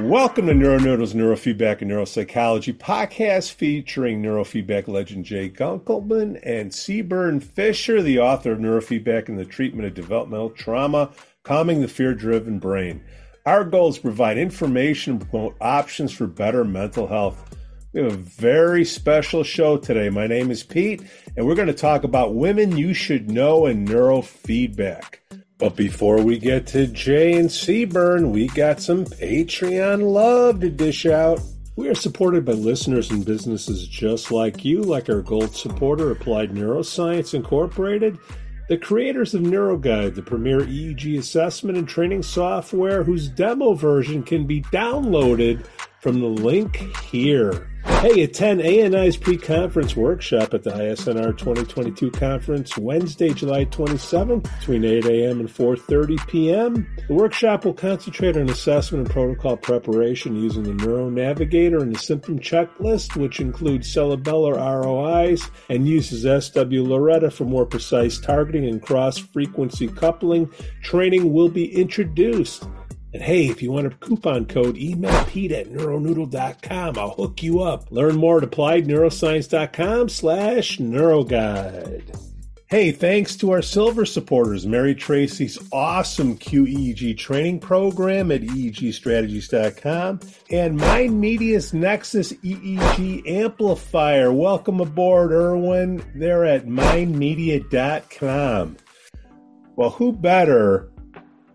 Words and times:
Welcome 0.00 0.46
to 0.46 0.54
NeuroNoodles 0.54 1.12
Neurofeedback 1.14 1.82
and 1.82 1.90
Neuropsychology 1.90 2.76
podcast 2.76 3.52
featuring 3.52 4.22
neurofeedback 4.22 4.88
legend 4.88 5.26
Jay 5.26 5.50
Gunkelman 5.50 6.40
and 6.42 6.70
Sebern 6.70 7.42
Fisher, 7.42 8.00
the 8.00 8.18
author 8.18 8.52
of 8.52 8.58
Neurofeedback 8.58 9.28
and 9.28 9.38
the 9.38 9.44
Treatment 9.44 9.86
of 9.86 9.94
Developmental 9.94 10.50
Trauma, 10.50 11.10
Calming 11.42 11.82
the 11.82 11.86
Fear 11.86 12.14
Driven 12.14 12.58
Brain. 12.58 13.04
Our 13.44 13.62
goal 13.62 13.90
is 13.90 13.96
to 13.96 14.00
provide 14.00 14.38
information 14.38 15.12
and 15.12 15.30
promote 15.30 15.56
options 15.60 16.12
for 16.12 16.26
better 16.26 16.64
mental 16.64 17.06
health. 17.06 17.54
We 17.92 18.02
have 18.02 18.12
a 18.12 18.16
very 18.16 18.86
special 18.86 19.44
show 19.44 19.76
today. 19.76 20.08
My 20.08 20.26
name 20.26 20.50
is 20.50 20.64
Pete, 20.64 21.02
and 21.36 21.46
we're 21.46 21.54
going 21.54 21.68
to 21.68 21.74
talk 21.74 22.04
about 22.04 22.34
women 22.34 22.76
you 22.76 22.94
should 22.94 23.30
know 23.30 23.66
in 23.66 23.84
neurofeedback. 23.86 25.16
But 25.60 25.76
before 25.76 26.22
we 26.22 26.38
get 26.38 26.66
to 26.68 26.86
Jay 26.86 27.34
and 27.34 27.50
Sebern, 27.50 28.30
we 28.30 28.46
got 28.48 28.80
some 28.80 29.04
Patreon 29.04 30.10
love 30.10 30.60
to 30.60 30.70
dish 30.70 31.04
out. 31.04 31.38
We 31.76 31.88
are 31.90 31.94
supported 31.94 32.46
by 32.46 32.52
listeners 32.52 33.10
and 33.10 33.26
businesses 33.26 33.86
just 33.86 34.30
like 34.30 34.64
you, 34.64 34.80
like 34.80 35.10
our 35.10 35.20
gold 35.20 35.54
supporter, 35.54 36.10
Applied 36.10 36.52
Neuroscience 36.52 37.34
Incorporated, 37.34 38.18
the 38.70 38.78
creators 38.78 39.34
of 39.34 39.42
NeuroGuide, 39.42 40.14
the 40.14 40.22
premier 40.22 40.60
EEG 40.60 41.18
assessment 41.18 41.76
and 41.76 41.86
training 41.86 42.22
software 42.22 43.04
whose 43.04 43.28
demo 43.28 43.74
version 43.74 44.22
can 44.22 44.46
be 44.46 44.62
downloaded 44.62 45.66
from 46.00 46.20
the 46.20 46.26
link 46.26 46.76
here. 47.02 47.69
Hey, 47.84 48.22
attend 48.22 48.60
ANI's 48.60 49.16
pre-conference 49.16 49.96
workshop 49.96 50.54
at 50.54 50.62
the 50.62 50.70
ISNR 50.70 51.36
2022 51.36 52.10
conference 52.10 52.76
Wednesday, 52.76 53.30
July 53.32 53.64
27th 53.66 54.58
between 54.58 54.84
8 54.84 55.04
a.m. 55.06 55.40
and 55.40 55.48
4.30 55.48 56.28
p.m. 56.28 56.88
The 57.08 57.14
workshop 57.14 57.64
will 57.64 57.74
concentrate 57.74 58.36
on 58.36 58.48
assessment 58.48 59.06
and 59.06 59.10
protocol 59.10 59.56
preparation 59.56 60.36
using 60.36 60.62
the 60.62 60.74
Neuro 60.74 61.10
Navigator 61.10 61.78
and 61.78 61.94
the 61.94 61.98
symptom 61.98 62.38
checklist, 62.38 63.16
which 63.16 63.40
includes 63.40 63.94
cerebellar 63.94 64.56
ROIs 64.56 65.50
and 65.68 65.86
uses 65.86 66.24
swLORETA 66.24 67.32
for 67.32 67.44
more 67.44 67.66
precise 67.66 68.18
targeting 68.18 68.66
and 68.66 68.82
cross-frequency 68.82 69.88
coupling. 69.88 70.50
Training 70.82 71.32
will 71.32 71.48
be 71.48 71.74
introduced. 71.74 72.64
And 73.12 73.22
hey, 73.22 73.48
if 73.48 73.60
you 73.60 73.72
want 73.72 73.88
a 73.88 73.90
coupon 73.90 74.46
code, 74.46 74.76
email 74.76 75.24
Pete 75.24 75.52
at 75.52 75.68
neuronoodle.com. 75.68 76.98
I'll 76.98 77.10
hook 77.10 77.42
you 77.42 77.60
up. 77.60 77.90
Learn 77.90 78.16
more 78.16 78.42
at 78.42 78.48
appliedneuroscience.com 78.48 80.08
slash 80.08 80.78
neuroguide. 80.78 82.30
Hey, 82.70 82.92
thanks 82.92 83.34
to 83.38 83.50
our 83.50 83.62
silver 83.62 84.06
supporters, 84.06 84.64
Mary 84.64 84.94
Tracy's 84.94 85.58
awesome 85.72 86.38
QEEG 86.38 87.18
training 87.18 87.58
program 87.58 88.30
at 88.30 88.42
EEGstrategies.com 88.42 90.20
and 90.52 90.76
Mind 90.76 91.20
Media's 91.20 91.74
Nexus 91.74 92.32
EEG 92.32 93.28
amplifier. 93.28 94.32
Welcome 94.32 94.78
aboard, 94.78 95.32
Erwin. 95.32 96.04
They're 96.14 96.44
at 96.44 96.66
mindmedia.com. 96.66 98.76
Well, 99.74 99.90
who 99.90 100.12
better 100.12 100.92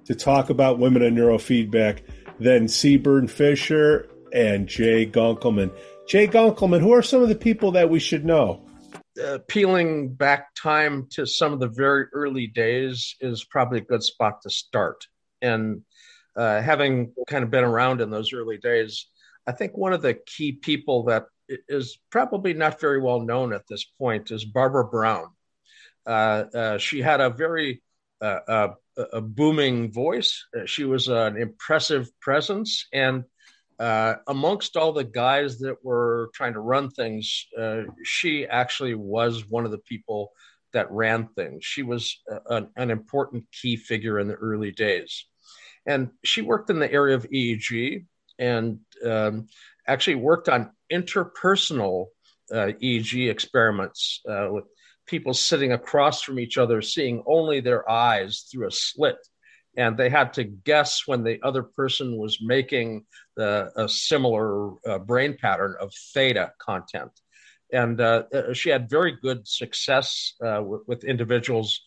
to 0.06 0.16
talk 0.16 0.50
about 0.50 0.80
women 0.80 1.02
in 1.02 1.16
neurofeedback 1.16 2.02
than 2.40 2.66
Sebern 2.66 3.30
Fisher 3.30 4.10
and 4.34 4.68
Jay 4.68 5.06
Gunkelman. 5.06 5.72
Jay 6.08 6.28
Gunkelman, 6.28 6.82
who 6.82 6.94
are 6.94 7.02
some 7.02 7.24
of 7.24 7.30
the 7.30 7.36
people 7.36 7.72
that 7.72 7.90
we 7.90 8.00
should 8.00 8.26
know? 8.26 8.62
Uh, 9.24 9.40
peeling 9.48 10.14
back 10.14 10.54
time 10.56 11.08
to 11.10 11.26
some 11.26 11.54
of 11.54 11.60
the 11.60 11.70
very 11.70 12.06
early 12.14 12.48
days 12.48 13.16
is 13.22 13.46
probably 13.46 13.80
a 13.80 13.82
good 13.82 14.04
spot 14.04 14.42
to 14.42 14.50
start. 14.50 15.08
And 15.42 15.82
uh, 16.36 16.62
having 16.62 17.14
kind 17.28 17.44
of 17.44 17.50
been 17.50 17.64
around 17.64 18.02
in 18.02 18.10
those 18.10 18.34
early 18.34 18.58
days, 18.58 19.08
I 19.48 19.54
think 19.54 19.78
one 19.78 19.94
of 19.94 20.02
the 20.02 20.16
key 20.16 20.52
people 20.52 21.04
that 21.06 21.28
is 21.48 21.98
probably 22.12 22.54
not 22.54 22.82
very 22.82 23.00
well 23.00 23.22
known 23.22 23.54
at 23.54 23.68
this 23.70 23.86
point 23.98 24.32
is 24.32 24.44
Barbara 24.44 24.86
Brown. 24.86 25.28
Uh, 26.06 26.44
uh 26.54 26.78
she 26.78 27.02
had 27.02 27.20
a 27.20 27.30
very 27.30 27.82
uh, 28.22 28.40
uh, 28.48 28.68
a 28.98 29.22
booming 29.22 29.92
voice. 29.92 30.46
Uh, 30.56 30.66
she 30.66 30.86
was 30.86 31.08
an 31.08 31.38
impressive 31.38 32.10
presence, 32.20 32.88
and 32.94 33.24
uh, 33.80 34.16
amongst 34.28 34.78
all 34.78 34.94
the 34.94 35.04
guys 35.04 35.60
that 35.60 35.84
were 35.84 36.30
trying 36.34 36.54
to 36.54 36.60
run 36.60 36.90
things, 36.90 37.48
uh, 37.60 37.82
she 38.04 38.48
actually 38.48 38.96
was 38.96 39.50
one 39.50 39.66
of 39.66 39.72
the 39.72 39.80
people 39.80 40.32
that 40.72 40.92
ran 40.92 41.28
things. 41.28 41.66
She 41.66 41.84
was 41.84 42.22
an, 42.50 42.70
an, 42.76 42.90
important 42.90 43.46
key 43.52 43.76
figure 43.76 44.20
in 44.20 44.28
the 44.28 44.36
early 44.36 44.72
days, 44.72 45.26
and 45.86 46.10
she 46.24 46.42
worked 46.42 46.70
in 46.70 46.80
the 46.80 46.92
area 46.92 47.16
of 47.16 47.30
EEG 47.30 48.06
and 48.40 48.80
um, 49.06 49.48
actually 49.88 50.16
worked 50.16 50.50
on 50.50 50.72
interpersonal 50.92 52.08
uh, 52.52 52.72
EEG 52.82 53.30
experiments 53.30 54.22
uh, 54.30 54.48
with 54.52 54.66
people 55.06 55.34
sitting 55.34 55.72
across 55.72 56.22
from 56.22 56.40
each 56.40 56.58
other 56.58 56.82
seeing 56.82 57.24
only 57.26 57.60
their 57.60 57.90
eyes 57.90 58.48
through 58.52 58.68
a 58.68 58.72
slit. 58.72 59.18
And 59.78 59.98
they 59.98 60.10
had 60.10 60.34
to 60.34 60.44
guess 60.44 61.04
when 61.06 61.24
the 61.24 61.40
other 61.44 61.64
person 61.64 62.18
was 62.18 62.40
making 62.42 63.06
the, 63.36 63.72
a 63.76 63.90
similar 63.90 64.72
uh, 64.88 65.00
brain 65.00 65.38
pattern 65.40 65.76
of 65.80 65.94
theta 66.14 66.54
content. 66.60 67.12
And 67.74 68.00
uh, 68.00 68.24
uh 68.34 68.54
she 68.54 68.70
had 68.70 68.90
very 68.90 69.18
good 69.22 69.48
success 69.48 70.34
uh, 70.42 70.62
with, 70.64 70.82
with, 70.88 71.04
individuals 71.04 71.82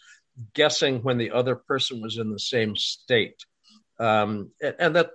guessing 0.53 1.03
when 1.03 1.19
the 1.19 1.31
other 1.31 1.55
person 1.55 2.03
was 2.03 2.19
in 2.19 2.31
the 2.31 2.39
same 2.39 2.77
state. 2.77 3.45
Um, 3.99 4.51
and, 4.61 4.75
and, 4.79 4.97
that 4.97 5.11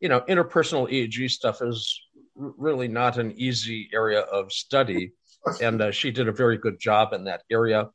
you 0.00 0.08
know 0.08 0.20
interpersonal 0.20 0.90
eeg 0.90 1.30
stuff 1.30 1.60
is 1.62 2.00
really 2.34 2.88
not 2.88 3.18
an 3.18 3.32
easy 3.36 3.90
area 3.92 4.20
of 4.20 4.52
study 4.52 5.12
and 5.60 5.80
uh, 5.80 5.90
she 5.90 6.10
did 6.10 6.28
a 6.28 6.32
very 6.32 6.58
good 6.58 6.78
job 6.78 7.12
in 7.12 7.24
that 7.24 7.42
area. 7.50 7.88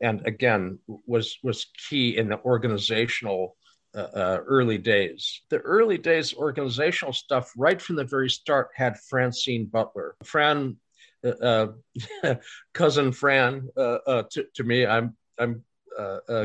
And 0.00 0.26
again 0.26 0.78
was 1.06 1.38
was 1.42 1.66
key 1.88 2.16
in 2.16 2.28
the 2.28 2.38
organizational 2.40 3.56
uh, 3.94 4.00
uh, 4.14 4.40
early 4.46 4.76
days. 4.76 5.40
The 5.48 5.58
early 5.58 5.96
days 5.96 6.34
organizational 6.34 7.14
stuff 7.14 7.50
right 7.56 7.80
from 7.80 7.96
the 7.96 8.04
very 8.04 8.28
start 8.28 8.68
had 8.74 8.98
francine 8.98 9.66
butler. 9.66 10.16
Fran 10.22 10.76
uh, 11.24 11.68
uh, 12.22 12.34
cousin 12.74 13.10
fran 13.10 13.68
uh, 13.76 14.22
to, 14.30 14.44
to, 14.54 14.64
me 14.64 14.84
i'm 14.84 15.16
i'm 15.38 15.64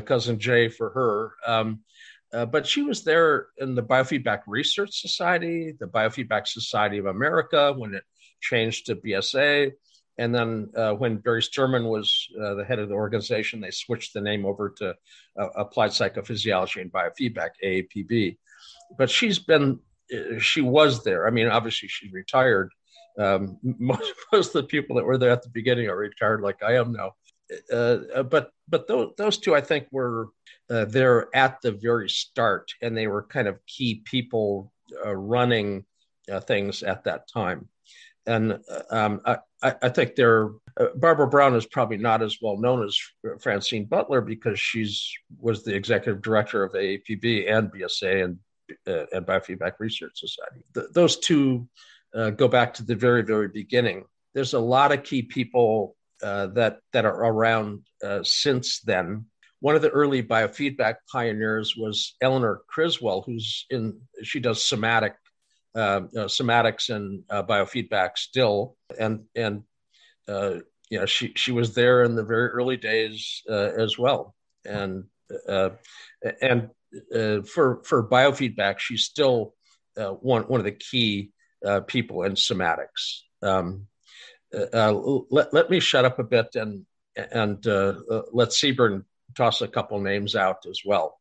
cousin 0.05 0.39
jay 0.39 0.69
for 0.69 0.89
her. 0.91 1.33
Um, 1.45 1.81
but 2.31 2.65
she 2.65 2.83
was 2.83 3.03
there 3.03 3.47
in 3.57 3.75
the 3.75 3.83
Biofeedback 3.83 4.43
Research 4.47 5.01
Society, 5.01 5.73
the 5.77 5.87
Biofeedback 5.87 6.47
Society 6.47 6.97
of 6.97 7.05
America 7.05 7.73
when 7.73 7.93
it 7.93 8.03
changed 8.39 8.85
to 8.85 8.95
BSA. 8.95 9.73
And 10.21 10.35
then 10.35 10.69
uh, 10.77 10.93
when 10.93 11.17
Barry 11.17 11.41
Sterman 11.41 11.85
was 11.85 12.27
uh, 12.39 12.53
the 12.53 12.63
head 12.63 12.77
of 12.77 12.89
the 12.89 12.93
organization, 12.93 13.59
they 13.59 13.71
switched 13.71 14.13
the 14.13 14.21
name 14.21 14.45
over 14.45 14.69
to 14.77 14.93
uh, 15.39 15.49
Applied 15.55 15.89
Psychophysiology 15.89 16.79
and 16.79 16.91
Biofeedback, 16.91 17.49
AAPB. 17.63 18.37
But 18.99 19.09
she's 19.09 19.39
been, 19.39 19.79
uh, 20.13 20.37
she 20.37 20.61
was 20.61 21.03
there. 21.03 21.25
I 21.25 21.31
mean, 21.31 21.47
obviously 21.47 21.87
she's 21.87 22.11
retired. 22.11 22.71
Um, 23.17 23.57
most, 23.63 24.13
most 24.31 24.55
of 24.55 24.61
the 24.61 24.67
people 24.67 24.95
that 24.97 25.05
were 25.05 25.17
there 25.17 25.31
at 25.31 25.41
the 25.41 25.49
beginning 25.49 25.89
are 25.89 25.97
retired, 25.97 26.41
like 26.41 26.61
I 26.61 26.75
am 26.75 26.91
now. 26.91 27.13
Uh, 27.73 27.97
uh, 28.13 28.23
but 28.23 28.51
but 28.69 28.87
those, 28.87 29.13
those 29.17 29.39
two, 29.39 29.55
I 29.55 29.61
think, 29.61 29.87
were 29.91 30.29
there 30.69 31.35
at 31.35 31.61
the 31.61 31.71
very 31.71 32.09
start, 32.09 32.71
and 32.81 32.95
they 32.95 33.07
were 33.07 33.23
kind 33.23 33.49
of 33.49 33.59
key 33.65 34.03
people 34.05 34.71
running 35.03 35.83
things 36.45 36.81
at 36.81 37.03
that 37.05 37.27
time 37.27 37.67
and 38.25 38.59
um, 38.89 39.21
I, 39.25 39.37
I, 39.63 39.89
think 39.89 40.15
they're 40.15 40.49
uh, 40.79 40.87
Barbara 40.95 41.27
Brown 41.27 41.55
is 41.55 41.65
probably 41.65 41.97
not 41.97 42.21
as 42.21 42.37
well 42.41 42.57
known 42.57 42.83
as 42.83 42.97
Francine 43.39 43.85
Butler 43.85 44.21
because 44.21 44.59
she's 44.59 45.11
was 45.39 45.63
the 45.63 45.75
executive 45.75 46.21
director 46.21 46.63
of 46.63 46.73
AAPB 46.73 47.51
and 47.51 47.71
BSA 47.71 48.23
and 48.23 48.39
uh, 48.87 49.05
and 49.11 49.25
Biofeedback 49.25 49.73
Research 49.79 50.19
Society. 50.19 50.63
Th- 50.73 50.87
those 50.93 51.17
two 51.17 51.67
uh, 52.15 52.29
go 52.31 52.47
back 52.47 52.75
to 52.75 52.83
the 52.83 52.95
very 52.95 53.23
very 53.23 53.47
beginning. 53.47 54.05
There's 54.33 54.53
a 54.53 54.59
lot 54.59 54.91
of 54.91 55.03
key 55.03 55.23
people 55.23 55.95
uh, 56.21 56.47
that 56.47 56.79
that 56.93 57.05
are 57.05 57.25
around 57.25 57.81
uh, 58.03 58.21
since 58.23 58.81
then. 58.81 59.25
One 59.59 59.75
of 59.75 59.81
the 59.83 59.89
early 59.89 60.23
biofeedback 60.23 60.95
pioneers 61.11 61.75
was 61.75 62.15
Eleanor 62.21 62.61
Criswell, 62.67 63.23
who's 63.23 63.65
in 63.69 63.99
she 64.23 64.39
does 64.39 64.63
somatic 64.63 65.15
uh, 65.73 66.01
uh, 66.17 66.27
somatics 66.27 66.93
and 66.93 67.23
uh, 67.29 67.43
biofeedback 67.43 68.17
still, 68.17 68.75
and 68.99 69.21
and 69.35 69.63
uh, 70.27 70.55
you 70.89 70.99
know 70.99 71.05
she 71.05 71.31
she 71.35 71.53
was 71.53 71.73
there 71.73 72.03
in 72.03 72.15
the 72.15 72.23
very 72.23 72.49
early 72.49 72.75
days 72.75 73.41
uh, 73.49 73.71
as 73.77 73.97
well, 73.97 74.35
and 74.65 75.05
uh, 75.47 75.69
and 76.41 76.69
for 77.47 77.81
for 77.85 78.07
biofeedback, 78.07 78.79
she's 78.79 79.05
still 79.05 79.53
one 79.95 80.43
one 80.43 80.59
of 80.59 80.65
the 80.65 80.71
key 80.73 81.31
people 81.87 82.23
in 82.23 82.33
somatics. 82.33 83.21
Um, 83.41 83.87
let 84.51 85.53
let 85.53 85.69
me 85.69 85.79
shut 85.79 86.03
up 86.03 86.19
a 86.19 86.23
bit 86.23 86.55
and 86.55 86.85
and 87.15 87.65
let 87.65 88.49
Sebern 88.49 89.05
toss 89.35 89.61
a 89.61 89.69
couple 89.69 90.01
names 90.01 90.35
out 90.35 90.65
as 90.69 90.81
well. 90.85 91.20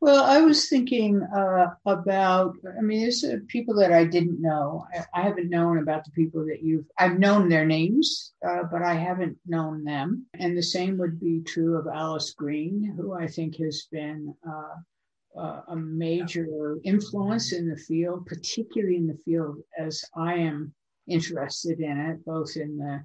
Well, 0.00 0.22
I 0.22 0.40
was 0.42 0.68
thinking 0.68 1.22
uh, 1.22 1.74
about, 1.84 2.54
I 2.78 2.82
mean, 2.82 3.00
there's 3.00 3.24
uh, 3.24 3.38
people 3.48 3.74
that 3.76 3.92
I 3.92 4.04
didn't 4.04 4.40
know. 4.40 4.86
I, 4.94 5.04
I, 5.12 5.22
haven't 5.22 5.50
known 5.50 5.78
about 5.78 6.04
the 6.04 6.12
people 6.12 6.46
that 6.46 6.62
you've, 6.62 6.84
I've 6.96 7.18
known 7.18 7.48
their 7.48 7.66
names, 7.66 8.32
uh, 8.46 8.62
but 8.70 8.82
I 8.82 8.94
haven't 8.94 9.36
known 9.44 9.82
them. 9.82 10.26
And 10.34 10.56
the 10.56 10.62
same 10.62 10.98
would 10.98 11.18
be 11.18 11.42
true 11.42 11.76
of 11.76 11.88
Alyce 11.88 12.32
Green, 12.34 12.94
who 12.96 13.12
I 13.12 13.26
think 13.26 13.56
has 13.56 13.88
been 13.90 14.34
uh, 14.48 15.62
a 15.68 15.74
major 15.74 16.78
influence 16.84 17.52
in 17.52 17.68
the 17.68 17.76
field, 17.76 18.26
particularly 18.26 18.96
in 18.96 19.08
the 19.08 19.18
field 19.24 19.58
as 19.76 20.04
I 20.16 20.34
am 20.34 20.74
interested 21.08 21.80
in 21.80 21.98
it, 21.98 22.24
both 22.24 22.56
in 22.56 22.78
the 22.78 23.04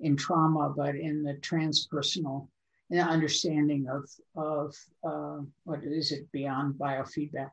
in 0.00 0.16
trauma, 0.16 0.72
but 0.76 0.94
in 0.94 1.24
the 1.24 1.34
transpersonal 1.34 2.48
an 2.90 3.00
understanding 3.00 3.88
of 3.88 4.08
of 4.36 4.74
uh, 5.04 5.42
what 5.64 5.82
is 5.84 6.12
it 6.12 6.30
beyond 6.32 6.74
biofeedback? 6.74 7.50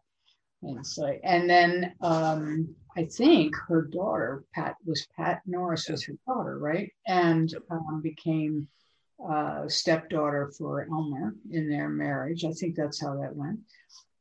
And 0.61 0.85
so 0.85 1.05
and 1.23 1.49
then 1.49 1.93
um, 2.01 2.75
I 2.97 3.05
think 3.05 3.55
her 3.67 3.83
daughter 3.83 4.43
Pat 4.53 4.75
was 4.85 5.07
Pat 5.15 5.41
Norris 5.45 5.89
was 5.89 6.03
her 6.05 6.17
daughter 6.27 6.57
right? 6.57 6.91
And 7.07 7.53
um, 7.69 8.01
became 8.01 8.67
uh, 9.23 9.67
stepdaughter 9.67 10.51
for 10.57 10.87
Elmer 10.89 11.35
in 11.51 11.69
their 11.69 11.89
marriage. 11.89 12.43
I 12.45 12.51
think 12.51 12.75
that's 12.75 13.01
how 13.01 13.15
that 13.21 13.35
went. 13.35 13.59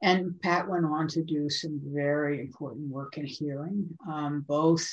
And 0.02 0.40
Pat 0.40 0.68
went 0.68 0.84
on 0.84 1.08
to 1.08 1.22
do 1.22 1.48
some 1.48 1.80
very 1.82 2.40
important 2.40 2.90
work 2.90 3.16
in 3.16 3.24
healing. 3.24 3.88
Um, 4.06 4.44
both 4.46 4.86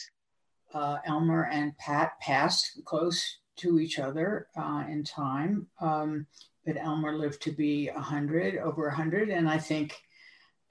uh, 0.74 0.98
Elmer 1.06 1.50
and 1.52 1.78
Pat 1.78 2.14
passed 2.22 2.82
close 2.86 3.38
to 3.62 3.80
each 3.80 4.00
other 4.00 4.48
uh, 4.58 4.84
in 4.90 5.04
time. 5.04 5.68
Um, 5.80 6.28
but 6.66 6.78
Elmer 6.78 7.18
lived 7.18 7.42
to 7.44 7.52
be 7.52 7.90
100, 7.90 8.58
over 8.58 8.88
100. 8.88 9.30
And 9.30 9.50
I 9.50 9.58
think 9.58 10.00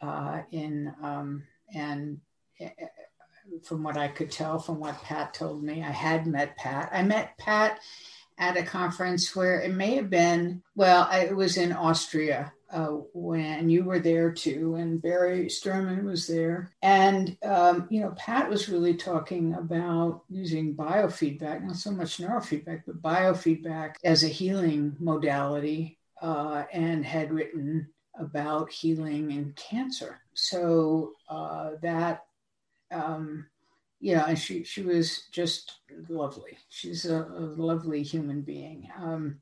uh, 0.01 0.43
in, 0.53 0.93
um, 1.03 1.43
and 1.75 2.19
uh, 2.61 2.69
from 3.65 3.83
what 3.83 3.97
I 3.97 4.09
could 4.09 4.31
tell 4.31 4.59
from 4.59 4.79
what 4.79 5.03
Pat 5.03 5.35
told 5.35 5.63
me, 5.63 5.83
I 5.83 5.91
had 5.91 6.27
met 6.27 6.57
Pat. 6.57 6.91
I 6.93 7.03
met 7.03 7.37
Pat 7.39 7.81
at 8.39 8.57
a 8.57 8.63
conference 8.63 9.35
where 9.35 9.61
it 9.61 9.75
may 9.75 9.97
have 9.97 10.09
been, 10.09 10.63
well, 10.75 11.09
it 11.13 11.35
was 11.35 11.57
in 11.57 11.73
Austria 11.73 12.53
uh, 12.73 12.99
when 13.13 13.69
you 13.69 13.85
were 13.85 13.99
there 13.99 14.31
too, 14.33 14.77
and 14.77 15.03
Barry 15.03 15.49
Sterman 15.49 16.05
was 16.05 16.27
there. 16.27 16.71
And, 16.83 17.37
um, 17.43 17.89
you 17.91 18.01
know, 18.01 18.15
Pat 18.17 18.49
was 18.49 18.69
really 18.69 18.95
talking 18.95 19.55
about 19.55 20.23
using 20.29 20.77
biofeedback, 20.77 21.63
not 21.63 21.77
so 21.77 21.91
much 21.91 22.19
neurofeedback, 22.19 22.83
but 22.87 23.03
biofeedback 23.03 23.95
as 24.05 24.23
a 24.23 24.29
healing 24.29 24.97
modality, 24.99 25.99
uh, 26.23 26.65
and 26.73 27.05
had 27.05 27.33
written 27.33 27.89
about 28.19 28.71
healing 28.71 29.31
in 29.31 29.53
cancer. 29.55 30.21
So 30.35 31.13
uh, 31.29 31.73
that, 31.83 32.27
um, 32.91 33.47
and 34.03 34.39
she, 34.39 34.65
she 34.65 34.83
was 34.83 35.25
just 35.33 35.73
lovely. 36.09 36.59
She's 36.69 37.05
a, 37.07 37.23
a 37.23 37.45
lovely 37.57 38.03
human 38.03 38.43
being. 38.43 38.89
Um, 38.99 39.41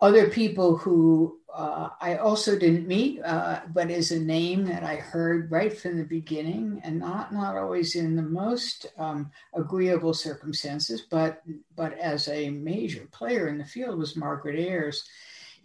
other 0.00 0.28
people 0.28 0.76
who 0.76 1.38
uh, 1.56 1.88
I 2.02 2.16
also 2.16 2.58
didn't 2.58 2.86
meet, 2.86 3.22
uh, 3.22 3.60
but 3.72 3.90
is 3.90 4.12
a 4.12 4.20
name 4.20 4.66
that 4.66 4.84
I 4.84 4.96
heard 4.96 5.50
right 5.50 5.76
from 5.76 5.96
the 5.96 6.04
beginning, 6.04 6.82
and 6.84 6.98
not 6.98 7.32
not 7.32 7.56
always 7.56 7.96
in 7.96 8.14
the 8.14 8.22
most 8.22 8.86
um, 8.98 9.30
agreeable 9.54 10.12
circumstances, 10.12 11.06
but 11.10 11.42
but 11.74 11.96
as 11.98 12.28
a 12.28 12.50
major 12.50 13.08
player 13.10 13.48
in 13.48 13.56
the 13.56 13.64
field 13.64 13.98
was 13.98 14.16
Margaret 14.16 14.58
Ayers, 14.58 15.08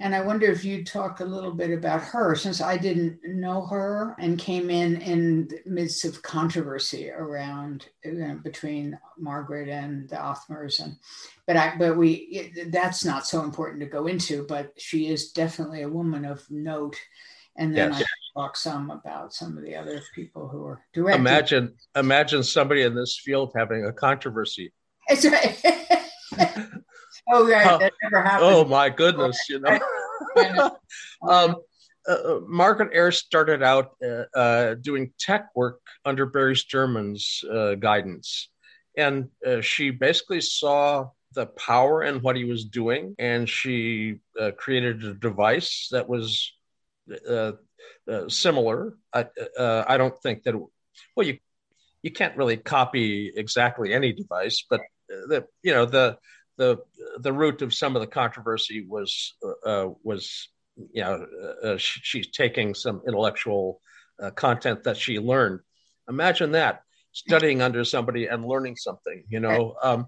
and 0.01 0.15
I 0.15 0.21
wonder 0.21 0.47
if 0.47 0.65
you'd 0.65 0.87
talk 0.87 1.19
a 1.19 1.25
little 1.25 1.51
bit 1.51 1.71
about 1.71 2.01
her, 2.01 2.35
since 2.35 2.59
I 2.59 2.77
didn't 2.77 3.19
know 3.23 3.65
her 3.67 4.15
and 4.19 4.37
came 4.37 4.69
in 4.69 4.99
in 5.01 5.47
the 5.47 5.61
midst 5.65 6.03
of 6.05 6.21
controversy 6.21 7.09
around 7.09 7.85
you 8.03 8.13
know, 8.13 8.39
between 8.43 8.97
Margaret 9.17 9.69
and 9.69 10.09
the 10.09 10.19
Othmers, 10.19 10.79
and 10.79 10.97
but 11.45 11.55
I 11.55 11.75
but 11.77 11.97
we 11.97 12.11
it, 12.13 12.71
that's 12.71 13.05
not 13.05 13.27
so 13.27 13.43
important 13.43 13.79
to 13.81 13.85
go 13.85 14.07
into. 14.07 14.45
But 14.47 14.73
she 14.77 15.07
is 15.07 15.31
definitely 15.31 15.83
a 15.83 15.89
woman 15.89 16.25
of 16.25 16.43
note, 16.49 16.97
and 17.55 17.75
then 17.75 17.91
yes. 17.91 18.01
I 18.01 18.41
talk 18.41 18.57
some 18.57 18.89
about 18.89 19.33
some 19.33 19.57
of 19.57 19.63
the 19.63 19.75
other 19.75 20.01
people 20.15 20.47
who 20.47 20.65
are 20.65 20.81
directed. 20.93 21.19
Imagine 21.19 21.75
imagine 21.95 22.43
somebody 22.43 22.81
in 22.81 22.95
this 22.95 23.19
field 23.23 23.51
having 23.55 23.85
a 23.85 23.93
controversy. 23.93 24.73
It's 25.07 25.25
right. 25.25 25.61
Oh, 27.29 27.47
right. 27.47 27.79
That 27.79 27.93
never 28.03 28.21
happened. 28.21 28.49
Oh, 28.51 28.65
my 28.65 28.89
goodness. 28.89 29.39
You 29.49 29.59
know, 29.59 29.79
um, 31.27 31.55
uh, 32.07 32.11
uh, 32.11 32.39
Margaret 32.47 32.93
Ayers 32.93 33.17
started 33.17 33.61
out 33.61 33.91
uh, 34.03 34.23
uh, 34.37 34.75
doing 34.75 35.13
tech 35.19 35.49
work 35.55 35.79
under 36.03 36.25
Barry 36.25 36.55
Sterman's 36.55 37.43
uh, 37.51 37.75
guidance. 37.75 38.49
And 38.97 39.29
uh, 39.45 39.61
she 39.61 39.91
basically 39.91 40.41
saw 40.41 41.09
the 41.33 41.45
power 41.45 42.03
in 42.03 42.21
what 42.21 42.35
he 42.35 42.43
was 42.43 42.65
doing. 42.65 43.15
And 43.19 43.47
she 43.47 44.17
created 44.57 45.03
a 45.03 45.13
device 45.13 45.89
that 45.91 46.09
was 46.09 46.51
similar. 48.27 48.97
I, 49.13 49.25
I 49.59 49.97
don't 49.97 50.17
think 50.21 50.43
that, 50.43 50.55
it, 50.55 50.61
well, 51.15 51.25
you, 51.25 51.37
you 52.01 52.11
can't 52.11 52.35
really 52.35 52.57
copy 52.57 53.31
exactly 53.33 53.93
any 53.93 54.11
device, 54.11 54.65
but 54.69 54.81
the, 55.07 55.45
you 55.63 55.73
know, 55.73 55.85
the, 55.85 56.17
the 56.61 56.77
the 57.17 57.33
root 57.33 57.63
of 57.63 57.73
some 57.73 57.95
of 57.95 58.01
the 58.01 58.07
controversy 58.07 58.85
was 58.87 59.33
uh, 59.65 59.87
was 60.03 60.49
you 60.93 61.01
know 61.01 61.25
uh, 61.43 61.67
uh 61.67 61.77
she's 61.77 62.29
taking 62.29 62.75
some 62.75 63.01
intellectual 63.07 63.81
uh, 64.21 64.29
content 64.31 64.83
that 64.83 64.95
she 64.95 65.17
learned. 65.17 65.59
Imagine 66.07 66.51
that 66.51 66.83
studying 67.13 67.63
under 67.63 67.83
somebody 67.83 68.27
and 68.27 68.45
learning 68.45 68.75
something, 68.75 69.23
you 69.27 69.39
know. 69.39 69.75
Um, 69.81 70.07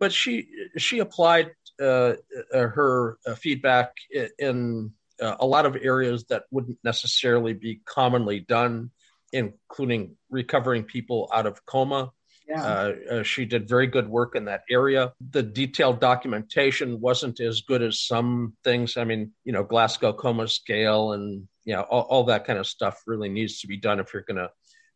but 0.00 0.12
she 0.12 0.48
she 0.76 0.98
applied 0.98 1.52
uh, 1.80 2.14
uh, 2.52 2.66
her 2.78 3.18
feedback 3.36 3.92
in 4.40 4.90
a 5.20 5.46
lot 5.46 5.66
of 5.66 5.76
areas 5.80 6.24
that 6.30 6.44
wouldn't 6.50 6.78
necessarily 6.82 7.52
be 7.52 7.80
commonly 7.84 8.40
done, 8.40 8.90
including 9.32 10.16
recovering 10.30 10.82
people 10.82 11.30
out 11.32 11.46
of 11.46 11.64
coma 11.64 12.10
yeah. 12.48 12.64
Uh, 12.64 12.92
uh, 13.10 13.22
she 13.22 13.44
did 13.44 13.68
very 13.68 13.86
good 13.86 14.08
work 14.08 14.34
in 14.36 14.46
that 14.46 14.62
area. 14.70 15.12
The 15.30 15.42
detailed 15.42 16.00
documentation 16.00 17.00
wasn't 17.00 17.40
as 17.40 17.62
good 17.62 17.82
as 17.82 18.00
some 18.00 18.54
things. 18.64 18.96
I 18.96 19.04
mean, 19.04 19.32
you 19.44 19.52
know, 19.52 19.62
Glasgow 19.62 20.12
Coma 20.12 20.48
Scale 20.48 21.12
and 21.12 21.48
you 21.64 21.74
know 21.74 21.82
all, 21.82 22.02
all 22.02 22.24
that 22.24 22.44
kind 22.44 22.58
of 22.58 22.66
stuff 22.66 23.00
really 23.06 23.28
needs 23.28 23.60
to 23.60 23.66
be 23.66 23.76
done 23.76 24.00
if 24.00 24.12
you're 24.12 24.22
going 24.22 24.48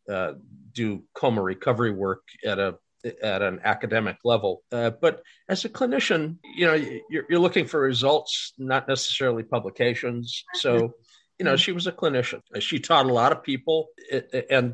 to 0.07 0.13
uh, 0.13 0.33
do 0.73 1.03
coma 1.13 1.41
recovery 1.41 1.91
work 1.91 2.23
at 2.45 2.59
a 2.59 2.77
at 3.21 3.41
an 3.41 3.61
academic 3.63 4.17
level. 4.23 4.63
Uh, 4.71 4.89
but 4.89 5.21
as 5.47 5.63
a 5.65 5.69
clinician, 5.69 6.37
you 6.55 6.65
know, 6.65 6.73
you're, 6.73 7.25
you're, 7.29 7.39
looking 7.39 7.65
for 7.65 7.79
results, 7.79 8.53
not 8.57 8.87
necessarily 8.87 9.43
publications. 9.43 10.43
So, 10.55 10.93
you 11.37 11.45
know, 11.45 11.55
she 11.55 11.71
was 11.71 11.87
a 11.87 11.91
clinician. 11.91 12.41
She 12.59 12.79
taught 12.79 13.05
a 13.05 13.13
lot 13.13 13.31
of 13.31 13.43
people 13.43 13.87
and 14.11 14.73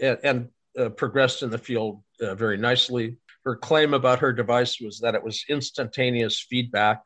and, 0.00 0.18
and 0.22 0.48
uh, 0.78 0.88
progressed 0.90 1.42
in 1.42 1.50
the 1.50 1.58
field 1.58 2.02
uh, 2.20 2.34
very 2.34 2.56
nicely. 2.56 3.16
Her 3.44 3.56
claim 3.56 3.94
about 3.94 4.20
her 4.20 4.32
device 4.32 4.80
was 4.80 5.00
that 5.00 5.14
it 5.14 5.22
was 5.22 5.44
instantaneous 5.48 6.40
feedback 6.40 7.02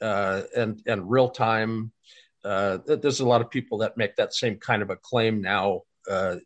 uh, 0.00 0.42
and 0.56 0.82
and 0.86 1.10
real 1.10 1.30
time. 1.30 1.92
Uh, 2.44 2.78
there's 2.86 3.20
a 3.20 3.28
lot 3.28 3.40
of 3.40 3.50
people 3.50 3.78
that 3.78 3.96
make 3.96 4.16
that 4.16 4.34
same 4.34 4.56
kind 4.56 4.82
of 4.82 4.90
a 4.90 4.96
claim 4.96 5.40
now, 5.40 5.82
uh, 6.10 6.36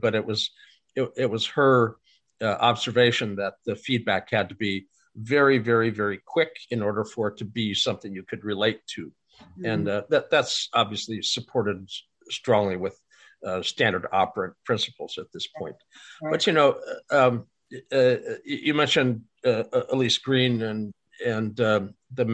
but 0.00 0.14
it 0.14 0.24
was 0.24 0.50
it, 0.94 1.10
it 1.16 1.30
was 1.30 1.46
her 1.46 1.96
observation 2.40 3.36
that 3.36 3.54
the 3.64 3.76
feedback 3.76 4.30
had 4.30 4.48
to 4.48 4.54
be 4.54 4.86
very 5.16 5.58
very 5.58 5.90
very 5.90 6.20
quick 6.24 6.56
in 6.70 6.82
order 6.82 7.04
for 7.04 7.28
it 7.28 7.38
to 7.38 7.44
be 7.44 7.74
something 7.74 8.14
you 8.14 8.22
could 8.22 8.44
relate 8.44 8.80
to, 8.86 9.12
mm-hmm. 9.40 9.64
and 9.66 9.86
that 9.86 10.30
that's 10.30 10.68
obviously 10.72 11.22
supported 11.22 11.88
strongly 12.28 12.76
with 12.76 13.00
uh, 13.46 13.62
standard 13.62 14.06
operant 14.12 14.54
principles 14.64 15.18
at 15.18 15.26
this 15.32 15.46
point. 15.46 15.76
Right. 16.22 16.32
But 16.32 16.46
you 16.46 16.52
know, 16.52 16.78
um, 17.10 17.46
uh, 17.92 18.16
you 18.44 18.74
mentioned 18.74 19.22
uh, 19.44 19.64
uh, 19.72 19.82
Elise 19.92 20.18
Green 20.18 20.62
and 20.62 20.92
and 21.24 21.58
um, 21.60 21.94
the 22.10 22.26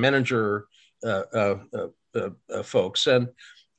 uh, 1.05 1.55
uh, 2.15 2.63
folks, 2.63 3.07
and 3.07 3.29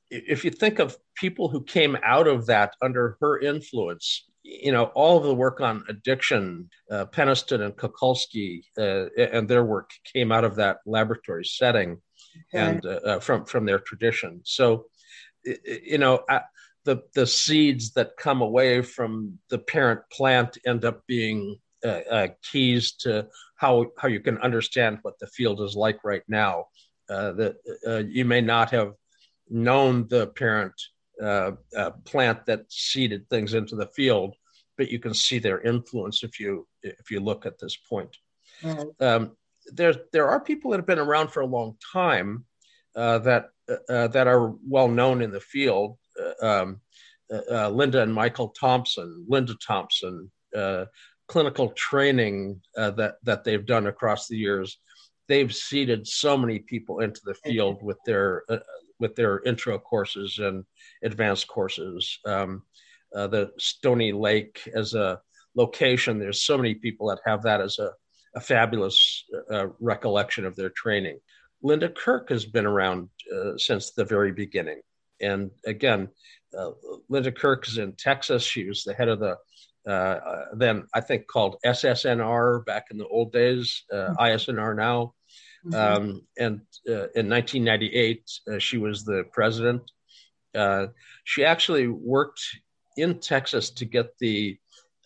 if 0.09 0.45
you 0.45 0.51
think 0.51 0.79
of 0.79 0.97
people 1.15 1.49
who 1.49 1.63
came 1.63 1.97
out 2.03 2.27
of 2.27 2.45
that 2.45 2.73
under 2.81 3.17
her 3.19 3.39
influence, 3.39 4.25
you 4.43 4.71
know, 4.71 4.85
all 4.95 5.17
of 5.17 5.23
the 5.23 5.33
work 5.33 5.61
on 5.61 5.83
addiction, 5.89 6.69
uh, 6.91 7.05
Peniston 7.05 7.61
and 7.61 7.75
Kulkosky, 7.75 8.63
uh, 8.77 9.05
and 9.17 9.47
their 9.47 9.63
work 9.63 9.91
came 10.11 10.31
out 10.31 10.43
of 10.43 10.55
that 10.55 10.77
laboratory 10.85 11.45
setting 11.45 12.01
okay. 12.53 12.65
and 12.65 12.85
uh, 12.85 13.19
from 13.19 13.45
from 13.45 13.65
their 13.65 13.79
tradition. 13.79 14.41
So, 14.43 14.85
you 15.43 15.97
know, 15.97 16.23
I, 16.29 16.41
the 16.85 17.03
the 17.15 17.27
seeds 17.27 17.93
that 17.93 18.17
come 18.17 18.41
away 18.41 18.81
from 18.81 19.39
the 19.49 19.57
parent 19.57 20.01
plant 20.11 20.57
end 20.65 20.85
up 20.85 21.01
being 21.07 21.57
uh, 21.85 22.01
uh, 22.09 22.27
keys 22.51 22.93
to 22.93 23.27
how 23.55 23.87
how 23.97 24.07
you 24.07 24.19
can 24.19 24.37
understand 24.39 24.99
what 25.01 25.19
the 25.19 25.27
field 25.27 25.61
is 25.61 25.75
like 25.75 26.03
right 26.03 26.23
now. 26.27 26.65
Uh, 27.09 27.33
that 27.33 27.55
uh, 27.85 28.03
you 28.07 28.25
may 28.25 28.41
not 28.41 28.71
have 28.71 28.93
known 29.49 30.07
the 30.07 30.27
parent 30.27 30.73
uh, 31.21 31.51
uh, 31.77 31.91
plant 32.05 32.45
that 32.45 32.65
seeded 32.69 33.29
things 33.29 33.53
into 33.53 33.75
the 33.75 33.87
field, 33.87 34.35
but 34.77 34.89
you 34.89 34.99
can 34.99 35.13
see 35.13 35.39
their 35.39 35.61
influence 35.61 36.23
if 36.23 36.39
you 36.39 36.67
if 36.81 37.11
you 37.11 37.19
look 37.19 37.45
at 37.45 37.59
this 37.59 37.75
point. 37.75 38.15
Right. 38.63 38.87
Um, 38.99 39.37
there 39.67 39.93
there 40.11 40.27
are 40.29 40.39
people 40.39 40.71
that 40.71 40.77
have 40.77 40.87
been 40.87 40.99
around 40.99 41.29
for 41.29 41.41
a 41.41 41.45
long 41.45 41.77
time 41.93 42.45
uh, 42.95 43.19
that 43.19 43.49
uh, 43.89 44.07
that 44.07 44.27
are 44.27 44.53
well 44.67 44.87
known 44.87 45.21
in 45.21 45.31
the 45.31 45.39
field. 45.39 45.97
Uh, 46.21 46.45
um, 46.45 46.81
uh, 47.51 47.69
Linda 47.69 48.01
and 48.01 48.13
Michael 48.13 48.49
Thompson, 48.49 49.25
Linda 49.27 49.55
Thompson, 49.65 50.31
clinical 51.27 51.69
training 51.69 52.61
that 52.75 53.15
that 53.23 53.43
they've 53.43 53.65
done 53.65 53.87
across 53.87 54.27
the 54.27 54.37
years. 54.37 54.77
They've 55.27 55.53
seeded 55.53 56.05
so 56.05 56.37
many 56.37 56.59
people 56.59 56.99
into 56.99 57.21
the 57.23 57.33
field 57.33 57.81
with 57.81 57.97
their 58.05 58.43
with 58.99 59.15
their 59.15 59.41
intro 59.43 59.79
courses 59.79 60.39
and 60.39 60.63
advanced 61.03 61.47
courses. 61.47 62.19
Um, 62.25 62.63
uh, 63.15 63.27
the 63.27 63.51
Stony 63.59 64.11
Lake 64.11 64.61
as 64.75 64.93
a 64.93 65.19
location, 65.55 66.19
there's 66.19 66.43
so 66.43 66.57
many 66.57 66.73
people 66.73 67.07
that 67.09 67.19
have 67.25 67.43
that 67.43 67.61
as 67.61 67.77
a, 67.79 67.91
a 68.35 68.41
fabulous 68.41 69.25
uh, 69.51 69.67
recollection 69.79 70.45
of 70.45 70.55
their 70.55 70.71
training. 70.71 71.19
Linda 71.61 71.89
Kirk 71.89 72.29
has 72.29 72.45
been 72.45 72.65
around 72.65 73.09
uh, 73.35 73.57
since 73.57 73.91
the 73.91 74.05
very 74.05 74.31
beginning. 74.31 74.81
And 75.23 75.51
again, 75.65 76.09
uh, 76.57 76.71
Linda 77.09 77.31
Kirk 77.31 77.67
is 77.67 77.77
in 77.77 77.93
Texas. 77.93 78.43
She 78.43 78.65
was 78.67 78.83
the 78.83 78.93
head 78.93 79.09
of 79.09 79.19
the 79.19 79.37
uh, 79.87 79.91
uh, 79.91 80.45
then 80.53 80.87
I 80.93 81.01
think 81.01 81.27
called 81.27 81.57
SSNR 81.65 82.65
back 82.65 82.85
in 82.91 82.97
the 82.97 83.07
old 83.07 83.33
days, 83.33 83.83
mm-hmm. 83.91 84.13
ISNR 84.15 84.75
now. 84.75 85.13
Mm-hmm. 85.65 85.75
Um, 85.75 86.21
and 86.37 86.61
uh, 86.87 87.11
in 87.15 87.29
1998, 87.29 88.31
uh, 88.47 88.59
she 88.59 88.77
was 88.77 89.03
the 89.03 89.25
president. 89.31 89.81
Uh, 90.55 90.87
she 91.25 91.43
actually 91.43 91.87
worked 91.87 92.41
in 92.97 93.19
Texas 93.19 93.71
to 93.71 93.85
get 93.85 94.17
the 94.19 94.57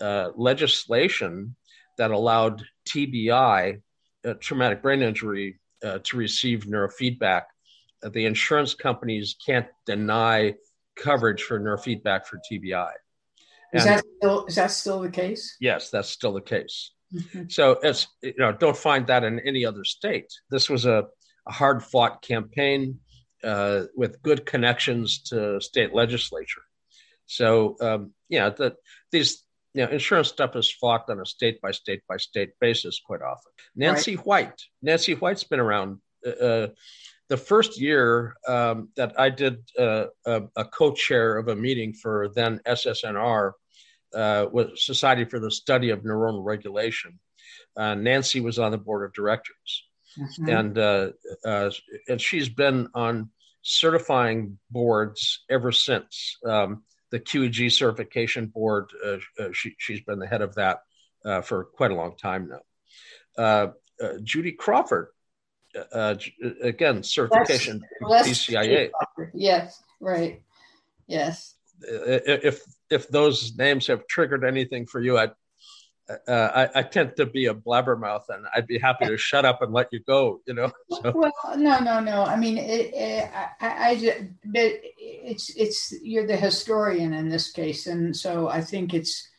uh, 0.02 0.30
legislation 0.36 1.56
that 1.98 2.12
allowed 2.12 2.64
TBI, 2.88 3.82
traumatic 4.40 4.84
brain 4.84 5.02
injury, 5.02 5.60
uh, 5.84 6.00
to 6.04 6.18
receive 6.18 6.66
neurofeedback. 6.66 7.44
The 8.02 8.26
insurance 8.26 8.74
companies 8.74 9.36
can't 9.46 9.68
deny 9.86 10.56
coverage 10.96 11.44
for 11.44 11.60
neurofeedback 11.60 12.26
for 12.26 12.40
TBI. 12.52 12.92
And 13.74 13.80
is 13.80 13.86
that 13.86 14.04
still 14.18 14.46
is 14.46 14.56
that 14.56 14.72
still 14.72 15.02
the 15.02 15.10
case? 15.10 15.58
Yes, 15.60 15.90
that's 15.90 16.10
still 16.10 16.34
the 16.34 16.42
case. 16.42 16.92
Mm-hmm. 17.14 17.44
So 17.50 17.80
it's 17.84 18.08
you 18.22 18.34
know 18.38 18.52
don't 18.52 18.78
find 18.78 19.08
that 19.08 19.24
in 19.24 19.40
any 19.42 19.66
other 19.66 19.84
state. 19.84 20.32
This 20.50 20.70
was 20.70 20.86
a, 20.86 21.06
a 21.48 21.52
hard 21.52 21.84
fought 21.84 22.22
campaign 22.22 23.00
uh, 23.44 23.84
with 23.96 24.22
good 24.22 24.46
connections 24.46 25.22
to 25.24 25.60
state 25.62 25.94
legislature. 25.94 26.64
So 27.26 27.76
um, 27.82 28.14
yeah, 28.30 28.50
the, 28.50 28.76
these 29.12 29.44
you 29.74 29.86
know, 29.86 29.92
insurance 29.92 30.30
stuff 30.30 30.56
is 30.56 30.72
fought 30.72 31.10
on 31.10 31.20
a 31.20 31.26
state 31.26 31.62
by 31.62 31.72
state 31.72 32.02
by 32.08 32.18
state 32.18 32.52
basis 32.60 33.02
quite 33.06 33.22
often. 33.22 33.52
Nancy 33.76 34.16
right. 34.16 34.26
White, 34.26 34.62
Nancy 34.82 35.14
White's 35.14 35.44
been 35.44 35.60
around. 35.60 36.00
Uh, 36.26 36.30
uh, 36.30 36.68
the 37.30 37.38
first 37.38 37.80
year 37.80 38.36
um, 38.48 38.90
that 38.96 39.20
I 39.20 39.30
did 39.30 39.58
uh, 39.78 40.06
a, 40.26 40.44
a, 40.56 40.66
co-chair 40.66 41.38
of 41.38 41.50
a 41.50 41.56
meeting 41.56 41.94
for 41.94 42.30
then 42.34 42.62
SSNR, 42.66 43.52
uh, 44.14 44.46
was 44.52 44.86
Society 44.86 45.26
for 45.26 45.40
the 45.40 45.52
Study 45.52 45.90
of 45.90 46.02
Neuronal 46.02 46.44
Regulation. 46.44 47.20
Uh, 47.76 47.96
Nancy 47.96 48.40
was 48.40 48.60
on 48.60 48.72
the 48.72 48.78
board 48.78 49.06
of 49.06 49.14
directors, 49.14 49.84
mm-hmm. 50.18 50.50
and 50.50 50.78
uh, 50.78 51.10
uh, 51.46 51.70
and 52.08 52.20
she's 52.20 52.50
been 52.50 52.88
on 52.94 53.30
certifying 53.62 54.58
boards 54.72 55.44
ever 55.50 55.72
since. 55.72 56.38
Um, 56.46 56.84
the 57.12 57.20
QEEG 57.20 57.72
certification 57.72 58.48
board, 58.48 58.90
uh, 59.06 59.18
she, 59.54 59.76
has 59.90 60.02
been 60.02 60.20
the 60.20 60.28
head 60.28 60.42
of 60.42 60.56
that 60.56 60.80
for 61.44 61.66
quite 61.66 61.92
a 61.92 61.96
long 61.96 62.18
time 62.18 62.50
now. 63.38 63.74
Judy 64.24 64.54
Crawford, 64.54 65.10
Uh, 65.78 65.96
uh, 65.96 66.16
uh, 66.44 66.50
again, 66.62 67.04
certification 67.04 67.82
less, 68.02 68.28
BCIA. 68.28 68.90
Yes, 69.34 69.84
right. 70.00 70.42
Yes. 71.08 71.56
If 71.82 72.64
if 72.90 73.08
those 73.10 73.56
names 73.58 73.88
have 73.88 74.08
triggered 74.08 74.44
anything 74.44 74.88
for 74.88 75.00
you, 75.00 75.18
I, 75.18 75.30
uh, 76.28 76.68
I, 76.74 76.80
I, 76.80 76.84
tend 76.84 77.16
to 77.18 77.26
be 77.26 77.48
a 77.48 77.54
blabbermouth, 77.54 78.30
and 78.30 78.46
I'd 78.56 78.66
be 78.66 78.80
happy 78.80 79.06
to 79.06 79.18
shut 79.18 79.46
up 79.46 79.62
and 79.62 79.72
let 79.74 79.90
you 79.92 80.00
go. 80.00 80.42
You 80.48 80.54
know. 80.54 80.72
So. 80.90 81.12
Well, 81.14 81.34
no, 81.58 81.80
no, 81.80 82.00
no. 82.00 82.24
I 82.24 82.36
mean, 82.36 82.58
it, 82.58 82.94
it, 82.94 83.30
I, 83.62 83.90
I 83.90 83.96
just, 83.98 84.18
but 84.46 84.72
it's 84.98 85.56
it's 85.56 85.94
you're 86.02 86.26
the 86.26 86.38
historian 86.38 87.14
in 87.14 87.30
this 87.30 87.52
case, 87.52 87.88
and 87.88 88.16
so 88.16 88.48
I 88.48 88.62
think 88.62 88.94
it's 88.94 89.30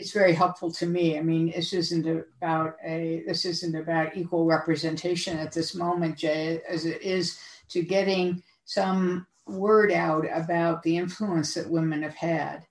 it's 0.00 0.12
very 0.12 0.32
helpful 0.32 0.72
to 0.72 0.86
me. 0.86 1.18
I 1.18 1.22
mean, 1.22 1.52
this 1.54 1.72
isn't 1.72 2.06
about 2.38 2.76
a 2.84 3.22
this 3.26 3.44
isn't 3.44 3.76
about 3.76 4.16
equal 4.16 4.46
representation 4.46 5.38
at 5.38 5.52
this 5.52 5.74
moment, 5.74 6.16
Jay, 6.16 6.60
as 6.68 6.86
it 6.86 7.02
is 7.02 7.38
to 7.68 7.82
getting 7.82 8.42
some 8.64 9.26
word 9.46 9.92
out 9.92 10.26
about 10.32 10.82
the 10.82 10.96
influence 10.96 11.54
that 11.54 11.70
women 11.70 12.02
have 12.02 12.14
had 12.14 12.66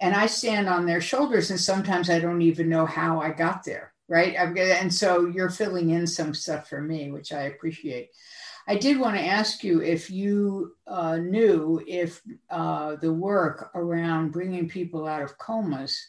and 0.00 0.14
I 0.14 0.26
stand 0.26 0.68
on 0.68 0.86
their 0.86 1.00
shoulders, 1.00 1.50
and 1.50 1.60
sometimes 1.60 2.10
I 2.10 2.18
don't 2.18 2.42
even 2.42 2.68
know 2.68 2.86
how 2.86 3.20
I 3.20 3.30
got 3.30 3.64
there, 3.64 3.92
right? 4.08 4.34
and 4.36 4.92
so 4.92 5.26
you're 5.26 5.50
filling 5.50 5.90
in 5.90 6.06
some 6.06 6.34
stuff 6.34 6.68
for 6.68 6.80
me, 6.80 7.10
which 7.10 7.32
I 7.32 7.42
appreciate. 7.42 8.10
I 8.66 8.76
did 8.76 8.98
want 8.98 9.16
to 9.16 9.24
ask 9.24 9.62
you 9.62 9.82
if 9.82 10.10
you 10.10 10.74
uh, 10.86 11.16
knew 11.16 11.82
if 11.86 12.22
uh, 12.50 12.96
the 12.96 13.12
work 13.12 13.70
around 13.74 14.32
bringing 14.32 14.68
people 14.68 15.06
out 15.06 15.22
of 15.22 15.38
comas 15.38 16.06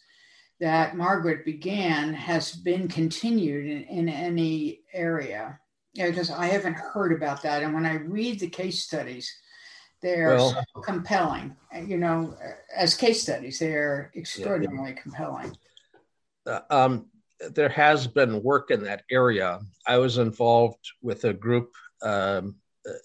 that 0.60 0.96
Margaret 0.96 1.46
began 1.46 2.14
has 2.14 2.54
been 2.54 2.88
continued 2.88 3.66
in, 3.66 3.84
in 3.84 4.10
any 4.10 4.82
area. 4.94 5.60
because 5.94 6.32
I 6.32 6.48
haven't 6.48 6.76
heard 6.76 7.12
about 7.12 7.42
that. 7.44 7.64
And 7.64 7.74
when 7.74 7.86
I 7.86 7.96
read 7.96 8.40
the 8.40 8.50
case 8.50 8.84
studies, 8.84 9.32
they're 10.02 10.36
well, 10.36 10.52
so 10.52 10.82
compelling. 10.82 11.56
You 11.76 11.98
know, 11.98 12.38
as 12.76 12.96
case 12.96 13.22
studies, 13.22 13.60
they're 13.60 14.12
extraordinarily 14.16 14.92
yeah, 14.92 15.02
compelling. 15.02 15.58
Uh, 16.46 16.60
um, 16.70 17.08
there 17.52 17.70
has 17.70 18.08
been 18.08 18.44
work 18.44 18.72
in 18.72 18.84
that 18.84 19.04
area. 19.12 19.60
I 19.86 19.98
was 19.98 20.18
involved 20.18 20.92
with 21.02 21.24
a 21.26 21.34
group, 21.34 21.74
um, 22.02 22.56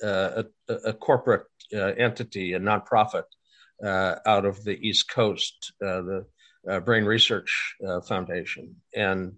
a, 0.02 0.45
a, 0.69 0.75
a, 0.75 0.92
corporate 0.92 1.47
uh, 1.75 1.78
entity, 1.78 2.52
a 2.52 2.61
nonprofit 2.61 3.25
uh, 3.83 4.16
out 4.26 4.45
of 4.45 4.62
the 4.62 4.78
East 4.87 5.11
Coast, 5.11 5.73
uh, 5.83 6.02
the 6.02 6.26
uh, 6.69 6.81
Brain 6.81 7.05
Research 7.05 7.76
uh, 7.87 8.00
Foundation, 8.00 8.76
and 8.95 9.35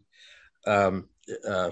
um, 0.67 1.09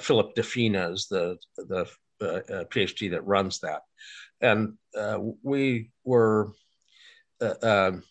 Philip 0.01 0.35
Defina 0.35 0.93
is 0.93 1.07
the 1.09 1.39
the 1.57 1.87
PhD 2.21 3.11
that 3.11 3.27
runs 3.27 3.61
that. 3.61 3.83
And 4.41 4.75
uh, 4.97 5.19
we 5.43 5.91
were 6.05 6.53
uh, 7.41 7.55
um, 7.63 8.03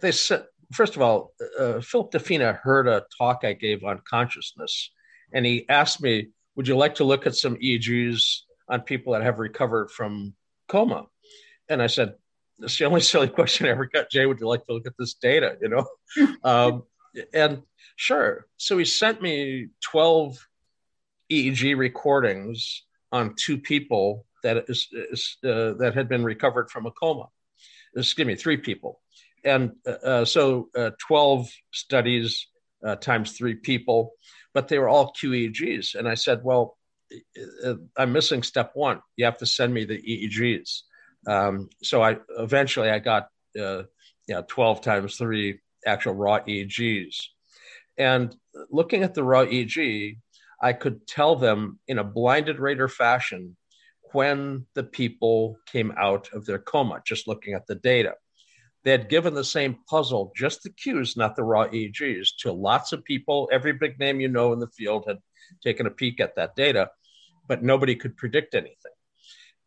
they 0.00 0.12
said 0.12 0.44
first 0.72 0.96
of 0.96 1.02
all 1.02 1.32
uh, 1.58 1.80
philip 1.80 2.10
defina 2.10 2.58
heard 2.58 2.88
a 2.88 3.04
talk 3.18 3.40
i 3.44 3.52
gave 3.52 3.84
on 3.84 4.00
consciousness 4.08 4.90
and 5.32 5.44
he 5.44 5.68
asked 5.68 6.02
me 6.02 6.28
would 6.56 6.68
you 6.68 6.76
like 6.76 6.94
to 6.96 7.04
look 7.04 7.26
at 7.26 7.34
some 7.34 7.56
eegs 7.56 8.40
on 8.68 8.80
people 8.80 9.12
that 9.12 9.22
have 9.22 9.38
recovered 9.38 9.90
from 9.90 10.34
coma? 10.68 11.06
And 11.68 11.82
i 11.82 11.86
said 11.86 12.14
it's 12.60 12.78
the 12.78 12.84
only 12.84 13.00
silly 13.00 13.28
question 13.28 13.66
i 13.66 13.70
ever 13.70 13.86
got 13.86 14.10
jay 14.10 14.26
would 14.26 14.40
you 14.40 14.48
like 14.48 14.64
to 14.66 14.72
look 14.72 14.86
at 14.86 14.94
this 14.98 15.14
data 15.14 15.56
you 15.60 15.68
know 15.68 15.86
um, 16.44 16.82
and 17.32 17.62
sure 17.96 18.46
so 18.56 18.78
he 18.78 18.84
sent 18.84 19.20
me 19.20 19.68
12 19.90 20.38
eeg 21.30 21.76
recordings 21.76 22.82
on 23.12 23.34
two 23.36 23.58
people 23.58 24.26
that 24.44 24.64
is, 24.68 24.88
is 24.92 25.38
uh, 25.44 25.72
that 25.78 25.94
had 25.94 26.08
been 26.08 26.22
recovered 26.22 26.70
from 26.70 26.86
a 26.86 26.92
coma. 26.92 27.26
Excuse 27.96 28.26
me, 28.26 28.34
three 28.36 28.58
people, 28.58 29.00
and 29.44 29.72
uh, 29.86 29.90
uh 29.90 30.24
so 30.24 30.68
uh, 30.76 30.90
twelve 31.00 31.48
studies 31.72 32.46
uh, 32.86 32.96
times 32.96 33.32
three 33.32 33.54
people, 33.54 34.12
but 34.52 34.68
they 34.68 34.78
were 34.78 34.88
all 34.88 35.12
QEEGs. 35.12 35.94
And 35.94 36.08
I 36.08 36.14
said, 36.14 36.42
well, 36.44 36.76
I'm 37.96 38.12
missing 38.12 38.42
step 38.42 38.72
one. 38.74 39.00
You 39.16 39.24
have 39.24 39.38
to 39.38 39.46
send 39.46 39.72
me 39.72 39.84
the 39.84 39.98
EEGs. 39.98 40.82
Um, 41.26 41.68
so 41.82 42.02
I 42.02 42.18
eventually 42.38 42.90
I 42.90 42.98
got 42.98 43.28
uh, 43.58 43.84
you 44.26 44.34
know, 44.34 44.44
12 44.48 44.80
times 44.80 45.16
three 45.16 45.60
actual 45.86 46.14
raw 46.14 46.40
EEGs. 46.40 47.16
And 47.98 48.34
looking 48.70 49.02
at 49.02 49.14
the 49.14 49.22
raw 49.22 49.44
EEG, 49.44 50.18
I 50.60 50.72
could 50.72 51.06
tell 51.06 51.36
them 51.36 51.78
in 51.86 51.98
a 51.98 52.04
blinded 52.04 52.58
rater 52.58 52.88
fashion 52.88 53.56
when 54.12 54.66
the 54.74 54.84
people 54.84 55.56
came 55.66 55.92
out 55.98 56.28
of 56.32 56.46
their 56.46 56.58
coma, 56.58 57.02
just 57.04 57.28
looking 57.28 57.54
at 57.54 57.66
the 57.66 57.74
data. 57.74 58.14
They 58.84 58.92
had 58.92 59.08
given 59.08 59.34
the 59.34 59.44
same 59.44 59.78
puzzle, 59.88 60.32
just 60.36 60.62
the 60.62 60.70
cues, 60.70 61.16
not 61.16 61.36
the 61.36 61.42
raw 61.42 61.66
EEGs, 61.66 62.28
to 62.40 62.52
lots 62.52 62.92
of 62.92 63.04
people. 63.04 63.48
Every 63.50 63.72
big 63.72 63.98
name 63.98 64.20
you 64.20 64.28
know 64.28 64.52
in 64.52 64.60
the 64.60 64.68
field 64.68 65.04
had 65.08 65.18
taken 65.62 65.86
a 65.86 65.90
peek 65.90 66.20
at 66.20 66.36
that 66.36 66.54
data, 66.54 66.90
but 67.48 67.62
nobody 67.62 67.96
could 67.96 68.16
predict 68.16 68.54
anything. 68.54 68.93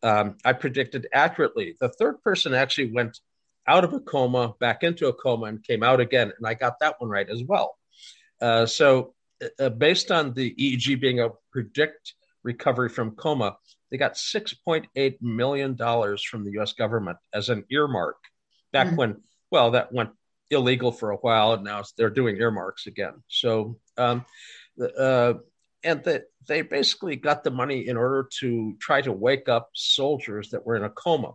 Um, 0.02 0.36
I 0.44 0.52
predicted 0.52 1.08
accurately. 1.12 1.76
The 1.80 1.88
third 1.88 2.22
person 2.22 2.54
actually 2.54 2.92
went 2.92 3.18
out 3.66 3.84
of 3.84 3.92
a 3.92 4.00
coma, 4.00 4.54
back 4.60 4.82
into 4.82 5.08
a 5.08 5.12
coma, 5.12 5.46
and 5.46 5.62
came 5.62 5.82
out 5.82 6.00
again. 6.00 6.32
And 6.36 6.46
I 6.46 6.54
got 6.54 6.80
that 6.80 7.00
one 7.00 7.10
right 7.10 7.28
as 7.28 7.42
well. 7.44 7.76
Uh, 8.40 8.66
so, 8.66 9.14
uh, 9.60 9.68
based 9.68 10.10
on 10.10 10.34
the 10.34 10.54
EEG 10.54 11.00
being 11.00 11.20
a 11.20 11.30
predict 11.52 12.14
recovery 12.42 12.88
from 12.88 13.12
coma, 13.12 13.56
they 13.90 13.96
got 13.96 14.14
$6.8 14.14 15.22
million 15.22 15.76
from 15.76 16.44
the 16.44 16.58
US 16.60 16.72
government 16.72 17.18
as 17.32 17.48
an 17.48 17.64
earmark 17.70 18.16
back 18.72 18.88
mm-hmm. 18.88 18.96
when, 18.96 19.16
well, 19.50 19.72
that 19.72 19.92
went 19.92 20.10
illegal 20.50 20.92
for 20.92 21.10
a 21.10 21.16
while 21.16 21.52
and 21.52 21.64
now 21.64 21.82
they're 21.96 22.10
doing 22.10 22.36
earmarks 22.36 22.86
again. 22.86 23.22
So, 23.28 23.78
um, 23.96 24.24
uh, 24.98 25.34
and 25.84 26.02
that 26.04 26.24
they 26.46 26.62
basically 26.62 27.16
got 27.16 27.44
the 27.44 27.50
money 27.50 27.86
in 27.86 27.96
order 27.96 28.28
to 28.40 28.76
try 28.80 29.00
to 29.00 29.12
wake 29.12 29.48
up 29.48 29.70
soldiers 29.74 30.50
that 30.50 30.64
were 30.66 30.76
in 30.76 30.84
a 30.84 30.90
coma. 30.90 31.32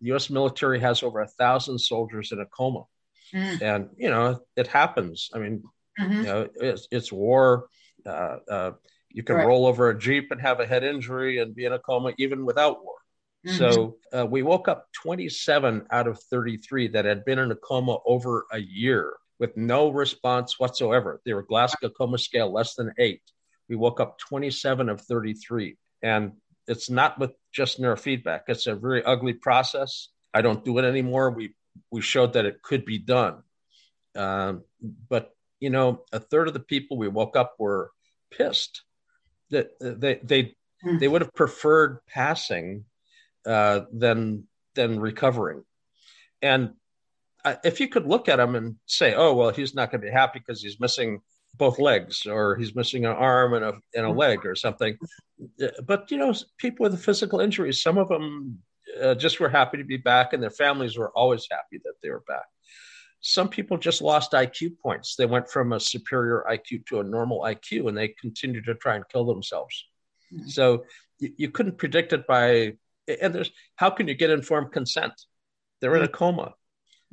The 0.00 0.08
U.S. 0.08 0.28
military 0.28 0.80
has 0.80 1.02
over 1.02 1.20
a 1.20 1.28
thousand 1.28 1.78
soldiers 1.78 2.32
in 2.32 2.40
a 2.40 2.46
coma, 2.46 2.84
mm. 3.32 3.62
and 3.62 3.88
you 3.96 4.10
know 4.10 4.40
it 4.56 4.66
happens. 4.66 5.30
I 5.32 5.38
mean, 5.38 5.62
mm-hmm. 5.98 6.12
you 6.12 6.22
know, 6.22 6.48
it's, 6.56 6.88
it's 6.90 7.12
war. 7.12 7.68
Uh, 8.04 8.36
uh, 8.50 8.72
you 9.10 9.22
can 9.22 9.36
right. 9.36 9.46
roll 9.46 9.66
over 9.66 9.88
a 9.88 9.98
jeep 9.98 10.30
and 10.30 10.40
have 10.40 10.60
a 10.60 10.66
head 10.66 10.84
injury 10.84 11.38
and 11.38 11.54
be 11.54 11.64
in 11.64 11.72
a 11.72 11.78
coma 11.78 12.12
even 12.18 12.44
without 12.44 12.84
war. 12.84 12.96
Mm-hmm. 13.46 13.56
So 13.56 13.96
uh, 14.12 14.26
we 14.26 14.42
woke 14.42 14.68
up 14.68 14.88
27 15.02 15.86
out 15.90 16.06
of 16.06 16.20
33 16.30 16.88
that 16.88 17.06
had 17.06 17.24
been 17.24 17.38
in 17.38 17.50
a 17.50 17.56
coma 17.56 17.96
over 18.04 18.44
a 18.52 18.58
year 18.58 19.14
with 19.38 19.56
no 19.56 19.88
response 19.90 20.58
whatsoever. 20.58 21.20
They 21.24 21.32
were 21.32 21.42
Glasgow 21.42 21.88
coma 21.90 22.18
scale 22.18 22.52
less 22.52 22.74
than 22.74 22.92
eight. 22.98 23.22
We 23.68 23.76
woke 23.76 24.00
up 24.00 24.18
27 24.18 24.88
of 24.88 25.00
33. 25.00 25.76
And 26.02 26.32
it's 26.66 26.90
not 26.90 27.18
with 27.18 27.32
just 27.52 27.80
neurofeedback. 27.80 28.42
It's 28.48 28.66
a 28.66 28.74
very 28.74 29.04
ugly 29.04 29.32
process. 29.32 30.08
I 30.34 30.42
don't 30.42 30.64
do 30.64 30.78
it 30.78 30.84
anymore. 30.84 31.30
We 31.30 31.54
we 31.90 32.00
showed 32.00 32.32
that 32.34 32.46
it 32.46 32.62
could 32.62 32.84
be 32.84 32.98
done. 32.98 33.42
Um, 34.14 34.64
but 35.08 35.30
you 35.60 35.70
know, 35.70 36.04
a 36.12 36.20
third 36.20 36.48
of 36.48 36.54
the 36.54 36.60
people 36.60 36.96
we 36.96 37.08
woke 37.08 37.36
up 37.36 37.54
were 37.58 37.90
pissed 38.30 38.82
that 39.50 39.70
they 39.80 40.20
they 40.22 40.56
hmm. 40.82 40.98
they 40.98 41.08
would 41.08 41.22
have 41.22 41.34
preferred 41.34 42.00
passing 42.08 42.84
uh, 43.46 43.82
than 43.92 44.44
than 44.74 45.00
recovering. 45.00 45.64
And 46.42 46.74
if 47.64 47.80
you 47.80 47.88
could 47.88 48.06
look 48.06 48.28
at 48.28 48.40
him 48.40 48.54
and 48.54 48.76
say, 48.86 49.14
"Oh, 49.14 49.34
well, 49.34 49.50
he's 49.50 49.74
not 49.74 49.90
going 49.90 50.00
to 50.00 50.06
be 50.06 50.12
happy 50.12 50.40
because 50.40 50.62
he's 50.62 50.80
missing 50.80 51.20
both 51.56 51.78
legs, 51.78 52.26
or 52.26 52.56
he's 52.56 52.74
missing 52.74 53.04
an 53.04 53.12
arm 53.12 53.54
and 53.54 53.64
a 53.64 53.74
and 53.94 54.06
a 54.06 54.10
leg, 54.10 54.44
or 54.44 54.54
something," 54.54 54.96
but 55.84 56.10
you 56.10 56.18
know, 56.18 56.34
people 56.58 56.84
with 56.84 57.02
physical 57.02 57.40
injuries, 57.40 57.82
some 57.82 57.98
of 57.98 58.08
them 58.08 58.58
uh, 59.02 59.14
just 59.14 59.40
were 59.40 59.48
happy 59.48 59.78
to 59.78 59.84
be 59.84 59.96
back, 59.96 60.32
and 60.32 60.42
their 60.42 60.50
families 60.50 60.96
were 60.96 61.10
always 61.10 61.46
happy 61.50 61.80
that 61.84 61.94
they 62.02 62.10
were 62.10 62.24
back. 62.26 62.44
Some 63.20 63.48
people 63.48 63.78
just 63.78 64.02
lost 64.02 64.32
IQ 64.32 64.78
points. 64.78 65.16
They 65.16 65.26
went 65.26 65.50
from 65.50 65.72
a 65.72 65.80
superior 65.80 66.44
IQ 66.48 66.86
to 66.86 67.00
a 67.00 67.04
normal 67.04 67.40
IQ, 67.40 67.88
and 67.88 67.96
they 67.96 68.08
continued 68.08 68.66
to 68.66 68.74
try 68.74 68.96
and 68.96 69.08
kill 69.08 69.24
themselves. 69.24 69.84
Mm-hmm. 70.32 70.48
So 70.48 70.84
you, 71.18 71.32
you 71.36 71.50
couldn't 71.50 71.78
predict 71.78 72.12
it 72.12 72.26
by. 72.26 72.74
And 73.08 73.32
there's 73.32 73.52
how 73.76 73.90
can 73.90 74.08
you 74.08 74.14
get 74.14 74.30
informed 74.30 74.72
consent? 74.72 75.12
They're 75.80 75.94
in 75.94 76.02
a 76.02 76.08
coma 76.08 76.54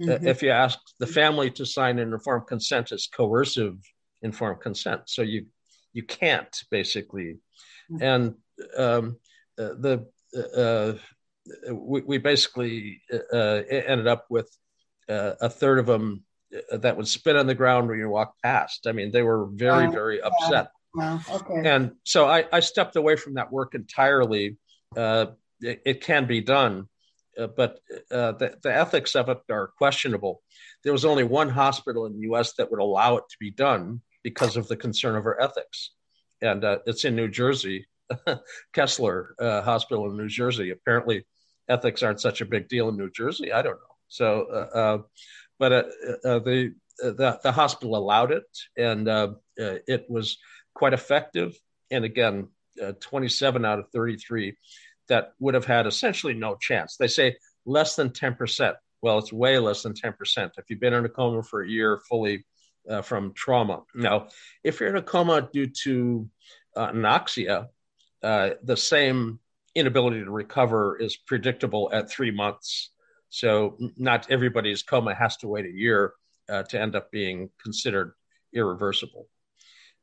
uh, 0.02 0.06
mm-hmm. 0.06 0.28
if 0.28 0.42
you 0.42 0.50
ask 0.50 0.80
the 1.00 1.08
family 1.08 1.52
to 1.52 1.66
sign 1.66 2.00
an 2.00 2.14
informed 2.14 2.48
consent, 2.48 2.92
it's 2.92 3.08
coercive 3.08 3.78
informed 4.24 4.62
consent. 4.62 5.03
So 5.06 5.22
you 5.22 5.46
you 5.94 6.03
can't 6.03 6.56
basically, 6.72 7.38
mm-hmm. 7.92 8.03
and 8.03 8.36
um, 8.77 9.18
uh, 9.60 9.75
the 9.80 10.08
uh, 10.36 10.60
uh 10.60 10.94
we, 11.72 12.01
we 12.01 12.18
basically 12.18 13.01
uh, 13.32 13.62
ended 13.70 14.08
up 14.08 14.25
with 14.30 14.50
a 15.10 15.50
third 15.50 15.80
of 15.80 15.86
them 15.86 16.24
that 16.72 16.96
would 16.96 17.08
spit 17.08 17.36
on 17.36 17.48
the 17.48 17.56
ground 17.56 17.89
when 17.89 18.00
you 18.00 18.10
walk 18.10 18.36
past. 18.42 18.88
I 18.88 18.92
mean, 18.92 19.12
they 19.12 19.22
were 19.22 19.48
very, 19.48 19.92
very 19.92 20.22
upset. 20.22 20.72
Yeah. 20.98 21.20
Okay. 21.29 21.70
And 21.70 21.94
so 22.03 22.27
I, 22.27 22.46
I, 22.51 22.59
stepped 22.59 22.96
away 22.96 23.16
from 23.16 23.33
that 23.33 23.51
work 23.51 23.74
entirely. 23.74 24.57
Uh, 24.96 25.27
it, 25.59 25.81
it, 25.86 26.01
can 26.01 26.27
be 26.27 26.40
done, 26.40 26.88
uh, 27.38 27.48
but 27.48 27.79
uh, 28.12 28.33
the, 28.33 28.55
the, 28.62 28.74
ethics 28.74 29.16
of 29.16 29.27
it 29.29 29.40
are 29.50 29.72
questionable. 29.77 30.44
There 30.83 30.94
was 30.94 31.03
only 31.03 31.24
one 31.24 31.50
hospital 31.50 32.05
in 32.05 32.14
the 32.14 32.22
U.S. 32.22 32.53
that 32.53 32.70
would 32.70 32.79
allow 32.79 33.18
it 33.18 33.24
to 33.27 33.38
be 33.40 33.50
done 33.50 34.01
because 34.24 34.57
of 34.57 34.68
the 34.68 34.75
concern 34.75 35.16
over 35.16 35.40
ethics, 35.42 35.92
and 36.42 36.64
uh, 36.64 36.79
it's 36.86 37.05
in 37.05 37.16
New 37.16 37.27
Jersey, 37.27 37.88
Kessler 38.74 39.36
uh, 39.40 39.62
Hospital 39.62 40.09
in 40.09 40.18
New 40.18 40.27
Jersey. 40.27 40.72
Apparently, 40.72 41.25
ethics 41.70 42.03
aren't 42.03 42.22
such 42.22 42.42
a 42.42 42.46
big 42.46 42.68
deal 42.68 42.90
in 42.90 42.98
New 42.98 43.09
Jersey. 43.09 43.51
I 43.51 43.62
don't 43.62 43.75
know. 43.75 43.96
So, 44.07 44.48
uh, 44.51 44.77
uh 44.77 44.98
but 45.59 45.72
uh, 45.72 45.83
uh, 46.25 46.40
the, 46.40 46.74
the, 47.00 47.40
the 47.42 47.51
hospital 47.51 47.96
allowed 47.96 48.31
it, 48.31 48.44
and 48.77 49.07
it 49.57 50.05
was 50.09 50.38
quite 50.74 50.94
effective. 50.94 51.55
And 51.92 52.03
again, 52.03 52.50
27 53.00 53.64
out 53.64 53.79
of 53.79 53.90
33 53.94 54.57
that 55.09 55.33
would 55.40 55.53
have 55.53 55.66
had 55.66 55.88
essentially 55.88 56.33
no 56.33 56.55
chance. 56.55 56.98
They 56.98 57.07
say 57.07 57.36
less 57.66 57.96
than 57.96 58.09
10%. 58.09 58.74
Well, 59.01 59.20
it's 59.20 59.33
way 59.33 59.59
less 59.59 59.83
than 59.83 59.94
10%. 59.94 60.14
If 60.57 60.66
you've 60.70 60.79
been 60.79 60.94
in 60.94 61.05
a 61.05 61.09
coma 61.09 61.44
for 61.44 61.62
a 61.62 61.70
year 61.70 62.01
fully 62.09 62.46
uh, 62.89 63.01
from 63.01 63.33
trauma. 63.33 63.83
Now, 63.96 64.27
if 64.63 64.79
you're 64.79 64.89
in 64.89 64.98
a 64.98 65.01
coma 65.01 65.50
due 65.51 65.67
to 65.83 66.29
uh, 66.75 66.91
anoxia, 66.91 67.67
uh, 68.22 68.50
the 68.63 68.77
same 68.77 69.39
inability 69.75 70.24
to 70.24 70.31
recover 70.31 70.98
is 71.00 71.15
predictable 71.15 71.89
at 71.93 72.09
three 72.09 72.31
months. 72.31 72.91
So, 73.29 73.77
not 73.98 74.29
everybody's 74.29 74.83
coma 74.83 75.13
has 75.15 75.37
to 75.37 75.48
wait 75.48 75.65
a 75.65 75.72
year 75.72 76.13
uh, 76.50 76.63
to 76.63 76.79
end 76.79 76.96
up 76.96 77.11
being 77.11 77.50
considered 77.61 78.13
irreversible. 78.53 79.27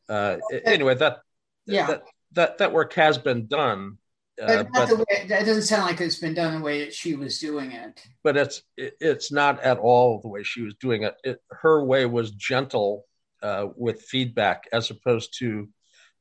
Uh, 0.09 0.39
anyway, 0.65 0.97
that, 0.97 1.19
yeah. 1.67 1.87
that 1.87 2.03
that 2.33 2.59
that 2.59 2.73
work 2.73 2.93
has 2.95 3.19
been 3.19 3.47
done 3.47 3.99
uh, 4.41 4.65
but, 4.73 4.99
way, 4.99 5.27
that 5.29 5.45
doesn't 5.45 5.63
sound 5.63 5.83
like 5.83 6.01
it's 6.01 6.19
been 6.19 6.35
done 6.35 6.59
the 6.59 6.65
way 6.65 6.85
that 6.85 6.95
she 6.95 7.15
was 7.15 7.39
doing 7.39 7.73
it. 7.73 8.03
But 8.25 8.37
it's 8.37 8.63
it, 8.77 8.97
it's 9.01 9.31
not 9.31 9.61
at 9.63 9.79
all 9.79 10.21
the 10.21 10.29
way 10.29 10.43
she 10.43 10.63
was 10.63 10.75
doing 10.75 11.03
it. 11.03 11.15
it 11.25 11.43
her 11.51 11.85
way 11.85 12.07
was 12.07 12.31
gentle 12.31 13.07
uh, 13.43 13.67
with 13.77 14.03
feedback, 14.03 14.69
as 14.73 14.91
opposed 14.91 15.39
to 15.39 15.69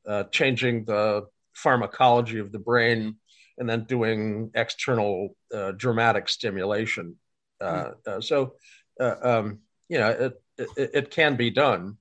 uh, 0.08 0.23
changing 0.23 0.86
the 0.86 1.27
pharmacology 1.53 2.39
of 2.39 2.51
the 2.51 2.60
brain 2.60 3.15
and 3.58 3.69
then 3.69 3.84
doing 3.84 4.51
external 4.53 5.36
uh, 5.53 5.71
dramatic 5.71 6.29
stimulation. 6.29 7.15
Mm. 7.62 8.23
so, 8.23 8.53
um, 9.01 9.60
you 9.89 9.99
know, 9.99 10.10
it, 10.10 10.41
it, 10.58 10.91
it 10.93 11.12
can 11.12 11.36
be 11.36 11.49
done, 11.49 11.97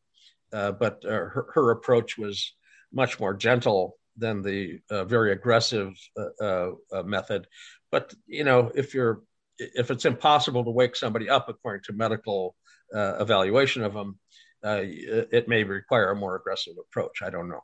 but 0.52 1.02
her, 1.02 1.48
her 1.54 1.72
approach 1.72 2.16
was 2.16 2.54
much 2.92 3.18
more 3.18 3.34
gentle 3.34 3.97
than 4.18 4.42
the 4.42 4.80
uh, 4.90 5.04
very 5.04 5.32
aggressive 5.32 5.92
uh, 6.18 6.44
uh, 6.44 6.70
uh, 6.92 7.02
method. 7.02 7.46
But 7.90 8.12
you 8.26 8.44
know, 8.44 8.70
if 8.74 8.94
you're 8.94 9.22
if 9.58 9.90
it's 9.90 10.04
impossible 10.04 10.64
to 10.64 10.70
wake 10.70 10.96
somebody 10.96 11.28
up 11.28 11.48
according 11.48 11.82
to 11.84 11.92
medical 11.92 12.54
uh, 12.94 13.16
evaluation 13.20 13.82
of 13.82 13.94
them, 13.94 14.18
it 14.62 15.48
may 15.48 15.64
require 15.64 16.10
a 16.10 16.16
more 16.16 16.36
aggressive 16.36 16.74
approach. 16.80 17.22
I 17.22 17.30
don't 17.30 17.48
know. 17.48 17.62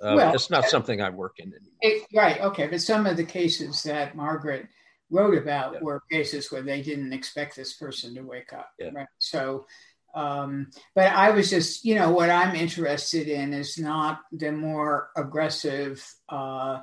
well, 0.00 0.34
it's 0.34 0.50
not 0.50 0.66
something 0.66 1.00
I 1.00 1.10
work 1.10 1.34
in 1.38 1.48
anymore. 1.48 1.78
It, 1.80 2.06
right. 2.14 2.40
Okay. 2.40 2.66
But 2.66 2.82
some 2.82 3.06
of 3.06 3.16
the 3.16 3.24
cases 3.24 3.82
that 3.84 4.14
Margaret 4.16 4.68
wrote 5.10 5.36
about 5.36 5.74
yeah. 5.74 5.80
were 5.82 6.02
cases 6.10 6.50
where 6.50 6.62
they 6.62 6.82
didn't 6.82 7.12
expect 7.12 7.54
this 7.54 7.74
person 7.74 8.14
to 8.14 8.22
wake 8.22 8.52
up. 8.52 8.70
Yeah. 8.78 8.90
Right. 8.94 9.06
So 9.18 9.66
um, 10.14 10.70
but 10.94 11.12
I 11.12 11.30
was 11.30 11.50
just, 11.50 11.84
you 11.84 11.94
know, 11.94 12.10
what 12.10 12.30
I'm 12.30 12.54
interested 12.54 13.28
in 13.28 13.52
is 13.52 13.78
not 13.78 14.20
the 14.30 14.52
more 14.52 15.10
aggressive 15.16 16.04
uh, 16.28 16.80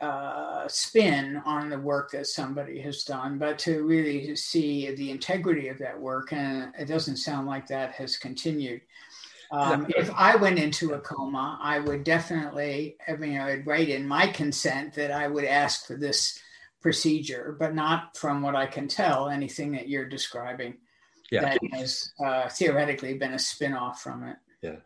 uh, 0.00 0.66
spin 0.66 1.40
on 1.44 1.68
the 1.68 1.78
work 1.78 2.10
that 2.10 2.26
somebody 2.26 2.80
has 2.80 3.04
done, 3.04 3.38
but 3.38 3.58
to 3.60 3.84
really 3.84 4.34
see 4.34 4.94
the 4.94 5.10
integrity 5.10 5.68
of 5.68 5.78
that 5.78 6.00
work. 6.00 6.32
And 6.32 6.72
it 6.78 6.86
doesn't 6.86 7.18
sound 7.18 7.46
like 7.46 7.68
that 7.68 7.92
has 7.92 8.16
continued. 8.16 8.80
Um, 9.52 9.86
if 9.96 10.10
I 10.14 10.36
went 10.36 10.60
into 10.60 10.94
a 10.94 11.00
coma, 11.00 11.58
I 11.60 11.80
would 11.80 12.04
definitely, 12.04 12.96
I 13.08 13.16
mean, 13.16 13.38
I 13.38 13.56
would 13.56 13.66
write 13.66 13.88
in 13.88 14.06
my 14.06 14.28
consent 14.28 14.94
that 14.94 15.10
I 15.10 15.26
would 15.26 15.44
ask 15.44 15.86
for 15.86 15.96
this 15.96 16.40
procedure, 16.80 17.56
but 17.58 17.74
not 17.74 18.16
from 18.16 18.42
what 18.42 18.54
I 18.56 18.66
can 18.66 18.88
tell, 18.88 19.28
anything 19.28 19.72
that 19.72 19.88
you're 19.88 20.08
describing 20.08 20.78
yeah. 21.30 21.40
that 21.42 21.58
has 21.72 22.12
uh, 22.24 22.48
theoretically 22.48 23.14
been 23.14 23.32
a 23.32 23.38
spin-off 23.38 24.02
from 24.02 24.24
it. 24.24 24.36
Yeah. 24.62 24.76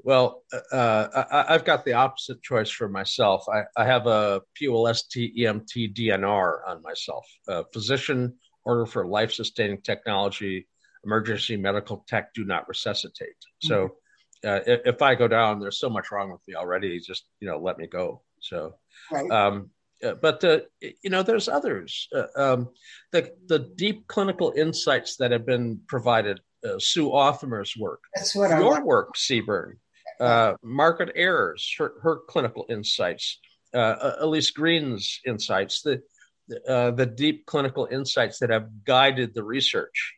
Well, 0.00 0.44
uh, 0.72 1.24
I, 1.30 1.52
have 1.52 1.64
got 1.64 1.84
the 1.84 1.94
opposite 1.94 2.42
choice 2.42 2.70
for 2.70 2.88
myself. 2.88 3.44
I, 3.48 3.62
I 3.76 3.84
have 3.84 4.06
a 4.06 4.42
POLST 4.56 5.16
DNR 5.16 6.58
on 6.66 6.82
myself, 6.82 7.26
a 7.48 7.64
physician 7.72 8.34
order 8.64 8.86
for 8.86 9.06
life-sustaining 9.06 9.82
technology, 9.82 10.68
emergency 11.04 11.56
medical 11.56 12.04
tech 12.06 12.32
do 12.32 12.44
not 12.44 12.68
resuscitate. 12.68 13.30
Mm-hmm. 13.64 13.68
So 13.68 13.96
uh, 14.44 14.60
if, 14.66 14.80
if, 14.84 15.02
I 15.02 15.14
go 15.14 15.26
down, 15.26 15.58
there's 15.58 15.80
so 15.80 15.90
much 15.90 16.12
wrong 16.12 16.30
with 16.30 16.40
me 16.46 16.54
already. 16.54 17.00
Just 17.00 17.24
you 17.40 17.48
know, 17.48 17.58
let 17.58 17.78
me 17.78 17.86
go. 17.86 18.22
So, 18.40 18.74
right. 19.10 19.28
um, 19.30 19.70
Uh, 20.04 20.14
but 20.14 20.42
uh, 20.44 20.60
you 20.80 21.10
know, 21.10 21.22
there's 21.22 21.48
others. 21.48 22.08
Uh, 22.14 22.26
um, 22.36 22.68
the 23.12 23.32
the 23.46 23.58
deep 23.58 24.06
clinical 24.06 24.52
insights 24.56 25.16
that 25.16 25.32
have 25.32 25.46
been 25.46 25.80
provided. 25.88 26.40
Uh, 26.64 26.78
Sue 26.78 27.10
Othmer's 27.10 27.76
work. 27.76 28.02
That's 28.16 28.34
what 28.34 28.50
your 28.50 28.78
I 28.78 28.82
work, 28.82 29.14
Sebern. 29.16 29.74
Uh, 30.18 30.54
Margaret 30.62 31.12
Ayers, 31.14 31.72
her, 31.78 31.92
her 32.02 32.18
clinical 32.28 32.66
insights. 32.68 33.38
Uh, 33.72 34.12
Elise 34.18 34.50
Green's 34.50 35.20
insights. 35.26 35.82
The 35.82 36.02
the 36.48 37.12
deep 37.14 37.46
clinical 37.46 37.86
insights 37.90 38.38
that 38.38 38.50
have 38.50 38.84
guided 38.84 39.34
the 39.34 39.44
research. 39.44 40.14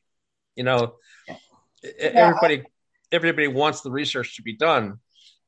You 0.57 0.65
know, 0.65 0.95
yeah. 1.27 1.37
everybody 1.83 2.65
everybody 3.13 3.49
wants 3.49 3.81
the 3.81 3.91
research 3.91 4.37
to 4.37 4.43
be 4.43 4.57
done, 4.57 4.99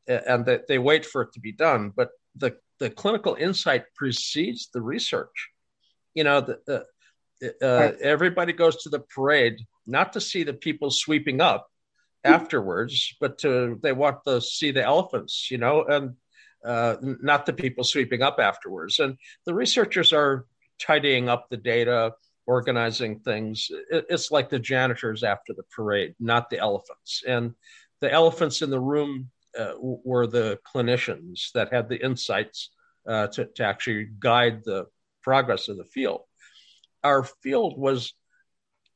and 0.07 0.45
that 0.47 0.69
they 0.69 0.79
wait 0.79 1.07
for 1.07 1.23
it 1.23 1.33
to 1.35 1.41
be 1.41 1.53
done. 1.53 1.93
But 1.95 2.11
the 2.37 2.57
the 2.83 2.91
clinical 2.91 3.37
insight 3.37 3.85
precedes 3.95 4.69
the 4.75 4.83
research. 4.83 5.51
You 6.15 6.25
know, 6.25 6.41
the, 6.41 6.59
the 6.67 6.85
uh, 7.63 7.93
everybody 8.01 8.53
goes 8.53 8.83
to 8.83 8.89
the 8.89 8.99
parade 8.99 9.59
not 9.87 10.13
to 10.15 10.21
see 10.21 10.43
the 10.43 10.53
people 10.53 10.91
sweeping 10.91 11.41
up 11.41 11.69
afterwards, 12.25 13.17
but 13.21 13.39
to 13.39 13.79
they 13.83 13.93
want 13.93 14.25
to 14.27 14.41
see 14.41 14.73
the 14.73 14.83
elephants. 14.83 15.49
You 15.49 15.59
know, 15.59 15.85
and 15.85 16.17
uh, 16.65 16.97
not 17.01 17.47
the 17.47 17.53
people 17.53 17.85
sweeping 17.85 18.23
up 18.23 18.39
afterwards. 18.41 18.99
And 18.99 19.17
the 19.47 19.55
researchers 19.55 20.13
are 20.13 20.47
tidying 20.81 21.29
up 21.29 21.49
the 21.51 21.57
data, 21.57 22.15
organizing 22.47 23.21
things. 23.21 23.71
It's 23.91 24.33
like 24.33 24.49
the 24.49 24.59
janitors 24.59 25.23
after 25.23 25.55
the 25.55 25.65
parade, 25.77 26.17
not 26.19 26.51
the 26.51 26.59
elephants. 26.59 27.23
And 27.27 27.55
the 28.01 28.13
elephants 28.13 28.61
in 28.61 28.71
the 28.71 28.81
room 28.81 29.31
uh, 29.59 29.73
were 29.79 30.27
the 30.27 30.59
clinicians 30.75 31.53
that 31.53 31.73
had 31.73 31.89
the 31.89 32.03
insights 32.03 32.71
uh, 33.07 33.27
to, 33.29 33.47
to 33.57 33.65
actually 33.65 34.09
guide 34.19 34.63
the 34.65 34.87
progress 35.23 35.69
of 35.69 35.77
the 35.77 35.85
field. 35.85 36.23
Our 37.03 37.25
field 37.25 37.79
was 37.79 38.15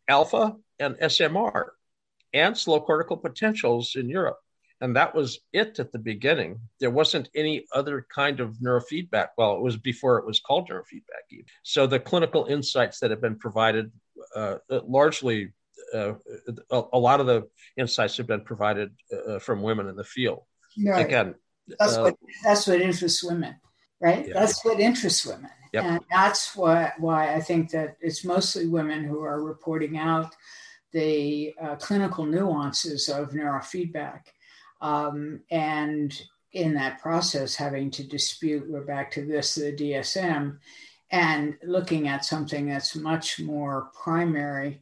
alpha 0.09 0.57
and 0.79 0.97
SMR 0.97 1.71
and 2.33 2.57
slow 2.57 2.81
cortical 2.81 3.17
potentials 3.17 3.97
in 3.97 4.09
Europe. 4.09 4.39
And 4.81 4.95
that 4.97 5.15
was 5.15 5.41
it 5.53 5.79
at 5.79 5.91
the 5.91 5.99
beginning. 5.99 6.61
There 6.81 6.91
wasn't 6.91 7.31
any 7.35 7.65
other 7.73 8.07
kind 8.15 8.41
of 8.41 8.57
neurofeedback. 8.57 9.29
Well, 9.39 9.57
it 9.57 9.63
was 9.63 9.79
before 9.79 10.19
it 10.19 10.27
was 10.27 10.41
called 10.41 10.69
neurofeedback. 10.69 11.25
Even. 11.31 11.47
So 11.63 11.87
the 11.87 11.99
clinical 11.99 12.45
insights 12.45 13.01
that 13.01 13.11
have 13.11 13.23
been 13.23 13.39
provided 13.39 13.91
uh, 14.35 14.57
largely 14.71 15.53
uh, 15.97 16.15
a, 16.71 16.83
a, 16.93 16.99
lot 16.99 17.21
of 17.21 17.27
the 17.27 17.49
insights 17.77 18.17
have 18.17 18.27
been 18.27 18.43
provided 18.43 18.91
uh, 19.29 19.39
from 19.39 19.63
women 19.63 19.89
in 19.89 19.97
the 19.97 20.05
field. 20.05 20.43
Right. 20.85 21.05
Again, 21.05 21.35
that's 21.79 21.97
uh, 21.97 22.03
what 22.03 22.17
that's 22.45 22.67
what 22.67 22.81
interests 22.81 23.25
women, 23.25 23.57
right? 24.01 24.27
Yeah. 24.27 24.35
That's 24.35 24.65
what 24.65 24.79
interests 24.79 25.25
women, 25.27 25.51
yep. 25.73 25.85
and 25.85 26.01
that's 26.11 26.55
what 26.55 26.93
why 26.99 27.35
I 27.35 27.41
think 27.41 27.71
that 27.71 27.97
it's 28.01 28.25
mostly 28.25 28.67
women 28.67 29.05
who 29.05 29.23
are 29.23 29.43
reporting 29.43 29.99
out 29.99 30.35
the 30.93 31.55
uh, 31.61 31.77
clinical 31.77 32.25
nuances 32.25 33.09
of 33.09 33.31
neurofeedback, 33.31 34.21
um, 34.81 35.41
and 35.51 36.21
in 36.53 36.75
that 36.75 37.01
process, 37.01 37.55
having 37.55 37.91
to 37.93 38.05
dispute. 38.05 38.69
We're 38.69 38.85
back 38.85 39.11
to 39.13 39.25
this 39.25 39.55
the 39.55 39.73
DSM 39.73 40.59
and 41.11 41.57
looking 41.63 42.09
at 42.09 42.25
something 42.25 42.67
that's 42.67 42.97
much 42.97 43.41
more 43.41 43.91
primary. 43.95 44.81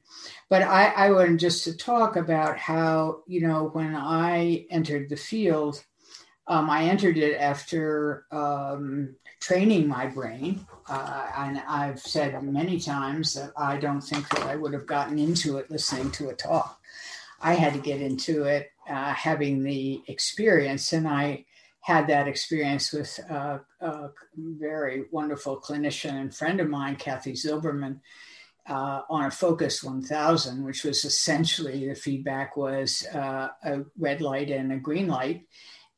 But 0.49 0.63
I, 0.63 0.87
I 0.87 1.11
wanted 1.11 1.39
just 1.39 1.65
to 1.65 1.77
talk 1.77 2.17
about 2.17 2.59
how, 2.59 3.23
you 3.27 3.47
know, 3.47 3.71
when 3.73 3.95
I 3.95 4.67
entered 4.71 5.09
the 5.09 5.17
field, 5.17 5.85
um, 6.47 6.71
I 6.71 6.85
entered 6.85 7.19
it 7.19 7.39
after 7.39 8.27
um, 8.31 9.17
training 9.41 9.87
my 9.87 10.07
brain. 10.07 10.67
Uh, 10.89 11.27
and 11.37 11.63
I've 11.69 12.01
said 12.01 12.43
many 12.43 12.79
times 12.81 13.35
that 13.35 13.53
I 13.57 13.77
don't 13.77 14.03
think 14.03 14.29
that 14.31 14.43
I 14.43 14.57
would 14.57 14.73
have 14.73 14.87
gotten 14.87 15.19
into 15.19 15.59
it 15.59 15.71
listening 15.71 16.11
to 16.13 16.31
a 16.31 16.35
talk. 16.35 16.81
I 17.41 17.55
had 17.55 17.75
to 17.75 17.79
get 17.79 18.01
into 18.01 18.45
it 18.45 18.71
uh, 18.89 19.13
having 19.13 19.63
the 19.63 20.03
experience. 20.07 20.93
And 20.93 21.07
I 21.07 21.45
had 21.85 22.07
that 22.07 22.27
experience 22.27 22.95
with 22.95 23.19
a, 23.29 23.61
a 23.81 24.09
very 24.39 25.05
wonderful 25.11 25.61
clinician 25.61 26.15
and 26.15 26.35
friend 26.35 26.59
of 26.59 26.67
mine, 26.67 26.97
Kathy 26.97 27.33
Zilberman, 27.33 28.01
uh, 28.67 29.03
on 29.11 29.27
a 29.27 29.31
Focus 29.31 29.85
1000, 29.85 30.65
which 30.65 30.83
was 30.83 31.05
essentially 31.05 31.87
the 31.87 31.95
feedback 31.95 32.57
was 32.57 33.07
uh, 33.13 33.49
a 33.63 33.83
red 33.99 34.23
light 34.23 34.51
and 34.51 34.73
a 34.73 34.79
green 34.79 35.09
light 35.09 35.47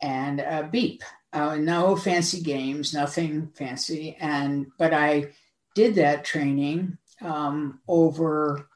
and 0.03 0.41
a 0.41 0.69
beep. 0.73 1.05
Uh, 1.33 1.55
no 1.55 1.95
fancy 1.95 2.41
games, 2.41 2.93
nothing 2.93 3.53
fancy. 3.55 4.17
And 4.19 4.67
but 4.79 4.93
I 4.93 5.29
did 5.77 5.95
that 5.95 6.25
training 6.25 6.99
um, 7.21 7.79
over 7.87 8.69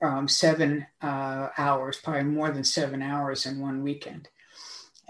um, 0.00 0.28
seven 0.28 0.86
uh, 1.00 1.48
hours, 1.58 1.98
probably 2.00 2.22
more 2.22 2.52
than 2.52 2.62
seven 2.62 3.02
hours 3.02 3.46
in 3.46 3.58
one 3.58 3.82
weekend 3.82 4.28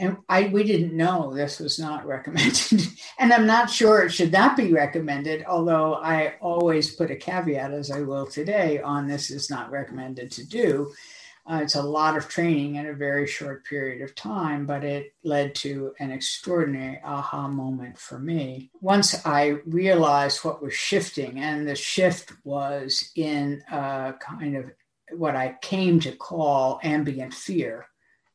and 0.03 0.17
I 0.29 0.49
we 0.49 0.65
didn't 0.65 0.97
know 0.97 1.33
this 1.33 1.61
was 1.61 1.79
not 1.79 2.05
recommended, 2.17 2.89
and 3.19 3.33
I'm 3.33 3.47
not 3.47 3.71
sure 3.71 4.03
it 4.03 4.11
should 4.11 4.33
not 4.33 4.57
be 4.57 4.73
recommended. 4.73 5.45
Although 5.47 5.95
I 5.95 6.35
always 6.41 6.95
put 6.95 7.13
a 7.13 7.17
caveat, 7.17 7.73
as 7.73 7.91
I 7.91 8.01
will 8.01 8.27
today, 8.27 8.81
on 8.81 9.07
this 9.07 9.31
is 9.31 9.49
not 9.49 9.71
recommended 9.71 10.33
to 10.33 10.47
do. 10.47 10.93
Uh, 11.45 11.61
it's 11.61 11.75
a 11.75 11.83
lot 11.83 12.17
of 12.17 12.29
training 12.29 12.77
in 12.77 12.87
a 12.87 12.93
very 12.93 13.27
short 13.27 13.65
period 13.65 14.01
of 14.01 14.15
time, 14.15 14.65
but 14.65 14.85
it 14.85 15.13
led 15.25 15.55
to 15.57 15.93
an 15.99 16.13
extraordinary 16.13 17.01
aha 17.05 17.49
moment 17.49 17.99
for 17.99 18.19
me. 18.19 18.71
Once 18.81 19.27
I 19.27 19.59
realized 19.67 20.45
what 20.45 20.63
was 20.63 20.75
shifting, 20.75 21.39
and 21.39 21.67
the 21.67 21.75
shift 21.75 22.33
was 22.45 23.11
in 23.17 23.63
a 23.71 24.15
kind 24.21 24.57
of 24.57 24.71
what 25.17 25.37
I 25.37 25.57
came 25.63 26.01
to 26.01 26.13
call 26.13 26.81
ambient 26.83 27.35
fear. 27.35 27.87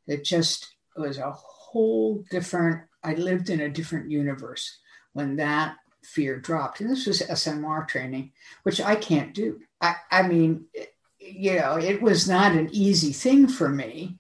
It 0.06 0.24
just 0.24 0.76
was 0.96 1.18
a 1.18 1.36
whole 1.72 2.24
different, 2.32 2.82
I 3.04 3.14
lived 3.14 3.50
in 3.50 3.62
a 3.62 3.70
different 3.70 4.10
universe 4.10 4.80
when 5.14 5.36
that 5.38 5.76
fear 6.04 6.40
dropped. 6.40 6.80
And 6.80 6.90
this 6.90 7.06
was 7.06 7.22
SMR 7.22 7.88
training, 7.88 8.32
which 8.64 8.80
I 8.80 8.96
can't 8.96 9.34
do. 9.34 9.60
I, 9.82 9.96
I 10.10 10.28
mean, 10.28 10.66
you 11.20 11.56
know, 11.60 11.78
it 11.78 12.02
was 12.02 12.28
not 12.28 12.54
an 12.54 12.70
easy 12.72 13.12
thing 13.12 13.48
for 13.48 13.70
me 13.70 14.18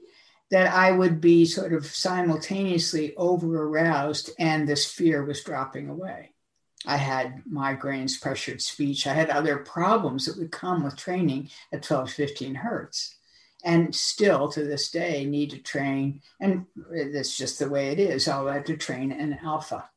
that 0.51 0.73
I 0.73 0.91
would 0.91 1.19
be 1.21 1.45
sort 1.45 1.73
of 1.73 1.85
simultaneously 1.85 3.15
over 3.15 3.63
aroused 3.63 4.31
and 4.39 4.67
this 4.67 4.85
fear 4.85 5.23
was 5.23 5.43
dropping 5.43 5.89
away. 5.89 6.31
I 6.85 6.97
had 6.97 7.43
migraines, 7.51 8.21
pressured 8.21 8.61
speech. 8.61 9.07
I 9.07 9.13
had 9.13 9.29
other 9.29 9.57
problems 9.57 10.25
that 10.25 10.37
would 10.37 10.51
come 10.51 10.83
with 10.83 10.95
training 10.95 11.49
at 11.73 11.83
12, 11.83 12.11
15 12.11 12.55
hertz 12.55 13.16
and 13.63 13.93
still 13.93 14.49
to 14.49 14.63
this 14.63 14.89
day 14.89 15.25
need 15.25 15.51
to 15.51 15.59
train. 15.59 16.21
And 16.39 16.65
that's 17.13 17.35
just 17.37 17.59
the 17.59 17.69
way 17.69 17.89
it 17.89 17.99
is. 17.99 18.27
I'll 18.27 18.47
have 18.47 18.65
to 18.65 18.77
train 18.77 19.11
an 19.11 19.37
alpha. 19.43 19.89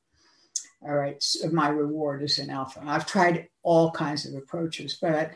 All 0.82 0.94
right, 0.94 1.22
so 1.22 1.50
my 1.50 1.68
reward 1.68 2.22
is 2.22 2.38
an 2.38 2.48
alpha. 2.48 2.82
I've 2.84 3.06
tried 3.06 3.48
all 3.62 3.90
kinds 3.90 4.24
of 4.24 4.34
approaches, 4.34 4.98
but 5.00 5.32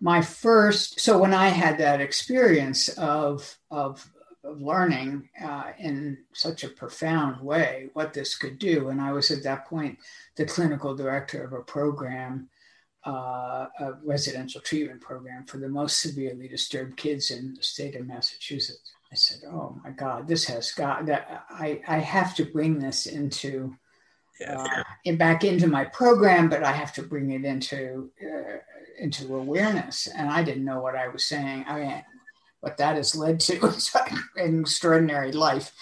my 0.00 0.20
first, 0.20 1.00
so 1.00 1.16
when 1.16 1.32
I 1.32 1.48
had 1.48 1.78
that 1.78 2.00
experience 2.00 2.88
of, 2.88 3.56
of, 3.70 4.06
of 4.44 4.60
learning 4.60 5.30
uh, 5.42 5.70
in 5.78 6.18
such 6.34 6.64
a 6.64 6.68
profound 6.68 7.40
way 7.40 7.88
what 7.94 8.12
this 8.12 8.36
could 8.36 8.58
do, 8.58 8.88
and 8.88 9.00
I 9.00 9.12
was 9.12 9.30
at 9.30 9.44
that 9.44 9.66
point 9.66 9.98
the 10.36 10.44
clinical 10.44 10.94
director 10.94 11.42
of 11.42 11.54
a 11.54 11.62
program 11.62 12.50
uh, 13.06 13.66
a 13.80 13.94
residential 14.04 14.60
treatment 14.60 15.00
program 15.00 15.44
for 15.44 15.58
the 15.58 15.68
most 15.68 16.00
severely 16.00 16.48
disturbed 16.48 16.96
kids 16.96 17.30
in 17.30 17.54
the 17.54 17.62
state 17.62 17.96
of 17.96 18.06
Massachusetts. 18.06 18.92
I 19.10 19.14
said, 19.14 19.40
"Oh 19.46 19.78
my 19.84 19.90
God, 19.90 20.28
this 20.28 20.44
has 20.46 20.72
got 20.72 21.06
that. 21.06 21.44
I 21.50 21.82
I 21.86 21.98
have 21.98 22.34
to 22.36 22.44
bring 22.44 22.78
this 22.78 23.06
into 23.06 23.76
uh, 24.46 24.82
back 25.16 25.44
into 25.44 25.66
my 25.66 25.84
program, 25.84 26.48
but 26.48 26.62
I 26.62 26.72
have 26.72 26.92
to 26.94 27.02
bring 27.02 27.30
it 27.30 27.44
into 27.44 28.10
uh, 28.22 28.58
into 28.98 29.36
awareness." 29.36 30.06
And 30.06 30.30
I 30.30 30.42
didn't 30.42 30.64
know 30.64 30.80
what 30.80 30.96
I 30.96 31.08
was 31.08 31.26
saying. 31.26 31.64
I 31.68 31.80
mean, 31.80 32.04
what 32.60 32.78
that 32.78 32.96
has 32.96 33.14
led 33.14 33.40
to 33.40 33.66
is 33.66 33.94
an 34.36 34.60
extraordinary 34.60 35.32
life. 35.32 35.72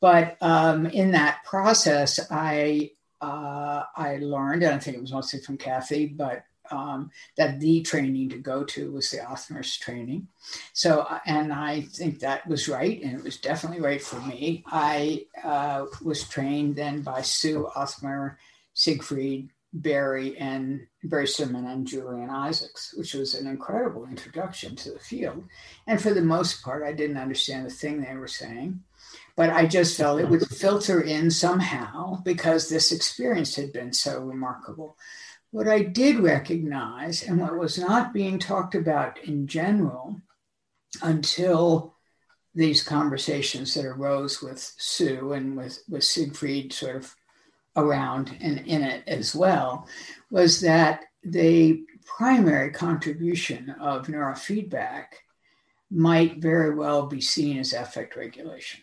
But 0.00 0.36
um, 0.40 0.86
in 0.86 1.12
that 1.12 1.44
process, 1.44 2.20
I 2.30 2.90
uh, 3.20 3.84
I 3.96 4.18
learned, 4.18 4.62
and 4.62 4.74
I 4.74 4.78
think 4.78 4.96
it 4.96 5.00
was 5.00 5.12
mostly 5.12 5.40
from 5.40 5.56
Kathy, 5.56 6.06
but 6.06 6.44
um, 6.70 7.10
that 7.36 7.60
the 7.60 7.82
training 7.82 8.28
to 8.30 8.38
go 8.38 8.64
to 8.64 8.92
was 8.92 9.10
the 9.10 9.18
Othmer's 9.18 9.76
training. 9.76 10.28
So, 10.72 11.00
uh, 11.00 11.18
and 11.26 11.52
I 11.52 11.82
think 11.82 12.20
that 12.20 12.46
was 12.46 12.68
right, 12.68 13.02
and 13.02 13.18
it 13.18 13.24
was 13.24 13.38
definitely 13.38 13.80
right 13.80 14.02
for 14.02 14.20
me. 14.20 14.64
I 14.66 15.26
uh, 15.42 15.86
was 16.02 16.28
trained 16.28 16.76
then 16.76 17.02
by 17.02 17.22
Sue 17.22 17.68
Othmer, 17.76 18.36
Siegfried 18.74 19.50
Barry 19.72 20.36
and 20.38 20.86
Barry 21.04 21.26
Simon 21.26 21.66
and 21.66 21.86
Julian 21.86 22.30
Isaacs, 22.30 22.94
which 22.96 23.14
was 23.14 23.34
an 23.34 23.46
incredible 23.46 24.06
introduction 24.06 24.74
to 24.76 24.92
the 24.92 24.98
field. 24.98 25.44
And 25.86 26.00
for 26.00 26.14
the 26.14 26.22
most 26.22 26.62
part, 26.62 26.82
I 26.82 26.92
didn't 26.92 27.18
understand 27.18 27.66
a 27.66 27.70
thing 27.70 28.00
they 28.00 28.16
were 28.16 28.28
saying, 28.28 28.80
but 29.36 29.50
I 29.50 29.66
just 29.66 29.96
felt 29.96 30.20
it 30.20 30.28
would 30.28 30.48
filter 30.48 31.02
in 31.02 31.30
somehow 31.30 32.22
because 32.22 32.68
this 32.68 32.92
experience 32.92 33.54
had 33.54 33.72
been 33.72 33.92
so 33.92 34.20
remarkable. 34.20 34.96
What 35.50 35.66
I 35.68 35.82
did 35.82 36.18
recognize, 36.18 37.22
and 37.22 37.40
what 37.40 37.56
was 37.56 37.78
not 37.78 38.12
being 38.12 38.38
talked 38.38 38.74
about 38.74 39.18
in 39.24 39.46
general 39.46 40.20
until 41.02 41.94
these 42.54 42.82
conversations 42.82 43.74
that 43.74 43.86
arose 43.86 44.42
with 44.42 44.58
Sue 44.76 45.32
and 45.32 45.56
with, 45.56 45.82
with 45.88 46.04
Siegfried 46.04 46.72
sort 46.72 46.96
of 46.96 47.14
around 47.76 48.36
and 48.40 48.58
in 48.66 48.82
it 48.82 49.04
as 49.06 49.34
well 49.34 49.86
was 50.30 50.60
that 50.60 51.04
the 51.22 51.84
primary 52.04 52.70
contribution 52.70 53.70
of 53.80 54.06
neurofeedback 54.06 55.04
might 55.90 56.38
very 56.38 56.74
well 56.74 57.06
be 57.06 57.20
seen 57.20 57.58
as 57.58 57.72
affect 57.72 58.16
regulation. 58.16 58.80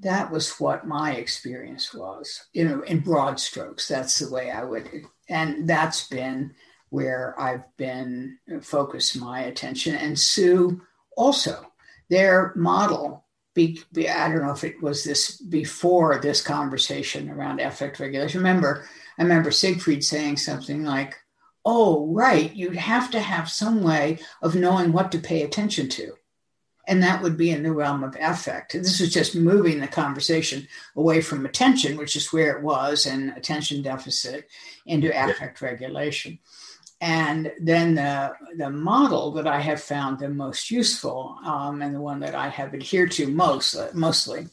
That 0.00 0.30
was 0.30 0.60
what 0.60 0.86
my 0.86 1.14
experience 1.14 1.92
was, 1.92 2.46
you 2.52 2.68
know, 2.68 2.82
in 2.82 3.00
broad 3.00 3.40
strokes. 3.40 3.88
That's 3.88 4.18
the 4.18 4.30
way 4.32 4.50
I 4.50 4.64
would, 4.64 4.88
and 5.28 5.68
that's 5.68 6.08
been 6.08 6.54
where 6.90 7.38
I've 7.38 7.64
been 7.76 8.38
uh, 8.54 8.60
focused 8.60 9.18
my 9.18 9.40
attention. 9.40 9.94
And 9.94 10.18
Sue 10.18 10.80
also, 11.16 11.72
their 12.08 12.52
model 12.56 13.24
be, 13.54 13.80
be, 13.92 14.08
I 14.08 14.28
don't 14.28 14.42
know 14.42 14.52
if 14.52 14.64
it 14.64 14.80
was 14.82 15.04
this 15.04 15.36
before 15.36 16.18
this 16.18 16.40
conversation 16.40 17.28
around 17.28 17.60
affect 17.60 17.98
regulation. 17.98 18.38
Remember, 18.38 18.86
I 19.18 19.22
remember 19.22 19.50
Siegfried 19.50 20.04
saying 20.04 20.36
something 20.36 20.84
like, 20.84 21.16
"Oh, 21.64 22.06
right, 22.06 22.54
you'd 22.54 22.76
have 22.76 23.10
to 23.10 23.20
have 23.20 23.50
some 23.50 23.82
way 23.82 24.20
of 24.42 24.54
knowing 24.54 24.92
what 24.92 25.10
to 25.12 25.18
pay 25.18 25.42
attention 25.42 25.88
to." 25.90 26.17
And 26.88 27.02
that 27.02 27.22
would 27.22 27.36
be 27.36 27.50
in 27.50 27.62
the 27.62 27.70
realm 27.70 28.02
of 28.02 28.16
affect. 28.18 28.72
This 28.72 28.98
was 28.98 29.12
just 29.12 29.36
moving 29.36 29.78
the 29.78 29.86
conversation 29.86 30.66
away 30.96 31.20
from 31.20 31.44
attention, 31.44 31.98
which 31.98 32.16
is 32.16 32.32
where 32.32 32.56
it 32.56 32.62
was, 32.62 33.06
and 33.06 33.30
attention 33.36 33.82
deficit, 33.82 34.48
into 34.86 35.08
affect 35.08 35.60
regulation. 35.60 36.38
And 37.00 37.52
then 37.60 37.94
the, 37.94 38.32
the 38.56 38.70
model 38.70 39.30
that 39.32 39.46
I 39.46 39.60
have 39.60 39.82
found 39.82 40.18
the 40.18 40.30
most 40.30 40.70
useful 40.70 41.36
um, 41.44 41.82
and 41.82 41.94
the 41.94 42.00
one 42.00 42.20
that 42.20 42.34
I 42.34 42.48
have 42.48 42.74
adhered 42.74 43.12
to 43.12 43.28
most, 43.28 43.76
mostly 43.94 44.46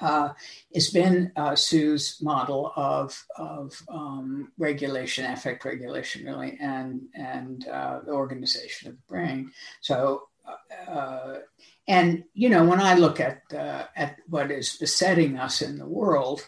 uh, 0.00 0.30
has 0.74 0.90
been 0.90 1.32
uh, 1.36 1.54
Sue's 1.54 2.18
model 2.20 2.72
of, 2.76 3.24
of 3.36 3.80
um, 3.88 4.52
regulation, 4.58 5.24
affect 5.24 5.64
regulation, 5.64 6.26
really, 6.26 6.58
and, 6.60 7.00
and 7.14 7.66
uh, 7.68 8.00
the 8.04 8.12
organization 8.12 8.88
of 8.88 8.96
the 8.96 9.02
brain. 9.08 9.52
So, 9.80 10.24
uh, 10.88 11.38
and 11.86 12.24
you 12.34 12.48
know, 12.48 12.64
when 12.64 12.80
I 12.80 12.94
look 12.94 13.20
at 13.20 13.42
uh, 13.52 13.84
at 13.96 14.16
what 14.28 14.50
is 14.50 14.76
besetting 14.76 15.38
us 15.38 15.62
in 15.62 15.78
the 15.78 15.86
world, 15.86 16.46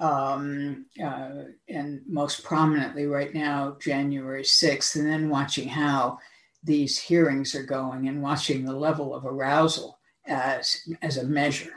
um, 0.00 0.86
uh, 1.02 1.44
and 1.68 2.02
most 2.06 2.44
prominently 2.44 3.06
right 3.06 3.32
now, 3.32 3.76
January 3.80 4.42
6th, 4.42 4.96
and 4.96 5.06
then 5.06 5.28
watching 5.28 5.68
how 5.68 6.18
these 6.62 6.98
hearings 6.98 7.54
are 7.54 7.62
going 7.62 8.08
and 8.08 8.22
watching 8.22 8.64
the 8.64 8.72
level 8.72 9.14
of 9.14 9.24
arousal 9.24 9.98
as, 10.26 10.88
as 11.02 11.18
a 11.18 11.24
measure, 11.24 11.74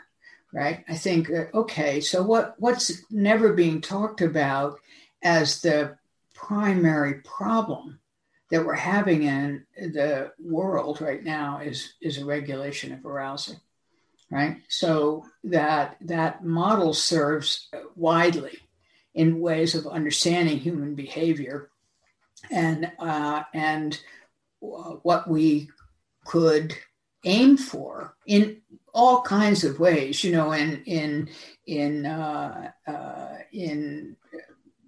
right? 0.54 0.84
I 0.88 0.96
think, 0.96 1.30
uh, 1.30 1.46
okay, 1.54 2.00
so 2.00 2.24
what, 2.24 2.56
what's 2.58 3.04
never 3.12 3.54
being 3.54 3.82
talked 3.82 4.22
about 4.22 4.80
as 5.22 5.62
the 5.62 5.98
primary 6.34 7.16
problem 7.22 8.00
that 8.50 8.66
we're 8.66 8.74
having 8.74 9.24
in 9.24 9.66
the 9.78 10.32
world 10.40 11.02
right 11.02 11.24
now 11.24 11.60
is, 11.60 11.94
is 12.02 12.18
a 12.18 12.26
regulation 12.26 12.94
of 12.94 13.06
arousal 13.06 13.60
right? 14.30 14.58
So 14.68 15.26
that 15.46 15.98
that 16.02 16.44
model 16.44 16.94
serves 16.94 17.70
widely 17.96 18.58
in 19.14 19.40
ways 19.40 19.76
of 19.76 19.88
understanding 19.88 20.60
human 20.60 20.96
behavior 20.96 21.70
and 22.52 22.92
uh, 23.00 23.44
and 23.54 24.00
what 24.60 25.30
we 25.30 25.70
could 26.26 26.76
aim 27.24 27.58
for 27.58 28.16
in 28.26 28.62
all 28.94 29.22
kinds 29.22 29.64
of 29.64 29.80
ways, 29.80 30.24
you 30.24 30.32
know, 30.32 30.52
in 30.52 30.84
in 30.86 31.30
in 31.66 32.06
uh, 32.06 32.72
uh, 32.88 33.38
in 33.52 34.16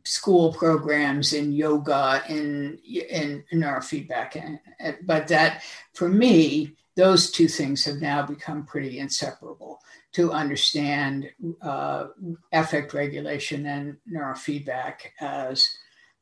school 0.09 0.51
programs, 0.51 1.33
in 1.33 1.51
yoga, 1.51 2.23
in 2.27 2.79
in 2.83 3.43
neurofeedback, 3.53 4.59
but 5.03 5.27
that 5.27 5.61
for 5.93 6.09
me 6.09 6.75
those 6.95 7.29
two 7.29 7.47
things 7.47 7.85
have 7.85 8.01
now 8.01 8.25
become 8.25 8.65
pretty 8.65 8.99
inseparable 8.99 9.79
to 10.11 10.31
understand 10.31 11.29
uh, 11.61 12.07
affect 12.51 12.93
regulation 12.93 13.67
and 13.67 13.97
neurofeedback 14.11 14.95
as 15.21 15.69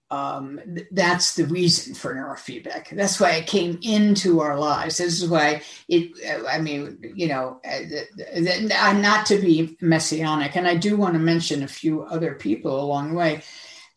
um, 0.10 0.60
that's 0.92 1.36
the 1.36 1.46
reason 1.46 1.94
for 1.94 2.14
neurofeedback. 2.14 2.96
That's 2.96 3.20
why 3.20 3.32
it 3.32 3.48
came 3.48 3.80
into 3.82 4.40
our 4.40 4.58
lives. 4.58 4.98
This 4.98 5.22
is 5.22 5.30
why 5.30 5.62
it, 5.90 6.12
I 6.48 6.60
mean, 6.60 6.98
you 7.16 7.28
know, 7.28 7.60
uh, 7.66 8.94
not 8.94 9.26
to 9.28 9.38
be 9.38 9.78
messianic, 9.82 10.56
and 10.56 10.68
I 10.68 10.76
do 10.76 10.96
want 10.96 11.14
to 11.14 11.20
mention 11.20 11.64
a 11.64 11.68
few 11.68 12.04
other 12.04 12.36
people 12.36 12.80
along 12.80 13.10
the 13.10 13.16
way. 13.16 13.42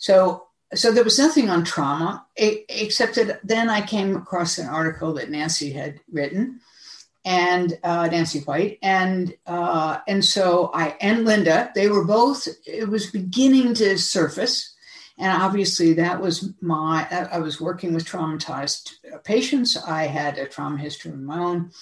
So, 0.01 0.47
so 0.75 0.91
there 0.91 1.05
was 1.05 1.19
nothing 1.19 1.51
on 1.51 1.63
trauma, 1.63 2.27
except 2.37 3.17
that 3.17 3.41
then 3.45 3.69
I 3.69 3.83
came 3.83 4.17
across 4.17 4.59
an 4.59 4.67
article 4.67 5.13
that 5.15 5.31
Nancy 5.31 5.71
had 5.71 6.01
written 6.11 6.61
and 7.25 7.79
uh, 7.85 8.07
Nancy 8.07 8.41
White, 8.41 8.79
and 8.83 9.35
uh, 9.47 9.99
and 10.09 10.25
so 10.25 10.71
I 10.73 10.97
and 11.03 11.27
Linda, 11.27 11.71
they 11.75 11.89
were 11.89 12.05
both. 12.05 12.49
It 12.67 12.89
was 12.89 13.11
beginning 13.11 13.75
to 13.75 13.99
surface, 13.99 14.75
and 15.19 15.31
obviously 15.31 15.93
that 15.95 16.23
was 16.23 16.51
my. 16.63 17.07
I 17.31 17.39
was 17.39 17.61
working 17.61 17.93
with 17.93 18.07
traumatized 18.07 18.93
patients. 19.23 19.77
I 19.77 20.05
had 20.07 20.39
a 20.39 20.47
trauma 20.47 20.79
history 20.79 21.11
of 21.11 21.19
my 21.19 21.39
own, 21.39 21.73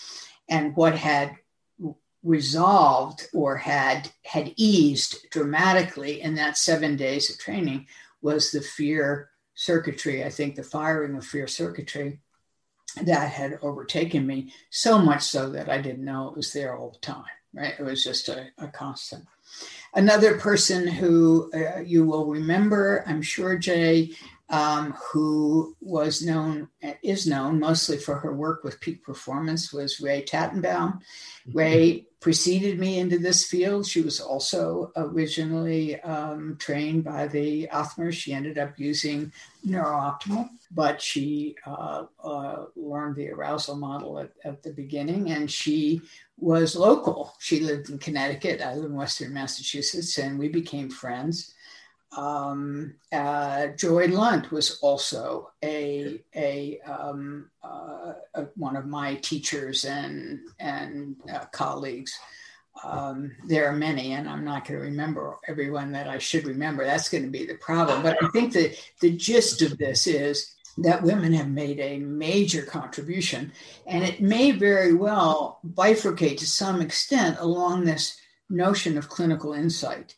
and 0.49 0.75
what 0.75 0.97
had 0.97 1.37
resolved 2.23 3.29
or 3.33 3.57
had 3.57 4.11
had 4.25 4.53
eased 4.57 5.31
dramatically 5.31 6.21
in 6.21 6.35
that 6.35 6.59
seven 6.59 6.97
days 6.97 7.31
of 7.31 7.39
training 7.39 7.87
was 8.23 8.51
the 8.51 8.61
fear 8.61 9.31
circuitry. 9.55 10.25
I 10.25 10.31
think 10.31 10.55
the 10.55 10.63
firing 10.63 11.17
of 11.17 11.25
fear 11.25 11.47
circuitry 11.47 12.21
that 13.03 13.31
had 13.31 13.59
overtaken 13.63 14.27
me 14.27 14.53
so 14.71 14.99
much 14.99 15.23
so 15.23 15.51
that 15.51 15.69
I 15.69 15.81
didn't 15.81 16.05
know 16.05 16.29
it 16.29 16.37
was 16.37 16.53
there 16.53 16.77
all 16.77 16.91
the 16.91 16.99
time, 16.99 17.25
right? 17.53 17.75
It 17.79 17.83
was 17.83 18.03
just 18.03 18.29
a, 18.29 18.49
a 18.59 18.69
constant. 18.69 19.25
Another 19.95 20.39
person 20.39 20.87
who 20.87 21.51
uh, 21.55 21.81
you 21.81 22.05
will 22.05 22.27
remember, 22.27 23.05
I'm 23.07 23.23
sure, 23.23 23.57
Jay, 23.57 24.11
um, 24.51 24.95
who 25.13 25.77
was 25.81 26.23
known, 26.23 26.69
is 27.03 27.27
known 27.27 27.61
mostly 27.61 27.99
for 27.99 28.17
her 28.17 28.35
work 28.35 28.65
with 28.65 28.81
peak 28.81 29.05
performance, 29.05 29.73
was 29.73 30.01
Rae 30.01 30.25
Tattenbaum. 30.25 30.63
Mm-hmm. 30.63 31.59
Ray 31.59 32.07
preceded 32.21 32.79
me 32.79 32.99
into 32.99 33.19
this 33.19 33.47
field. 33.47 33.87
She 33.87 34.01
was 34.01 34.21
also 34.21 34.91
originally 34.97 36.01
um, 36.01 36.57
trained 36.59 37.05
by 37.05 37.29
the 37.29 37.69
Othmer. 37.73 38.13
She 38.13 38.33
ended 38.33 38.59
up 38.59 38.79
using 38.79 39.33
neurooptimal, 39.67 40.49
but 40.73 41.01
she 41.01 41.55
uh, 41.65 42.07
uh, 42.23 42.65
learned 42.75 43.17
the 43.17 43.31
arousal 43.31 43.77
model 43.77 44.19
at, 44.19 44.33
at, 44.45 44.63
the 44.63 44.73
beginning 44.73 45.31
and 45.31 45.51
she 45.51 46.01
was 46.39 46.75
local. 46.75 47.35
She 47.39 47.61
lived 47.61 47.91
in 47.91 47.99
Connecticut, 47.99 48.63
I 48.63 48.75
live 48.75 48.87
in 48.87 48.95
Western 48.95 49.33
Massachusetts, 49.33 50.19
and 50.19 50.39
we 50.39 50.49
became 50.49 50.91
friends. 50.91 51.55
Um, 52.17 52.95
uh, 53.13 53.69
Joy 53.69 54.07
Lunt 54.09 54.51
was 54.51 54.79
also 54.81 55.51
a, 55.63 56.21
a, 56.35 56.81
um, 56.81 57.51
uh, 57.63 58.15
a, 58.35 58.43
one 58.57 58.77
of 58.77 58.87
my 58.87 59.17
teachers 59.17 59.85
and, 59.85 60.41
and 60.59 61.17
uh, 61.33 61.45
colleagues. 61.53 62.19
Um, 62.85 63.33
there 63.47 63.69
are 63.69 63.77
many, 63.77 64.13
and 64.13 64.29
I'm 64.29 64.45
not 64.45 64.67
going 64.67 64.81
to 64.81 64.87
remember 64.87 65.37
everyone 65.49 65.93
that 65.93 66.09
I 66.09 66.19
should 66.19 66.47
remember. 66.47 66.85
That's 66.85 67.09
going 67.09 67.25
to 67.25 67.31
be 67.31 67.45
the 67.45 67.57
problem. 67.57 68.03
But 68.03 68.23
I 68.23 68.29
think 68.29 68.53
that 68.53 68.79
the 69.01 69.17
gist 69.17 69.63
of 69.63 69.77
this 69.79 70.07
is 70.07 70.55
that 70.79 71.03
women 71.03 71.33
have 71.33 71.49
made 71.49 71.81
a 71.81 71.99
major 71.99 72.63
contribution, 72.63 73.53
and 73.87 74.05
it 74.05 74.21
may 74.21 74.53
very 74.53 74.95
well 74.95 75.59
bifurcate 75.75 76.39
to 76.39 76.47
some 76.47 76.81
extent 76.81 77.37
along 77.41 77.85
this 77.85 78.17
notion 78.49 78.97
of 78.97 79.09
clinical 79.09 79.53
insight 79.53 80.15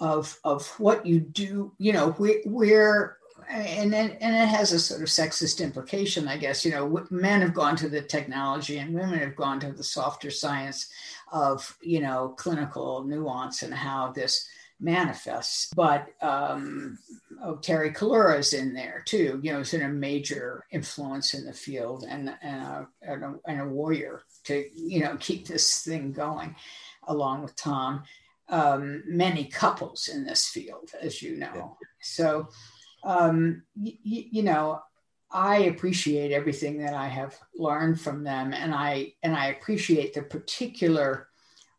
of 0.00 0.38
of 0.44 0.66
what 0.78 1.04
you 1.04 1.20
do 1.20 1.72
you 1.78 1.92
know 1.92 2.10
where, 2.12 2.40
where 2.44 3.16
and 3.48 3.92
then, 3.92 4.12
and 4.20 4.36
it 4.36 4.48
has 4.48 4.72
a 4.72 4.78
sort 4.78 5.02
of 5.02 5.08
sexist 5.08 5.62
implication 5.62 6.28
i 6.28 6.36
guess 6.36 6.64
you 6.64 6.70
know 6.70 7.06
men 7.10 7.40
have 7.40 7.54
gone 7.54 7.76
to 7.76 7.88
the 7.88 8.00
technology 8.00 8.78
and 8.78 8.94
women 8.94 9.18
have 9.18 9.36
gone 9.36 9.60
to 9.60 9.72
the 9.72 9.84
softer 9.84 10.30
science 10.30 10.90
of 11.32 11.76
you 11.82 12.00
know 12.00 12.34
clinical 12.36 13.04
nuance 13.04 13.62
and 13.62 13.74
how 13.74 14.10
this 14.12 14.48
manifests. 14.80 15.70
But 15.76 16.08
um, 16.22 16.98
oh, 17.42 17.56
Terry 17.56 17.90
Collura 17.92 18.38
is 18.38 18.52
in 18.52 18.72
there 18.72 19.02
too. 19.04 19.40
You 19.42 19.52
know, 19.52 19.58
he's 19.58 19.72
been 19.72 19.82
a 19.82 19.88
major 19.88 20.64
influence 20.72 21.34
in 21.34 21.44
the 21.44 21.52
field 21.52 22.04
and 22.08 22.34
and 22.42 22.62
a, 22.62 22.88
and 23.02 23.24
a, 23.24 23.34
and 23.46 23.60
a 23.60 23.66
warrior 23.66 24.22
to 24.44 24.64
you 24.74 25.00
know 25.00 25.16
keep 25.20 25.46
this 25.46 25.82
thing 25.82 26.12
going, 26.12 26.56
along 27.06 27.42
with 27.42 27.54
Tom. 27.56 28.02
Um, 28.50 29.04
many 29.06 29.44
couples 29.44 30.08
in 30.08 30.24
this 30.24 30.48
field, 30.48 30.90
as 31.00 31.22
you 31.22 31.36
know. 31.36 31.76
So, 32.02 32.48
um, 33.04 33.62
y- 33.76 33.98
y- 34.04 34.26
you 34.32 34.42
know, 34.42 34.82
I 35.30 35.58
appreciate 35.58 36.32
everything 36.32 36.78
that 36.78 36.92
I 36.94 37.06
have 37.06 37.38
learned 37.54 38.00
from 38.00 38.24
them, 38.24 38.52
and 38.52 38.74
I 38.74 39.14
and 39.22 39.36
I 39.36 39.46
appreciate 39.46 40.14
the 40.14 40.22
particular 40.22 41.28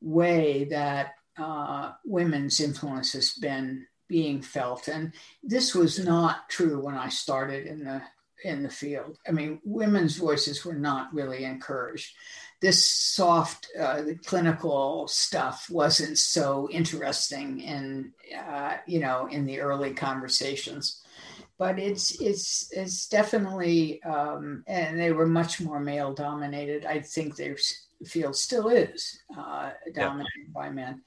way 0.02 0.64
that 0.66 1.16
uh, 1.38 1.92
women's 2.06 2.60
influence 2.60 3.12
has 3.14 3.34
been 3.34 3.86
being 4.08 4.42
felt. 4.42 4.88
And 4.88 5.14
this 5.44 5.76
was 5.76 6.00
not 6.00 6.50
true 6.50 6.80
when 6.84 6.96
I 6.96 7.10
started 7.10 7.68
in 7.68 7.84
the 7.84 8.02
in 8.44 8.64
the 8.64 8.70
field. 8.70 9.18
I 9.28 9.32
mean, 9.32 9.60
women's 9.64 10.16
voices 10.18 10.64
were 10.66 10.74
not 10.76 11.14
really 11.14 11.44
encouraged. 11.44 12.16
This 12.62 12.86
soft, 12.86 13.68
uh, 13.80 14.04
clinical 14.26 15.08
stuff 15.08 15.68
wasn't 15.70 16.18
so 16.18 16.70
interesting 16.70 17.60
in, 17.62 18.14
uh, 18.38 18.78
you 18.86 19.00
know, 19.00 19.28
in 19.28 19.46
the 19.46 19.60
early 19.60 19.94
conversations. 19.94 21.02
But 21.58 21.80
it's 21.80 22.20
it's 22.22 22.72
it's 22.72 23.08
definitely, 23.08 24.02
um, 24.04 24.64
and 24.68 25.00
they 25.00 25.12
were 25.12 25.28
much 25.28 25.62
more 25.62 25.80
male 25.80 26.14
dominated. 26.14 26.86
I 26.86 27.00
think 27.02 27.36
their 27.36 27.56
field 28.06 28.36
still 28.36 28.70
is 28.70 29.22
uh, 29.38 29.72
dominated 29.94 30.48
yeah. 30.48 30.54
by 30.54 30.70
men. 30.70 31.02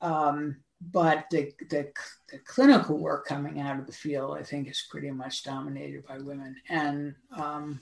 Um, 0.00 0.56
but 0.90 1.26
the, 1.30 1.52
the, 1.70 1.92
the, 2.30 2.38
clinical 2.44 2.98
work 2.98 3.26
coming 3.26 3.60
out 3.60 3.78
of 3.78 3.86
the 3.86 3.92
field, 3.92 4.36
I 4.36 4.42
think, 4.42 4.68
is 4.68 4.84
pretty 4.90 5.10
much 5.12 5.44
dominated 5.44 6.04
by 6.06 6.18
women. 6.18 6.56
And 6.68 7.14
um, 7.36 7.80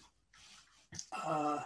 uh, 1.27 1.61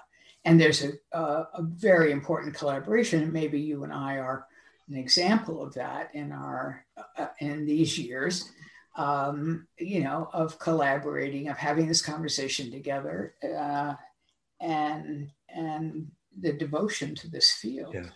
and 0.45 0.61
there's 0.61 0.85
a, 0.85 0.93
a, 1.13 1.49
a, 1.55 1.63
very 1.63 2.13
important 2.13 2.55
collaboration. 2.55 3.33
Maybe 3.33 3.61
you 3.61 3.85
and 3.85 3.93
I 3.93 4.19
are 4.19 4.47
an 4.89 4.97
example 4.97 5.63
of 5.63 5.75
that 5.75 6.15
in 6.15 6.33
our 6.33 6.85
uh, 7.19 7.27
in 7.41 7.65
these 7.65 7.99
years. 7.99 8.51
Um, 8.97 9.67
you 9.77 10.05
know, 10.05 10.29
of 10.33 10.61
collaborating, 10.61 11.49
of 11.49 11.57
having 11.57 11.89
this 11.89 12.01
conversation 12.01 12.71
together, 12.71 13.35
uh, 13.43 13.95
and 14.61 15.31
and 15.49 16.11
the 16.41 16.53
devotion 16.53 17.15
to 17.17 17.29
this 17.29 17.53
field. 17.53 17.95
Yeah. 17.95 18.07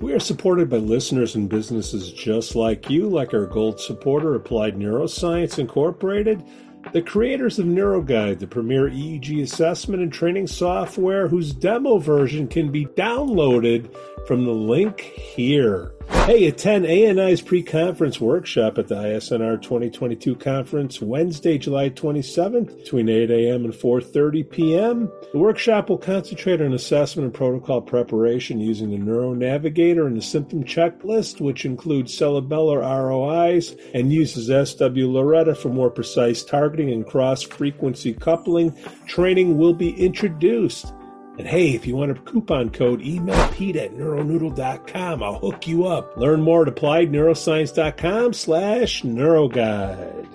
We 0.00 0.12
are 0.12 0.20
supported 0.20 0.68
by 0.70 0.78
listeners 0.78 1.34
and 1.34 1.48
businesses 1.48 2.12
just 2.12 2.54
like 2.54 2.88
you, 2.90 3.08
like 3.08 3.34
our 3.34 3.46
gold 3.46 3.80
supporter, 3.80 4.34
Applied 4.34 4.76
Neuroscience 4.76 5.58
Incorporated, 5.58 6.44
the 6.92 7.02
creators 7.02 7.58
of 7.58 7.66
NeuroGuide, 7.66 8.38
the 8.38 8.46
premier 8.46 8.88
EEG 8.88 9.42
assessment 9.42 10.02
and 10.02 10.12
training 10.12 10.46
software 10.46 11.28
whose 11.28 11.52
demo 11.52 11.98
version 11.98 12.48
can 12.48 12.72
be 12.72 12.86
downloaded 12.86 13.94
from 14.26 14.44
the 14.44 14.52
link 14.52 15.00
here. 15.00 15.92
Hey, 16.24 16.46
attend 16.46 16.86
ANI's 16.86 17.40
pre-conference 17.40 18.20
workshop 18.20 18.78
at 18.78 18.88
the 18.88 18.94
ISNR 18.94 19.60
2022 19.60 20.36
conference 20.36 21.00
Wednesday, 21.00 21.58
July 21.58 21.90
27th 21.90 22.76
between 22.78 23.08
8 23.08 23.30
a.m. 23.30 23.64
and 23.64 23.74
4.30 23.74 24.50
p.m. 24.50 25.10
The 25.32 25.38
workshop 25.38 25.88
will 25.88 25.98
concentrate 25.98 26.60
on 26.60 26.74
assessment 26.74 27.24
and 27.24 27.34
protocol 27.34 27.80
preparation 27.80 28.60
using 28.60 28.90
the 28.90 28.98
Neuro 28.98 29.34
Navigator 29.34 30.06
and 30.06 30.16
the 30.16 30.22
symptom 30.22 30.64
checklist, 30.64 31.40
which 31.40 31.64
includes 31.64 32.18
cerebellar 32.18 32.80
ROIs 32.80 33.74
and 33.94 34.12
uses 34.12 34.48
swLORETA 34.48 35.56
for 35.56 35.68
more 35.70 35.90
precise 35.90 36.42
targeting 36.42 36.67
and 36.76 37.06
cross-frequency 37.06 38.14
coupling. 38.14 38.76
Training 39.06 39.56
will 39.56 39.74
be 39.74 39.90
introduced. 39.90 40.92
And 41.38 41.46
hey, 41.46 41.70
if 41.70 41.86
you 41.86 41.96
want 41.96 42.10
a 42.10 42.14
coupon 42.14 42.70
code, 42.70 43.00
email 43.00 43.48
Pete 43.52 43.76
at 43.76 43.92
neuronoodle.com. 43.92 45.22
I'll 45.22 45.38
hook 45.38 45.68
you 45.68 45.86
up. 45.86 46.16
Learn 46.16 46.42
more 46.42 46.66
at 46.66 46.74
appliedneuroscience.com 46.74 48.32
slash 48.32 49.02
neuroguide. 49.02 50.26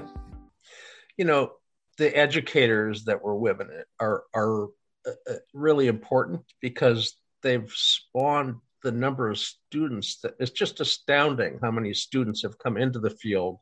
You 1.17 1.25
know, 1.25 1.51
the 1.97 2.15
educators 2.17 3.03
that 3.05 3.21
were 3.21 3.35
women 3.35 3.69
are, 3.99 4.23
are 4.33 4.69
uh, 5.05 5.11
uh, 5.29 5.33
really 5.53 5.87
important 5.87 6.41
because 6.61 7.17
they've 7.41 7.71
spawned 7.71 8.55
the 8.83 8.91
number 8.91 9.29
of 9.29 9.37
students 9.37 10.19
that 10.21 10.35
it's 10.39 10.51
just 10.51 10.79
astounding 10.79 11.59
how 11.61 11.71
many 11.71 11.93
students 11.93 12.43
have 12.43 12.57
come 12.57 12.77
into 12.77 12.99
the 12.99 13.09
field. 13.09 13.59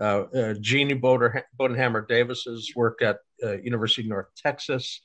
Uh, 0.00 0.24
uh, 0.34 0.54
Genie 0.60 0.98
Bodenhamer 0.98 2.06
Davis's 2.06 2.72
work 2.74 3.02
at 3.02 3.18
uh, 3.42 3.58
University 3.58 4.02
of 4.02 4.08
North 4.08 4.28
Texas, 4.36 5.00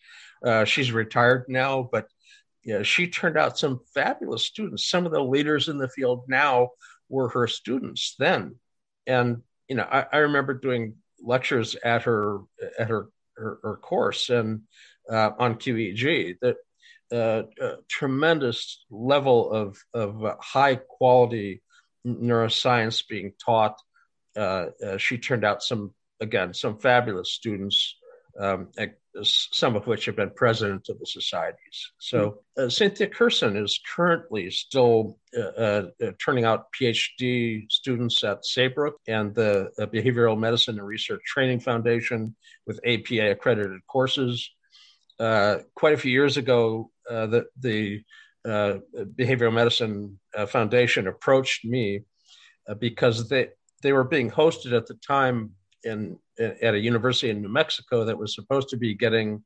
she's 0.66 0.92
retired 0.92 1.46
now, 1.48 1.90
but 1.92 2.08
yeah, 2.64 2.82
she 2.82 3.08
turned 3.08 3.38
out 3.38 3.60
some 3.60 3.82
fabulous 3.94 4.44
students. 4.44 4.90
Some 4.90 5.06
of 5.06 5.12
the 5.12 5.24
leaders 5.24 5.70
in 5.70 5.78
the 5.78 5.90
field 5.90 6.24
now 6.28 6.70
were 7.10 7.30
her 7.30 7.48
students 7.48 8.16
then, 8.18 8.56
and 9.06 9.44
you 9.68 9.76
know, 9.76 9.88
I, 9.90 10.06
I 10.12 10.18
remember 10.20 10.54
doing 10.54 10.96
lectures 11.22 11.76
at 11.84 12.04
her 12.04 12.40
at 12.80 12.90
her 12.90 13.10
her, 13.38 13.60
her 13.64 13.78
course 13.78 14.30
and 14.30 14.62
uh, 15.10 15.32
on 15.38 15.56
QEEG 15.56 16.38
that 16.42 16.58
uh, 17.12 17.44
tremendous 17.88 18.86
level 18.90 19.52
of 19.52 19.78
of 19.94 20.38
high 20.42 20.76
quality 20.76 21.62
neuroscience 22.06 23.08
being 23.08 23.34
taught. 23.44 23.80
Uh, 24.36 24.68
uh, 24.86 24.98
she 24.98 25.18
turned 25.18 25.46
out 25.46 25.64
some 25.64 25.94
again 26.20 26.54
some 26.54 26.78
fabulous 26.78 27.32
students 27.32 27.96
um, 28.40 28.68
some 29.24 29.76
of 29.76 29.88
which 29.88 30.06
have 30.06 30.16
been 30.18 30.32
president 30.32 30.90
of 30.90 31.00
the 31.00 31.06
societies. 31.06 31.92
So 32.00 32.40
uh, 32.58 32.68
Cynthia 32.68 33.08
Kerson 33.08 33.56
is 33.56 33.80
currently 33.96 34.50
still 34.52 35.18
uh, 35.38 35.42
uh, 35.42 35.84
turning 36.24 36.44
out 36.44 36.68
PhD 36.74 37.72
students 37.72 38.24
at 38.24 38.46
Saybrook 38.46 38.96
and 39.08 39.34
the 39.34 39.72
Behavioral 39.80 40.38
Medicine 40.38 40.78
and 40.78 40.88
Research 40.88 41.22
Training 41.26 41.62
Foundation 41.62 42.36
with 42.68 42.80
APA 42.86 43.32
accredited 43.32 43.80
courses. 43.88 44.50
Uh, 45.18 45.60
quite 45.76 45.94
a 45.94 45.98
few 45.98 46.12
years 46.12 46.36
ago, 46.36 46.92
uh, 47.10 47.28
the, 47.28 47.46
the 47.60 48.04
Behavioral 48.46 49.54
Medicine 49.54 50.20
Foundation 50.50 51.08
approached 51.08 51.64
me 51.64 52.02
because 52.80 53.30
they, 53.30 53.48
they 53.86 53.94
were 53.94 54.04
being 54.04 54.32
hosted 54.32 54.76
at 54.76 54.88
the 54.88 54.96
time 54.96 55.52
in, 55.84 56.18
at 56.40 56.74
a 56.74 56.80
university 56.80 57.30
in 57.30 57.40
New 57.40 57.50
Mexico 57.50 58.04
that 58.04 58.18
was 58.18 58.34
supposed 58.34 58.70
to 58.70 58.78
be 58.78 58.96
getting 58.96 59.44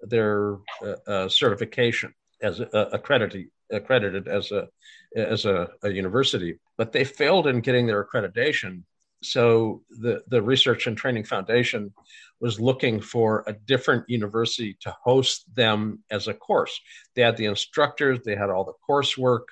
their 0.00 0.56
uh, 0.82 0.96
uh, 1.06 1.28
certification 1.28 2.14
as 2.40 2.60
uh, 2.60 2.88
accredited 2.92 3.46
accredited 3.70 4.28
as 4.28 4.50
a 4.50 4.66
as 5.14 5.44
a, 5.44 5.68
a, 5.82 5.90
university, 5.90 6.58
but 6.78 6.92
they 6.92 7.04
failed 7.04 7.46
in 7.46 7.60
getting 7.60 7.86
their 7.86 8.02
accreditation. 8.02 8.82
So 9.22 9.82
the 9.90 10.22
the 10.28 10.40
Research 10.40 10.86
and 10.86 10.96
Training 10.96 11.24
Foundation 11.24 11.92
was 12.40 12.58
looking 12.58 12.98
for 12.98 13.44
a 13.46 13.52
different 13.52 14.08
university 14.08 14.76
to 14.80 14.96
host 15.04 15.44
them 15.54 16.02
as 16.10 16.28
a 16.28 16.34
course. 16.34 16.80
They 17.14 17.22
had 17.22 17.36
the 17.36 17.44
instructors, 17.44 18.20
they 18.24 18.36
had 18.36 18.48
all 18.48 18.64
the 18.64 18.80
coursework. 18.88 19.44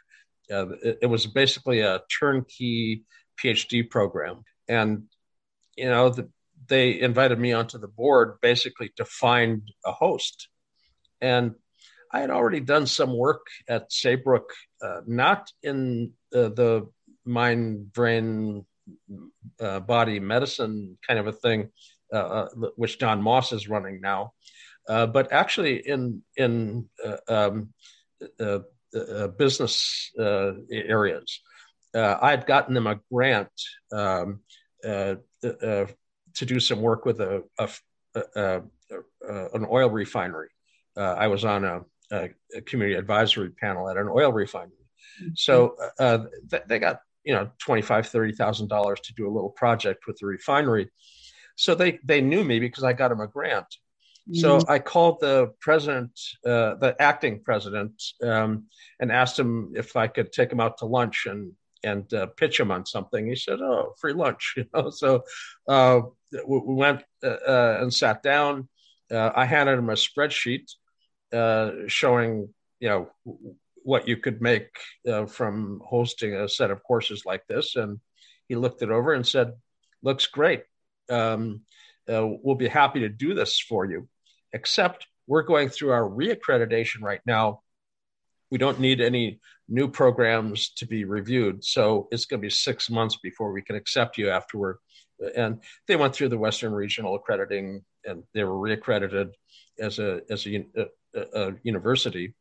Uh, 0.50 0.70
it, 0.82 0.98
it 1.02 1.06
was 1.06 1.26
basically 1.26 1.80
a 1.80 2.00
turnkey 2.18 3.04
PhD 3.42 3.88
program, 3.88 4.44
and 4.68 5.04
you 5.76 5.88
know, 5.88 6.10
the, 6.10 6.28
they 6.66 7.00
invited 7.00 7.38
me 7.38 7.52
onto 7.52 7.78
the 7.78 7.88
board 7.88 8.38
basically 8.40 8.90
to 8.96 9.04
find 9.04 9.62
a 9.84 9.92
host. 9.92 10.48
And 11.20 11.54
I 12.12 12.20
had 12.20 12.30
already 12.30 12.60
done 12.60 12.86
some 12.86 13.16
work 13.16 13.46
at 13.68 13.90
Saybrook, 13.90 14.50
uh, 14.82 15.00
not 15.06 15.50
in 15.62 16.12
uh, 16.34 16.48
the 16.48 16.88
mind, 17.24 17.92
brain, 17.92 18.66
uh, 19.60 19.80
body 19.80 20.18
medicine 20.18 20.98
kind 21.06 21.20
of 21.20 21.26
a 21.26 21.32
thing, 21.32 21.70
uh, 22.12 22.16
uh, 22.16 22.48
which 22.76 22.98
Don 22.98 23.22
Moss 23.22 23.52
is 23.52 23.68
running 23.68 24.00
now, 24.00 24.32
uh, 24.88 25.06
but 25.06 25.32
actually 25.32 25.76
in 25.76 26.22
in 26.36 26.88
um, 27.28 27.72
business 29.38 30.10
areas. 30.18 31.40
I 31.94 32.30
had 32.30 32.46
gotten 32.46 32.74
them 32.74 32.86
a 32.86 33.00
grant 33.12 33.50
um, 33.92 34.40
uh, 34.84 35.16
to 35.42 36.46
do 36.46 36.60
some 36.60 36.80
work 36.80 37.04
with 37.04 37.20
a, 37.20 37.42
a, 37.58 37.68
a, 38.14 38.22
a 38.32 38.62
an 39.54 39.66
oil 39.70 39.90
refinery. 39.90 40.50
Uh, 40.96 41.14
I 41.14 41.28
was 41.28 41.44
on 41.44 41.64
a, 41.64 41.80
community 42.66 42.98
advisory 42.98 43.50
panel 43.50 43.88
at 43.88 43.96
an 43.96 44.08
oil 44.08 44.32
refinery. 44.32 44.72
Mm-hmm. 45.22 45.28
So 45.36 45.76
uh, 46.00 46.24
th- 46.50 46.64
they 46.66 46.80
got 46.80 47.00
you 47.24 47.34
know 47.34 47.50
twenty 47.58 47.82
five 47.82 48.08
thirty 48.08 48.32
thousand 48.32 48.68
dollars 48.68 49.00
to 49.00 49.14
do 49.14 49.28
a 49.28 49.32
little 49.32 49.50
project 49.50 50.06
with 50.06 50.18
the 50.18 50.26
refinery. 50.26 50.90
So 51.56 51.74
they 51.74 52.00
they 52.04 52.20
knew 52.20 52.42
me 52.42 52.58
because 52.58 52.84
I 52.84 52.92
got 52.94 53.08
them 53.08 53.20
a 53.20 53.28
grant. 53.28 53.66
So 54.32 54.58
mm-hmm. 54.58 54.70
I 54.70 54.78
called 54.78 55.18
the 55.20 55.52
president, 55.60 56.12
uh, 56.44 56.74
the 56.76 56.94
acting 56.98 57.42
president, 57.42 58.00
um, 58.22 58.66
and 59.00 59.10
asked 59.10 59.38
him 59.38 59.72
if 59.74 59.96
I 59.96 60.06
could 60.06 60.32
take 60.32 60.52
him 60.52 60.60
out 60.60 60.78
to 60.78 60.86
lunch 60.86 61.26
and 61.26 61.52
and 61.82 62.12
uh, 62.12 62.26
pitch 62.26 62.60
him 62.60 62.70
on 62.70 62.86
something. 62.86 63.26
He 63.26 63.36
said, 63.36 63.60
"Oh, 63.60 63.94
free 63.98 64.12
lunch," 64.12 64.54
you 64.56 64.66
know. 64.74 64.90
So 64.90 65.24
uh, 65.68 66.00
we, 66.32 66.58
we, 66.58 66.74
went 66.74 67.02
uh, 67.22 67.28
uh, 67.28 67.78
and 67.80 67.92
sat 67.92 68.22
down. 68.22 68.68
Uh, 69.10 69.30
I 69.34 69.44
handed 69.44 69.78
him 69.78 69.90
a 69.90 69.94
spreadsheet 69.94 70.70
showing, 71.88 72.48
you 72.78 72.88
know, 72.88 73.10
what 73.82 74.06
you 74.06 74.16
could 74.16 74.40
make 74.40 74.68
from 75.28 75.80
hosting 75.84 76.34
a 76.34 76.48
set 76.48 76.70
of 76.70 76.82
courses 76.82 77.24
like 77.26 77.46
this, 77.46 77.76
and 77.76 77.98
he 78.48 78.56
looked 78.56 78.82
it 78.82 78.90
over 78.90 79.12
and 79.12 79.26
said, 79.26 79.52
"Looks 80.02 80.26
great. 80.26 80.64
Um, 81.08 81.62
we'll 82.06 82.56
be 82.56 82.68
happy 82.68 83.00
to 83.00 83.08
do 83.08 83.34
this 83.34 83.58
for 83.58 83.84
you, 83.84 84.08
except." 84.52 85.06
We're 85.26 85.42
going 85.42 85.68
through 85.68 85.92
our 85.92 86.02
reaccreditation 86.02 87.02
right 87.02 87.20
now 87.24 87.60
we 88.50 88.58
don't 88.58 88.80
need 88.80 89.00
any 89.00 89.40
new 89.68 89.88
programs 89.88 90.70
to 90.70 90.86
be 90.86 91.04
reviewed. 91.04 91.64
So 91.64 92.08
it's 92.10 92.26
going 92.26 92.40
to 92.40 92.46
be 92.46 92.50
six 92.50 92.90
months 92.90 93.16
before 93.22 93.52
we 93.52 93.62
can 93.62 93.76
accept 93.76 94.18
you 94.18 94.30
afterward. 94.30 94.78
And 95.36 95.62
they 95.86 95.96
went 95.96 96.14
through 96.14 96.30
the 96.30 96.38
Western 96.38 96.72
Regional 96.72 97.14
accrediting, 97.14 97.84
and 98.04 98.22
they 98.34 98.44
were 98.44 98.58
reaccredited 98.68 99.30
as 99.78 99.98
a 99.98 100.20
as 100.30 100.46
a, 100.46 100.64
a, 101.14 101.20
a 101.34 101.52
university, 101.62 102.34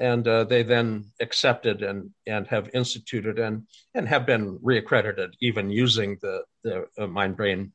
and 0.00 0.26
uh, 0.26 0.44
they 0.44 0.62
then 0.62 1.12
accepted 1.20 1.82
and 1.82 2.10
and 2.26 2.46
have 2.48 2.68
instituted 2.74 3.38
and 3.38 3.62
and 3.94 4.08
have 4.08 4.26
been 4.26 4.58
reaccredited, 4.58 5.34
even 5.40 5.70
using 5.70 6.18
the 6.20 6.42
the 6.64 6.86
uh, 6.98 7.06
mind 7.06 7.36
brain 7.36 7.72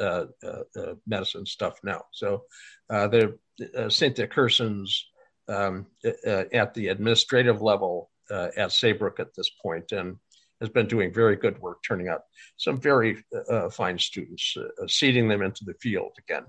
uh, 0.00 0.26
uh, 0.42 0.62
uh, 0.76 0.94
medicine 1.06 1.46
stuff 1.46 1.78
now. 1.82 2.02
So 2.12 2.44
uh, 2.90 3.08
the 3.08 3.38
uh, 3.76 3.88
Cynthia 3.88 4.26
Kerson's 4.26 5.08
um, 5.48 5.86
uh, 6.04 6.44
at 6.52 6.74
the 6.74 6.88
administrative 6.88 7.62
level 7.62 8.10
uh, 8.30 8.48
at 8.56 8.72
Saybrook 8.72 9.20
at 9.20 9.34
this 9.34 9.50
point 9.62 9.92
and 9.92 10.16
has 10.60 10.70
been 10.70 10.86
doing 10.86 11.12
very 11.12 11.36
good 11.36 11.60
work, 11.60 11.78
turning 11.86 12.08
out 12.08 12.22
some 12.56 12.80
very 12.80 13.22
uh, 13.50 13.68
fine 13.68 13.98
students, 13.98 14.56
uh, 14.56 14.86
seeding 14.86 15.28
them 15.28 15.42
into 15.42 15.64
the 15.64 15.74
field 15.74 16.12
again. 16.18 16.44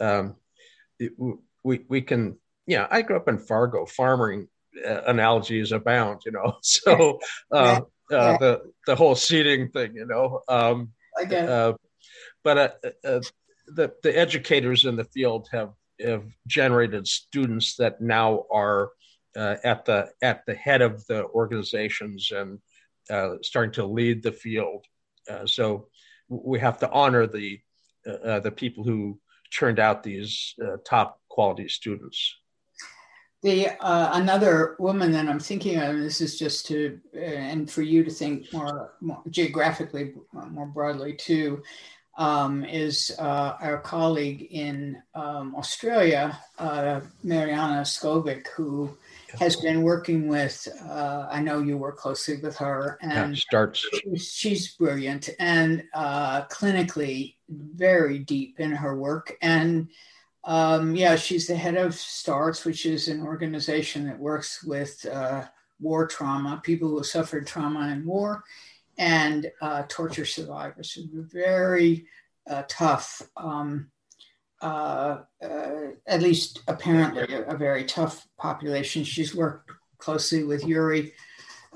Um, 0.00 0.36
it, 0.98 1.12
we, 1.62 1.84
we 1.88 2.00
can, 2.00 2.38
yeah, 2.66 2.86
I 2.90 3.02
grew 3.02 3.16
up 3.16 3.28
in 3.28 3.38
Fargo, 3.38 3.86
farming 3.86 4.48
uh, 4.84 5.02
analogies 5.06 5.72
abound, 5.72 6.22
you 6.26 6.32
know, 6.32 6.56
so 6.62 7.20
uh, 7.52 7.80
yeah. 8.10 8.36
the, 8.38 8.62
the 8.86 8.96
whole 8.96 9.14
seeding 9.14 9.70
thing, 9.70 9.94
you 9.94 10.06
know. 10.06 10.40
Um, 10.48 10.92
but 12.42 12.80
the, 12.82 13.92
the 14.02 14.18
educators 14.18 14.84
in 14.84 14.96
the 14.96 15.04
field 15.04 15.48
have 15.52 15.70
have 16.00 16.24
generated 16.46 17.06
students 17.06 17.76
that 17.76 18.00
now 18.00 18.44
are 18.50 18.90
uh, 19.36 19.56
at 19.64 19.84
the 19.84 20.08
at 20.22 20.44
the 20.46 20.54
head 20.54 20.82
of 20.82 21.06
the 21.06 21.24
organizations 21.26 22.32
and 22.32 22.58
uh, 23.10 23.36
starting 23.42 23.72
to 23.72 23.84
lead 23.84 24.22
the 24.22 24.32
field. 24.32 24.84
Uh, 25.30 25.46
so 25.46 25.88
we 26.28 26.58
have 26.58 26.78
to 26.78 26.90
honor 26.90 27.26
the 27.26 27.60
uh, 28.06 28.10
uh, 28.10 28.40
the 28.40 28.50
people 28.50 28.84
who 28.84 29.18
turned 29.52 29.78
out 29.78 30.02
these 30.02 30.54
uh, 30.64 30.76
top 30.84 31.20
quality 31.28 31.68
students. 31.68 32.34
The 33.42 33.68
another 33.80 34.76
woman 34.80 35.12
that 35.12 35.28
I'm 35.28 35.38
thinking 35.38 35.78
of, 35.78 35.98
this 35.98 36.20
is 36.20 36.38
just 36.38 36.66
to 36.66 36.98
and 37.14 37.70
for 37.70 37.82
you 37.82 38.02
to 38.02 38.10
think 38.10 38.52
more, 38.52 38.94
more 39.00 39.22
geographically 39.30 40.14
more 40.32 40.66
broadly 40.66 41.12
too 41.12 41.62
um, 42.16 42.64
is 42.64 43.14
uh, 43.18 43.56
our 43.60 43.78
colleague 43.78 44.48
in 44.50 45.02
um, 45.14 45.54
Australia, 45.54 46.38
uh, 46.58 47.00
Mirjana 47.24 47.82
Askovic, 47.82 48.48
who 48.48 48.96
has 49.38 49.56
been 49.56 49.82
working 49.82 50.28
with, 50.28 50.66
uh, 50.88 51.28
I 51.30 51.40
know 51.40 51.60
you 51.60 51.76
work 51.76 51.98
closely 51.98 52.38
with 52.38 52.56
her, 52.56 52.98
and 53.02 53.36
starts. 53.36 53.86
She's, 53.92 54.28
she's, 54.32 54.76
brilliant 54.76 55.28
and 55.38 55.84
uh, 55.92 56.44
clinically 56.44 57.34
very 57.48 58.18
deep 58.18 58.60
in 58.60 58.72
her 58.72 58.96
work. 58.96 59.36
And 59.42 59.88
um, 60.44 60.94
yeah, 60.96 61.16
she's 61.16 61.46
the 61.46 61.56
head 61.56 61.76
of 61.76 61.94
STARTTS, 61.94 62.64
which 62.64 62.86
is 62.86 63.08
an 63.08 63.22
organization 63.22 64.06
that 64.06 64.18
works 64.18 64.62
with 64.62 65.04
uh, 65.06 65.44
war 65.80 66.06
trauma, 66.06 66.60
people 66.64 66.88
who 66.88 67.02
suffered 67.02 67.46
trauma 67.46 67.88
in 67.88 68.06
war 68.06 68.42
and 68.98 69.50
uh, 69.60 69.84
torture 69.88 70.24
survivors. 70.24 70.92
Who 70.92 71.08
were 71.14 71.28
very 71.30 72.06
uh, 72.48 72.62
tough, 72.68 73.22
um, 73.36 73.90
uh, 74.62 75.18
uh, 75.42 75.80
at 76.06 76.22
least 76.22 76.60
apparently 76.68 77.34
a, 77.34 77.42
a, 77.46 77.56
very 77.56 77.84
tough 77.84 78.26
population. 78.38 79.04
She's 79.04 79.34
worked 79.34 79.70
closely 79.98 80.44
with 80.44 80.64
Yuri 80.64 81.12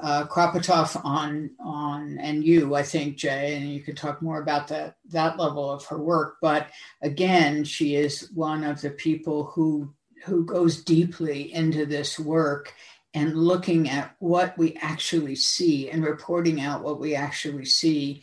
uh, 0.03 0.27
Kropotov 0.27 1.03
on 1.05 1.51
on 1.61 2.19
and 2.19 2.45
you, 2.45 2.75
I 2.75 2.83
think, 2.83 3.17
Jay, 3.17 3.57
and 3.57 3.69
you 3.69 3.81
can 3.81 3.95
talk 3.95 4.23
more 4.23 4.41
about 4.41 4.69
that 4.69 4.97
that 5.11 5.39
level 5.39 5.71
of 5.71 5.85
her 5.87 5.99
work. 5.99 6.37
But 6.41 6.71
again, 7.03 7.65
she 7.65 7.97
is 7.97 8.31
one 8.35 8.65
of 8.65 8.81
the 8.81 8.91
people 8.91 9.45
who 9.45 9.93
who 10.25 10.45
goes 10.45 10.83
deeply 10.83 11.53
into 11.53 11.87
this 11.87 12.19
work 12.19 12.75
and 13.15 13.37
looking 13.37 13.89
at 13.89 14.15
what 14.19 14.57
we 14.57 14.77
actually 14.81 15.35
see 15.35 15.91
and 15.91 16.05
reporting 16.05 16.61
out 16.61 16.83
what 16.83 17.01
we 17.01 17.15
actually 17.15 17.65
see 17.65 18.23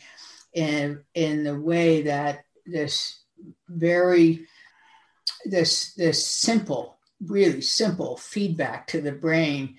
in 0.54 1.02
in 1.14 1.44
the 1.44 1.58
way 1.58 2.02
that 2.02 2.44
this 2.66 3.20
very 3.68 4.46
this 5.44 5.94
this 5.94 6.26
simple 6.26 6.98
really 7.26 7.60
simple 7.60 8.16
feedback 8.16 8.86
to 8.86 9.00
the 9.00 9.12
brain 9.12 9.76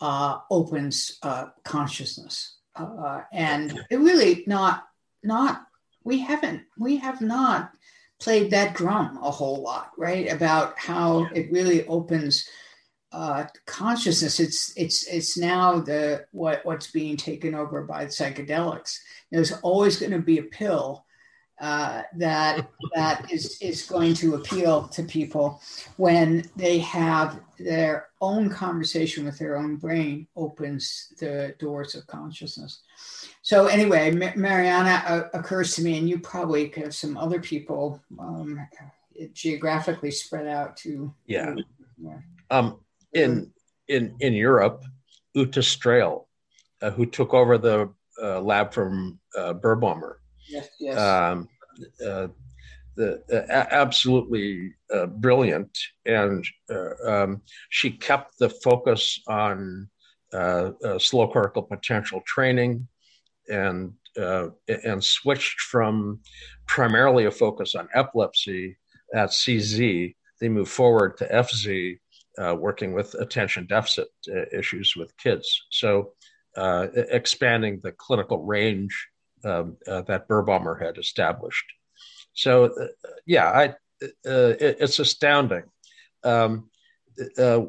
uh, 0.00 0.38
opens 0.50 1.18
uh, 1.22 1.46
consciousness. 1.64 2.56
Uh, 2.74 3.22
and 3.32 3.78
it 3.90 3.98
really 3.98 4.44
not 4.46 4.86
not 5.22 5.66
we 6.04 6.20
haven't 6.20 6.62
we 6.78 6.96
have 6.96 7.20
not 7.20 7.72
played 8.20 8.50
that 8.50 8.74
drum 8.74 9.18
a 9.22 9.30
whole 9.30 9.60
lot 9.60 9.90
right 9.98 10.32
about 10.32 10.78
how 10.78 11.24
it 11.34 11.50
really 11.50 11.86
opens 11.86 12.48
uh, 13.12 13.44
consciousness. 13.66 14.40
It's 14.40 14.72
it's 14.76 15.06
it's 15.06 15.38
now 15.38 15.80
the 15.80 16.26
what 16.32 16.64
what's 16.64 16.90
being 16.90 17.16
taken 17.16 17.54
over 17.54 17.82
by 17.82 18.06
psychedelics. 18.06 18.98
There's 19.30 19.52
always 19.62 19.98
going 19.98 20.12
to 20.12 20.18
be 20.18 20.38
a 20.38 20.42
pill 20.44 21.04
uh, 21.60 22.02
that 22.16 22.68
that 22.94 23.32
is 23.32 23.58
is 23.60 23.86
going 23.86 24.14
to 24.14 24.34
appeal 24.34 24.88
to 24.88 25.02
people 25.02 25.60
when 25.96 26.48
they 26.56 26.78
have 26.78 27.40
their 27.58 28.08
own 28.20 28.48
conversation 28.48 29.24
with 29.24 29.38
their 29.38 29.56
own 29.56 29.76
brain 29.76 30.26
opens 30.36 31.12
the 31.18 31.54
doors 31.58 31.94
of 31.94 32.06
consciousness. 32.06 32.82
So 33.42 33.66
anyway, 33.66 34.12
Mirjana 34.12 35.02
uh, 35.10 35.28
occurs 35.34 35.74
to 35.74 35.82
me, 35.82 35.98
and 35.98 36.08
you 36.08 36.20
probably 36.20 36.68
could 36.68 36.84
have 36.84 36.94
some 36.94 37.16
other 37.16 37.40
people 37.40 38.00
um, 38.18 38.60
geographically 39.32 40.10
spread 40.10 40.46
out 40.46 40.76
too. 40.76 41.12
Yeah. 41.26 41.54
yeah. 42.00 42.18
Um, 42.50 42.78
in 43.12 43.52
in 43.88 44.16
in 44.20 44.34
Europe, 44.34 44.84
Ute 45.34 45.62
Strehl, 45.62 46.26
uh, 46.82 46.90
who 46.90 47.06
took 47.06 47.34
over 47.34 47.58
the 47.58 47.92
uh, 48.22 48.40
lab 48.40 48.72
from 48.72 49.18
uh, 49.36 49.54
Birbaumer. 49.54 50.16
Yes, 50.48 50.68
yes. 50.80 50.98
Um, 50.98 51.48
uh, 52.04 52.28
the, 52.96 53.22
uh, 53.32 53.66
absolutely 53.70 54.74
uh, 54.92 55.06
brilliant, 55.06 55.76
and 56.04 56.44
um, 57.06 57.42
she 57.68 57.92
kept 57.92 58.38
the 58.38 58.50
focus 58.50 59.20
on 59.28 59.88
slow 60.98 61.28
cortical 61.28 61.62
potential 61.62 62.22
training, 62.26 62.88
and 63.48 63.92
and 64.16 65.04
switched 65.04 65.60
from 65.60 66.20
primarily 66.66 67.26
a 67.26 67.30
focus 67.30 67.76
on 67.76 67.88
epilepsy 67.94 68.76
at 69.14 69.30
CZ. 69.30 70.14
They 70.40 70.48
moved 70.48 70.70
forward 70.70 71.16
to 71.18 71.28
FZ, 71.28 71.98
uh, 72.38 72.54
working 72.54 72.92
with 72.92 73.14
attention 73.14 73.66
deficit 73.66 74.08
uh, 74.28 74.44
issues 74.56 74.94
with 74.96 75.16
kids. 75.16 75.66
So, 75.70 76.12
uh, 76.56 76.88
expanding 76.94 77.80
the 77.82 77.92
clinical 77.92 78.42
range 78.44 79.08
um, 79.44 79.76
uh, 79.86 80.02
that 80.02 80.28
Birbaumer 80.28 80.80
had 80.80 80.98
established. 80.98 81.64
So, 82.32 82.74
yeah, 83.26 83.50
I, 83.50 83.64
it, 84.00 84.16
it's 84.80 84.98
astounding. 84.98 85.64
Um, 86.24 86.70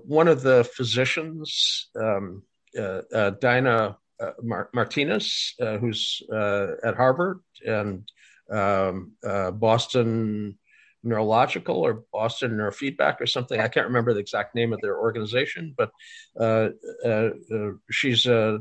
one 0.05 0.27
of 0.27 0.41
the 0.41 0.63
physicians, 0.75 1.89
um, 1.99 2.43
Dinah 2.75 3.97
Mar- 4.41 4.69
Martinez, 4.73 5.55
who's 5.59 6.21
at 6.31 6.95
Harvard 6.95 7.39
and 7.65 8.09
um, 8.51 9.13
Boston 9.53 10.58
neurological 11.03 11.77
or 11.77 12.03
Boston 12.11 12.51
Neurofeedback 12.51 13.21
or 13.21 13.25
something. 13.25 13.59
I 13.59 13.67
can't 13.67 13.87
remember 13.87 14.13
the 14.13 14.19
exact 14.19 14.55
name 14.55 14.73
of 14.73 14.81
their 14.81 14.99
organization, 14.99 15.73
but 15.77 15.91
uh, 16.39 16.69
uh, 17.05 17.29
uh 17.53 17.71
she's 17.89 18.25
a, 18.25 18.59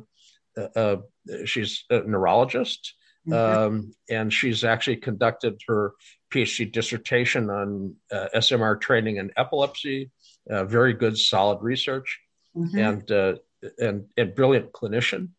she's 1.45 1.85
a 1.91 2.01
neurologist, 2.01 2.95
mm-hmm. 3.27 3.59
um, 3.67 3.93
and 4.09 4.33
she's 4.33 4.65
actually 4.65 4.97
conducted 4.97 5.61
her 5.67 5.95
PhD 6.33 6.71
dissertation 6.71 7.51
on 7.51 7.95
uh, 8.13 8.29
SMR 8.37 8.81
training 8.81 9.17
in 9.17 9.31
epilepsy. 9.37 10.11
very 10.47 10.93
good, 10.93 11.19
solid 11.19 11.63
research, 11.63 12.21
mm-hmm. 12.57 12.79
and 12.79 13.11
uh, 13.11 13.35
and 13.79 14.07
and 14.17 14.35
brilliant 14.35 14.73
clinician. 14.73 15.31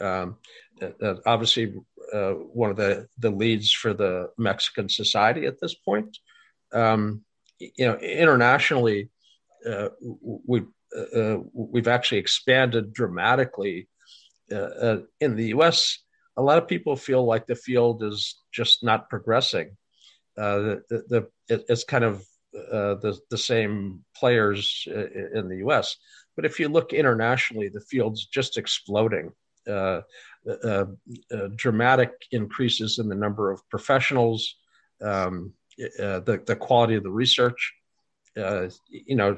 Um, 0.00 0.38
uh, 0.80 1.14
obviously, 1.26 1.74
uh, 2.12 2.30
one 2.30 2.70
of 2.70 2.76
the, 2.76 3.06
the 3.18 3.30
leads 3.30 3.72
for 3.72 3.92
the 3.92 4.30
Mexican 4.38 4.88
Society 4.88 5.46
at 5.46 5.60
this 5.60 5.74
point. 5.74 6.16
Um, 6.72 7.24
you 7.58 7.86
know, 7.86 7.96
internationally, 7.96 9.10
uh, 9.68 9.88
we 10.00 10.62
uh, 11.16 11.38
we've 11.52 11.88
actually 11.88 12.18
expanded 12.18 12.92
dramatically. 12.92 13.88
Uh, 14.50 14.96
in 15.20 15.36
the 15.36 15.48
U.S., 15.48 16.00
a 16.36 16.42
lot 16.42 16.58
of 16.58 16.66
people 16.66 16.96
feel 16.96 17.24
like 17.24 17.46
the 17.46 17.54
field 17.54 18.02
is 18.02 18.40
just 18.52 18.82
not 18.82 19.08
progressing. 19.08 19.76
the, 20.36 20.82
the, 20.88 21.28
the 21.48 21.64
it's 21.68 21.84
kind 21.84 22.02
of 22.02 22.24
the 22.52 23.16
the 23.30 23.38
same 23.38 24.04
players 24.16 24.88
in 25.34 25.48
the 25.48 25.58
U.S. 25.58 25.96
But 26.34 26.44
if 26.44 26.58
you 26.58 26.68
look 26.68 26.92
internationally, 26.92 27.68
the 27.68 27.80
field's 27.80 28.26
just 28.26 28.56
exploding. 28.56 29.32
Uh, 29.68 30.00
uh, 30.64 30.86
uh, 31.30 31.48
dramatic 31.54 32.12
increases 32.32 32.98
in 32.98 33.08
the 33.08 33.14
number 33.14 33.50
of 33.50 33.60
professionals, 33.68 34.56
um, 35.02 35.52
the, 35.80 36.42
the 36.46 36.56
quality 36.56 36.94
of 36.94 37.02
the 37.02 37.10
research. 37.10 37.72
you 38.36 39.16
know, 39.16 39.36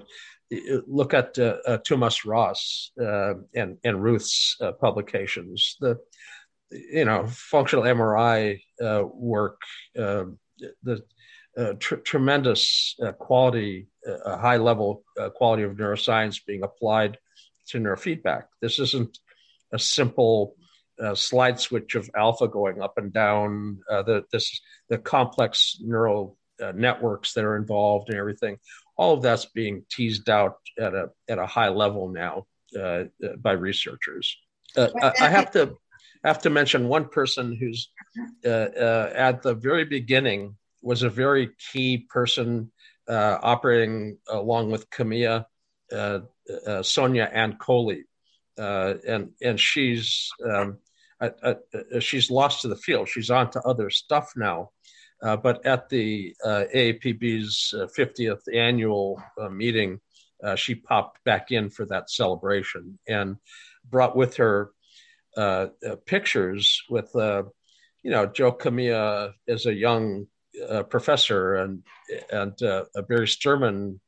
look 0.87 1.15
at 1.15 1.39
uh, 1.39 1.79
Tomas 1.87 2.25
Ros 2.25 2.93
and 2.97 3.79
and 3.85 4.03
Ruth's 4.03 4.57
publications. 4.81 5.77
The 5.81 5.99
you 6.71 7.05
know 7.05 7.27
functional 7.29 7.85
MRI 7.85 8.61
work, 9.15 9.61
the 9.95 11.03
uh, 11.57 11.75
tr- 11.79 11.97
tremendous 11.97 12.97
uh, 13.03 13.13
quality, 13.13 13.87
uh, 14.07 14.39
high 14.39 14.57
level 14.57 15.05
quality 15.37 15.63
of 15.65 15.73
neuroscience 15.73 16.41
being 16.47 16.63
applied 16.63 17.19
to 17.69 17.79
neurofeedback. 17.79 18.45
This 18.63 18.79
isn't 18.79 19.19
a 19.73 19.79
simple 19.79 20.57
uh, 21.01 21.15
slide 21.15 21.59
switch 21.59 21.95
of 21.95 22.11
alpha 22.17 22.49
going 22.49 22.83
up 22.83 22.99
and 22.99 23.13
down. 23.13 23.81
Uh, 23.91 24.03
the 24.03 24.25
this 24.33 24.61
the 24.89 24.99
complex 24.99 25.79
neural 25.81 26.39
uh, 26.63 26.73
networks 26.75 27.35
that 27.35 27.45
are 27.45 27.57
involved 27.57 28.09
and 28.09 28.19
everything. 28.19 28.59
All 28.97 29.15
of 29.15 29.23
that's 29.23 29.47
being 29.47 29.85
teased 29.91 30.29
out 30.29 30.57
at 30.79 30.95
a 30.95 31.11
at 31.29 31.39
a 31.39 31.47
high 31.47 31.71
level 31.71 32.09
now 32.09 32.47
uh, 32.77 33.05
uh, 33.25 33.37
by 33.39 33.53
researchers. 33.53 34.37
Uh, 34.77 34.89
I, 35.01 35.13
I, 35.21 35.29
have 35.29 35.51
to 35.53 35.77
have 36.25 36.41
to 36.43 36.51
mention 36.51 36.89
one 36.89 37.09
person 37.09 37.55
who's 37.55 37.91
at 38.45 39.43
the 39.43 39.55
very 39.59 39.85
beginning 39.85 40.57
was 40.81 41.03
a 41.03 41.11
very 41.11 41.51
key 41.73 42.07
person 42.09 42.71
operating 43.09 44.19
along 44.29 44.71
with 44.71 44.89
Kamiya, 44.89 45.45
Sonia 45.91 47.31
Ancoli 47.35 48.05
uh, 48.63 48.95
and 49.07 49.31
and 49.43 49.59
she's 49.59 50.31
um, 50.49 50.79
she's 51.99 52.31
lost 52.31 52.63
to 52.63 52.69
the 52.69 52.77
field. 52.77 53.09
She's 53.09 53.31
on 53.31 53.51
to 53.51 53.61
other 53.63 53.91
stuff 53.91 54.33
now. 54.37 54.71
Uh, 55.23 55.37
but 55.37 55.65
at 55.65 55.89
the 55.89 56.35
uh, 56.45 56.65
AAPB's 56.75 57.75
50th 57.97 58.31
uh, 58.49 58.57
annual 58.57 59.23
uh, 59.41 59.49
meeting, 59.49 60.01
uh, 60.43 60.57
she 60.57 60.75
popped 60.75 61.23
back 61.25 61.53
in 61.53 61.71
for 61.71 61.87
that 61.87 62.11
celebration 62.11 62.99
and 63.07 63.37
brought 63.89 64.17
with 64.17 64.37
her 64.37 64.73
pictures 66.07 66.83
with, 66.91 67.11
you 67.15 68.11
know, 68.11 68.27
Joe 68.27 68.53
Kamiya 68.53 69.33
as 69.49 69.67
a 69.67 69.75
young 69.75 70.27
professor 70.91 71.55
and 71.55 71.83
and 72.31 72.57
Barry 73.09 73.29
Sterman 73.29 74.01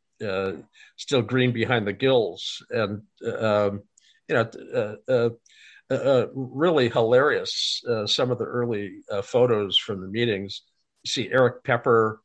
still 0.97 1.23
green 1.23 1.53
behind 1.53 1.87
the 1.87 1.93
gills 1.93 2.65
and 2.71 3.03
um, 3.41 3.83
you 4.29 4.35
know, 4.35 4.51
uh, 4.75 5.13
uh, 5.13 5.31
uh, 5.91 5.95
uh 5.95 6.27
really 6.35 6.89
hilarious. 6.89 7.83
Uh, 7.89 8.07
some 8.07 8.31
of 8.31 8.39
the 8.39 8.45
early 8.45 9.01
photos 9.23 9.77
from 9.77 10.01
the 10.01 10.09
meetings. 10.09 10.63
You 11.05 11.11
see 11.11 11.31
Erik 11.31 11.63
Peper, 11.65 12.21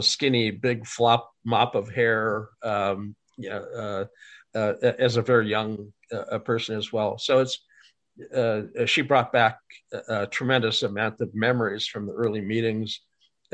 skinny, 0.00 0.50
big 0.50 0.86
flop 0.86 1.30
mop 1.44 1.74
of 1.74 1.90
hair, 1.90 2.48
um, 2.62 3.14
as 4.54 5.16
a 5.16 5.22
very 5.22 5.48
young 5.48 5.92
person 6.44 6.76
as 6.76 6.92
well. 6.92 7.18
So 7.18 7.40
it's 7.40 7.58
uh, 8.34 8.62
she 8.86 9.02
brought 9.02 9.32
back 9.32 9.58
a, 9.92 10.22
a, 10.22 10.26
tremendous 10.26 10.82
amount 10.82 11.20
of 11.20 11.32
memories 11.34 11.86
from 11.86 12.06
the 12.06 12.12
early 12.12 12.40
meetings, 12.40 13.00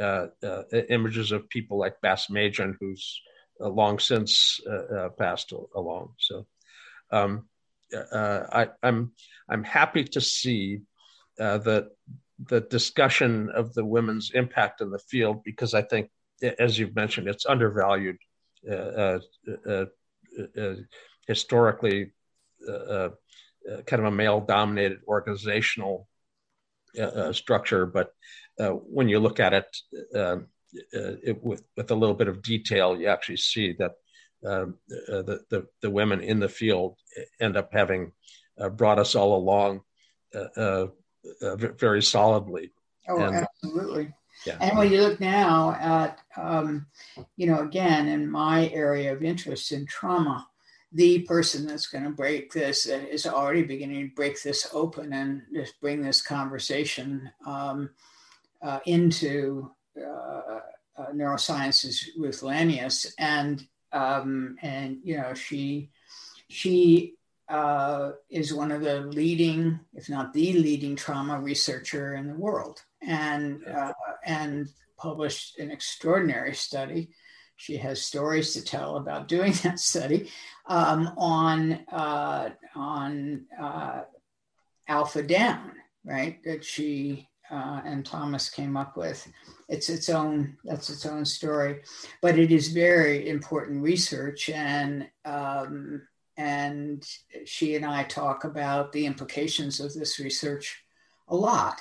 uh, 0.00 0.26
uh, 0.42 0.62
images 0.88 1.32
of 1.32 1.48
people 1.50 1.78
like 1.78 2.00
Basmajian, 2.02 2.74
who's 2.80 3.20
long 3.68 3.98
since 3.98 4.60
uh, 4.66 4.94
uh, 4.94 5.08
passed 5.10 5.52
along. 5.74 6.14
So 6.18 6.46
um, 7.10 7.48
I, 8.12 8.68
I'm, 8.82 9.12
I'm 9.48 9.64
happy 9.64 10.04
to 10.04 10.20
see 10.20 10.80
that 11.38 11.90
the 12.46 12.60
discussion 12.60 13.50
of 13.50 13.74
the 13.74 13.84
women's 13.84 14.32
impact 14.34 14.80
in 14.80 14.90
the 14.90 14.98
field 14.98 15.42
because 15.44 15.74
I 15.74 15.82
think, 15.82 16.10
as 16.58 16.78
you've 16.78 16.96
mentioned, 16.96 17.28
it's 17.28 17.46
undervalued 17.46 18.16
uh, 18.70 19.18
uh, 19.68 19.84
uh, 20.58 20.74
historically. 21.26 22.12
kind 23.86 24.00
of 24.00 24.04
a 24.04 24.10
male-dominated 24.10 25.00
organizational 25.06 26.08
structure, 27.32 27.86
but 27.86 28.12
when 28.58 29.08
you 29.08 29.18
look 29.20 29.40
at 29.40 29.52
it 29.52 29.76
uh, 30.14 30.36
it, 30.92 31.42
with 31.42 31.62
with 31.76 31.90
a 31.90 31.94
little 31.94 32.14
bit 32.14 32.28
of 32.28 32.42
detail, 32.42 32.98
you 32.98 33.06
actually 33.06 33.36
see 33.36 33.74
that 33.78 33.92
um, 34.44 34.76
uh, 35.08 35.22
the, 35.22 35.40
the, 35.50 35.66
the 35.80 35.90
women 35.90 36.20
in 36.20 36.38
the 36.38 36.48
field 36.48 36.96
end 37.40 37.56
up 37.56 37.72
having 37.72 38.12
uh, 38.60 38.68
brought 38.68 38.98
us 38.98 39.14
all 39.14 39.36
along 39.36 39.80
uh, 40.34 40.60
uh, 40.60 40.86
very 41.56 42.02
solidly. 42.02 42.70
Oh, 43.08 43.20
and, 43.20 43.36
absolutely. 43.36 44.12
Yeah. 44.46 44.58
And 44.60 44.76
when 44.76 44.90
you 44.90 45.00
look 45.00 45.20
now 45.20 45.72
at, 45.72 46.18
um, 46.36 46.86
you 47.36 47.46
know, 47.46 47.60
again, 47.60 48.08
in 48.08 48.30
my 48.30 48.68
area 48.68 49.12
of 49.12 49.22
interest 49.22 49.72
in 49.72 49.86
trauma, 49.86 50.46
the 50.92 51.20
person 51.20 51.66
that's 51.66 51.86
going 51.86 52.04
to 52.04 52.10
break 52.10 52.52
this 52.52 52.86
is 52.86 53.26
already 53.26 53.62
beginning 53.62 54.08
to 54.08 54.14
break 54.14 54.40
this 54.42 54.68
open 54.72 55.12
and 55.12 55.42
just 55.52 55.80
bring 55.80 56.02
this 56.02 56.22
conversation 56.22 57.30
um, 57.46 57.90
uh, 58.62 58.80
into 58.86 59.70
uh, 59.70 59.70
uh, 59.70 59.83
neurosciences 59.96 62.08
with 62.16 62.40
Lanius, 62.40 63.12
and 63.18 63.66
um, 63.92 64.56
and 64.62 64.98
you 65.02 65.16
know 65.16 65.34
she 65.34 65.90
she 66.48 67.14
uh, 67.48 68.12
is 68.30 68.54
one 68.54 68.72
of 68.72 68.80
the 68.80 69.00
leading, 69.00 69.78
if 69.92 70.08
not 70.08 70.32
the 70.32 70.52
leading, 70.54 70.96
trauma 70.96 71.40
researcher 71.40 72.14
in 72.14 72.28
the 72.28 72.34
world, 72.34 72.82
and 73.02 73.66
uh, 73.66 73.92
and 74.24 74.68
published 74.96 75.58
an 75.58 75.70
extraordinary 75.70 76.54
study. 76.54 77.10
She 77.56 77.76
has 77.76 78.02
stories 78.02 78.52
to 78.54 78.64
tell 78.64 78.96
about 78.96 79.28
doing 79.28 79.52
that 79.62 79.78
study 79.78 80.30
um, 80.66 81.12
on 81.16 81.72
uh, 81.92 82.50
on 82.74 83.44
uh, 83.60 84.02
alpha 84.88 85.22
down, 85.22 85.72
right? 86.04 86.42
That 86.44 86.64
she 86.64 87.28
uh, 87.54 87.80
and 87.84 88.04
Tomas 88.04 88.50
came 88.50 88.76
up 88.76 88.96
with. 88.96 89.26
It's 89.68 89.88
its 89.88 90.08
own 90.08 90.56
that's 90.64 90.90
its 90.90 91.06
own 91.06 91.24
story, 91.24 91.82
but 92.20 92.38
it 92.38 92.50
is 92.50 92.68
very 92.68 93.28
important 93.28 93.82
research, 93.82 94.50
and 94.50 95.08
um, 95.24 96.02
and 96.36 97.06
she 97.44 97.76
and 97.76 97.86
I 97.86 98.02
talk 98.04 98.44
about 98.44 98.92
the 98.92 99.06
implications 99.06 99.80
of 99.80 99.94
this 99.94 100.18
research 100.18 100.84
a 101.28 101.36
lot. 101.36 101.80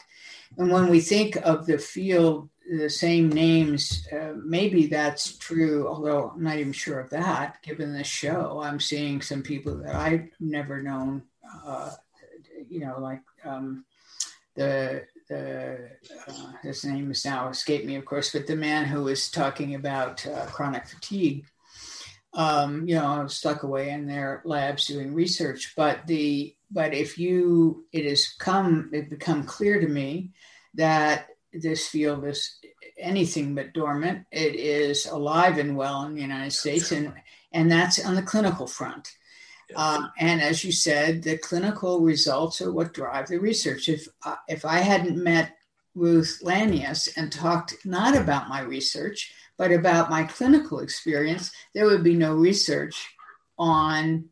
And 0.57 0.71
when 0.71 0.89
we 0.89 1.01
think 1.01 1.35
of 1.37 1.65
the 1.65 1.79
field, 1.79 2.49
the 2.69 2.89
same 2.89 3.29
names, 3.29 4.07
uh, 4.13 4.33
maybe 4.45 4.85
that's 4.85 5.37
true, 5.37 5.87
although 5.87 6.29
I'm 6.29 6.43
not 6.43 6.59
even 6.59 6.71
sure 6.71 6.99
of 6.99 7.09
that. 7.09 7.61
Given 7.63 7.93
this 7.93 8.07
show, 8.07 8.61
I'm 8.61 8.79
seeing 8.79 9.21
some 9.21 9.41
people 9.41 9.75
that 9.79 9.95
I've 9.95 10.29
never 10.39 10.81
known, 10.81 11.23
uh, 11.65 11.91
you 12.69 12.81
know, 12.81 12.99
like 12.99 13.21
um, 13.43 13.83
the 14.55 15.05
the 15.33 15.89
uh, 16.27 16.51
his 16.61 16.85
name 16.85 17.11
is 17.11 17.25
now 17.25 17.49
escaped 17.49 17.85
me, 17.85 17.95
of 17.95 18.05
course, 18.05 18.31
but 18.31 18.47
the 18.47 18.55
man 18.55 18.85
who 18.85 19.03
was 19.03 19.29
talking 19.29 19.75
about 19.75 20.25
uh, 20.25 20.45
chronic 20.45 20.87
fatigue. 20.87 21.45
Um, 22.35 22.87
you 22.87 22.95
know, 22.95 23.27
stuck 23.27 23.61
away 23.61 23.91
in 23.91 24.07
their 24.07 24.41
labs 24.43 24.87
doing 24.87 25.13
research. 25.13 25.73
But 25.77 26.07
the 26.07 26.55
but 26.71 26.95
if 26.95 27.19
you 27.19 27.85
it 27.91 28.05
has 28.05 28.33
come 28.39 28.89
it 28.91 29.11
become 29.11 29.43
clear 29.43 29.79
to 29.79 29.87
me 29.87 30.31
that 30.73 31.27
this 31.53 31.87
field 31.87 32.25
is 32.25 32.57
anything 32.97 33.53
but 33.53 33.73
dormant. 33.73 34.25
It 34.31 34.55
is 34.55 35.05
alive 35.05 35.59
and 35.59 35.77
well 35.77 36.03
in 36.03 36.15
the 36.15 36.21
United 36.21 36.53
States, 36.53 36.91
and 36.91 37.13
and 37.51 37.71
that's 37.71 38.03
on 38.03 38.15
the 38.15 38.23
clinical 38.23 38.67
front. 38.67 39.11
Um, 39.75 40.11
and 40.19 40.41
as 40.41 40.63
you 40.63 40.71
said, 40.71 41.23
the 41.23 41.37
clinical 41.37 42.01
results 42.01 42.61
are 42.61 42.71
what 42.71 42.93
drive 42.93 43.27
the 43.27 43.39
research. 43.39 43.89
If 43.89 44.07
uh, 44.25 44.35
if 44.47 44.65
I 44.65 44.79
hadn't 44.79 45.21
met 45.21 45.55
Ruth 45.95 46.41
Lanius 46.43 47.09
and 47.15 47.31
talked 47.31 47.85
not 47.85 48.15
about 48.15 48.49
my 48.49 48.61
research 48.61 49.33
but 49.57 49.71
about 49.71 50.09
my 50.09 50.23
clinical 50.23 50.79
experience, 50.79 51.51
there 51.73 51.85
would 51.85 52.03
be 52.03 52.15
no 52.15 52.33
research 52.33 53.07
on 53.57 54.25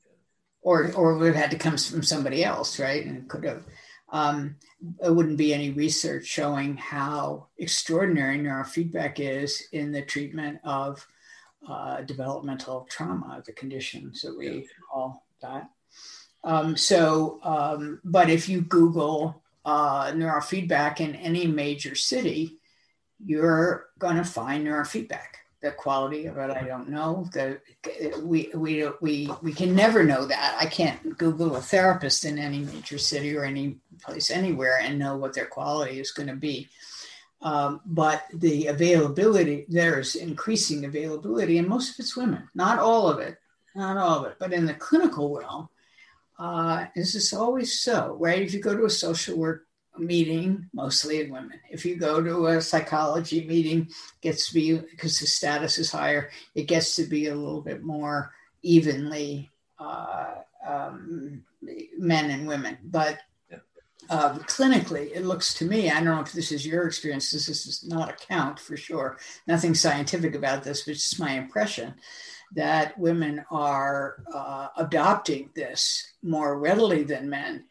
or 0.61 0.91
or 0.93 1.17
would 1.17 1.27
have 1.27 1.35
had 1.35 1.51
to 1.51 1.57
come 1.57 1.77
from 1.77 2.03
somebody 2.03 2.43
else, 2.43 2.79
right? 2.79 3.05
And 3.05 3.17
it 3.17 3.27
could 3.27 3.43
have. 3.43 3.65
Um, 4.09 4.57
it 5.01 5.13
wouldn't 5.15 5.37
be 5.37 5.53
any 5.53 5.71
research 5.71 6.25
showing 6.25 6.75
how 6.75 7.47
extraordinary 7.57 8.37
neurofeedback 8.39 9.19
is 9.19 9.63
in 9.71 9.93
the 9.93 10.01
treatment 10.01 10.59
of 10.65 11.07
uh, 11.67 12.01
developmental 12.01 12.87
trauma, 12.89 13.41
the 13.45 13.51
conditions 13.51 14.21
that 14.21 14.37
we 14.37 14.67
all 14.93 15.25
that. 15.41 15.69
Um, 16.43 16.75
so, 16.75 17.39
um, 17.43 17.99
but 18.03 18.29
if 18.29 18.49
you 18.49 18.61
Google 18.61 19.41
uh, 19.63 20.11
neurofeedback 20.11 20.99
in 20.99 21.15
any 21.15 21.45
major 21.45 21.95
city, 21.95 22.57
you're 23.23 23.89
going 23.99 24.15
to 24.15 24.23
find 24.23 24.65
neurofeedback. 24.65 25.19
The 25.61 25.71
quality 25.71 26.25
of 26.25 26.39
it 26.39 26.49
i 26.49 26.63
don't 26.63 26.89
know. 26.89 27.29
The 27.33 27.61
we 28.23 28.49
we 28.55 28.89
we 28.99 29.29
we 29.43 29.53
can 29.53 29.75
never 29.75 30.03
know 30.03 30.25
that. 30.25 30.57
I 30.59 30.65
can't 30.65 31.15
google 31.19 31.55
a 31.55 31.61
therapist 31.61 32.25
in 32.25 32.39
any 32.39 32.61
major 32.61 32.97
city 32.97 33.37
or 33.37 33.43
any 33.43 33.77
place 34.01 34.31
anywhere 34.31 34.79
and 34.81 34.97
know 34.97 35.17
what 35.17 35.35
their 35.35 35.45
quality 35.45 35.99
is 35.99 36.09
going 36.09 36.29
to 36.29 36.35
be 36.35 36.67
um, 37.41 37.81
but 37.85 38.23
the 38.33 38.67
availability 38.67 39.65
there's 39.67 40.15
increasing 40.15 40.85
availability 40.85 41.57
and 41.57 41.67
most 41.67 41.91
of 41.91 41.99
it's 41.99 42.15
women 42.15 42.47
not 42.53 42.79
all 42.79 43.07
of 43.07 43.19
it 43.19 43.37
not 43.75 43.97
all 43.97 44.19
of 44.19 44.31
it 44.31 44.37
but 44.39 44.53
in 44.53 44.65
the 44.65 44.73
clinical 44.73 45.37
realm 45.37 45.67
uh, 46.39 46.85
this 46.95 47.33
always 47.33 47.81
so 47.81 48.17
right 48.19 48.41
if 48.41 48.53
you 48.53 48.59
go 48.59 48.75
to 48.75 48.85
a 48.85 48.89
social 48.89 49.37
work 49.37 49.67
meeting, 49.97 50.69
mostly 50.73 51.29
women. 51.29 51.59
If 51.69 51.85
you 51.85 51.95
go 51.95 52.21
to 52.21 52.47
a 52.47 52.61
psychology 52.61 53.45
meeting, 53.45 53.89
gets 54.21 54.47
to 54.47 54.53
be 54.53 54.77
because 54.77 55.19
the 55.19 55.27
status 55.27 55.77
is 55.77 55.91
higher, 55.91 56.29
it 56.55 56.67
gets 56.67 56.95
to 56.95 57.03
be 57.03 57.27
a 57.27 57.35
little 57.35 57.61
bit 57.61 57.83
more 57.83 58.33
evenly 58.61 59.49
uh, 59.79 60.35
um, 60.65 61.43
men 61.97 62.31
and 62.31 62.47
women. 62.47 62.77
But 62.83 63.19
uh, 64.11 64.37
clinically, 64.39 65.09
it 65.15 65.23
looks 65.23 65.53
to 65.53 65.65
me, 65.65 65.89
I 65.89 65.95
don't 65.95 66.05
know 66.05 66.19
if 66.19 66.33
this 66.33 66.51
is 66.51 66.67
your 66.67 66.85
experience, 66.85 67.31
this 67.31 67.47
is 67.47 67.85
not 67.87 68.09
a 68.09 68.25
count 68.27 68.59
for 68.59 68.75
sure, 68.75 69.17
nothing 69.47 69.73
scientific 69.73 70.35
about 70.35 70.65
this, 70.65 70.81
but 70.81 70.91
it's 70.91 71.09
just 71.09 71.19
my 71.19 71.31
impression 71.31 71.93
that 72.53 72.99
women 72.99 73.45
are 73.49 74.21
uh, 74.33 74.67
adopting 74.75 75.49
this 75.55 76.11
more 76.21 76.59
readily 76.59 77.03
than 77.03 77.29
men 77.29 77.63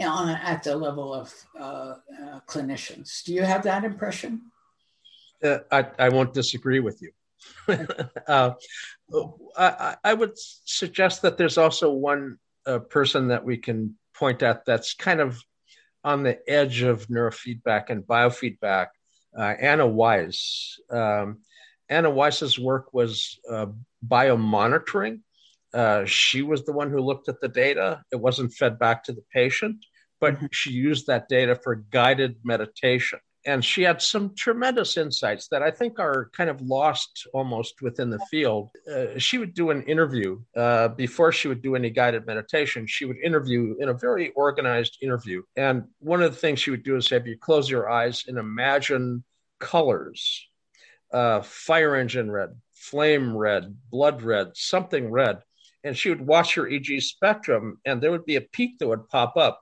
on 0.00 0.28
at 0.28 0.62
the 0.62 0.76
level 0.76 1.12
of 1.12 1.34
uh, 1.58 1.94
uh, 2.22 2.40
clinicians. 2.46 3.24
Do 3.24 3.34
you 3.34 3.42
have 3.42 3.64
that 3.64 3.82
impression? 3.82 4.52
Uh, 5.42 5.58
I, 5.72 5.86
I 5.98 6.08
won't 6.10 6.32
disagree 6.32 6.80
with 6.80 7.02
you. 7.02 7.10
Uh, 8.26 8.50
I, 9.56 9.96
I, 10.04 10.12
would 10.12 10.32
suggest 10.34 11.22
that 11.22 11.38
there's 11.38 11.56
also 11.56 11.90
one 11.90 12.38
uh, 12.66 12.80
person 12.80 13.28
that 13.28 13.42
we 13.42 13.56
can 13.56 13.96
point 14.14 14.42
at 14.42 14.66
that's 14.66 14.92
kind 14.92 15.20
of 15.20 15.42
on 16.04 16.22
the 16.22 16.38
edge 16.48 16.82
of 16.82 17.06
neurofeedback 17.08 17.90
and 17.90 18.04
biofeedback. 18.04 18.88
Uh, 19.36 19.42
Anna 19.42 19.86
Wise. 19.86 20.76
Um, 20.90 21.42
Anna 21.88 22.10
Wise's 22.10 22.58
work 22.58 22.92
was 22.92 23.38
biomonitoring 24.06 25.20
uh, 25.74 26.04
she 26.06 26.42
was 26.42 26.64
the 26.64 26.72
one 26.72 26.90
who 26.90 27.00
looked 27.00 27.28
at 27.28 27.40
the 27.40 27.48
data. 27.48 28.02
It 28.10 28.16
wasn't 28.16 28.54
fed 28.54 28.78
back 28.78 29.04
to 29.04 29.12
the 29.12 29.24
patient, 29.32 29.84
but 30.20 30.34
mm-hmm. 30.34 30.46
she 30.50 30.70
used 30.70 31.06
that 31.06 31.28
data 31.28 31.58
for 31.62 31.74
guided 31.76 32.36
meditation. 32.44 33.20
And 33.46 33.64
she 33.64 33.82
had 33.82 34.02
some 34.02 34.34
tremendous 34.34 34.96
insights 34.96 35.48
that 35.48 35.62
I 35.62 35.70
think 35.70 35.98
are 35.98 36.30
kind 36.36 36.50
of 36.50 36.60
lost 36.60 37.26
almost 37.32 37.80
within 37.80 38.10
the 38.10 38.18
field. 38.30 38.70
Uh, 38.90 39.18
she 39.18 39.38
would 39.38 39.54
do 39.54 39.70
an 39.70 39.82
interview 39.84 40.40
uh, 40.56 40.88
before 40.88 41.32
she 41.32 41.48
would 41.48 41.62
do 41.62 41.76
any 41.76 41.90
guided 41.90 42.26
meditation. 42.26 42.86
She 42.86 43.04
would 43.04 43.18
interview 43.18 43.76
in 43.78 43.88
a 43.88 43.94
very 43.94 44.30
organized 44.30 44.98
interview. 45.02 45.42
And 45.56 45.84
one 46.00 46.22
of 46.22 46.32
the 46.32 46.38
things 46.38 46.60
she 46.60 46.70
would 46.70 46.82
do 46.82 46.96
is 46.96 47.08
have 47.10 47.26
you 47.26 47.38
close 47.38 47.70
your 47.70 47.88
eyes 47.88 48.24
and 48.26 48.38
imagine 48.38 49.24
colors 49.60 50.46
uh, 51.10 51.40
fire 51.40 51.96
engine 51.96 52.30
red, 52.30 52.50
flame 52.74 53.34
red, 53.34 53.74
blood 53.90 54.20
red, 54.20 54.48
something 54.54 55.10
red 55.10 55.38
and 55.84 55.96
she 55.96 56.08
would 56.08 56.26
watch 56.26 56.54
her 56.54 56.68
EG 56.68 57.00
spectrum, 57.00 57.78
and 57.84 58.00
there 58.00 58.10
would 58.10 58.26
be 58.26 58.36
a 58.36 58.40
peak 58.40 58.78
that 58.78 58.88
would 58.88 59.08
pop 59.08 59.36
up, 59.36 59.60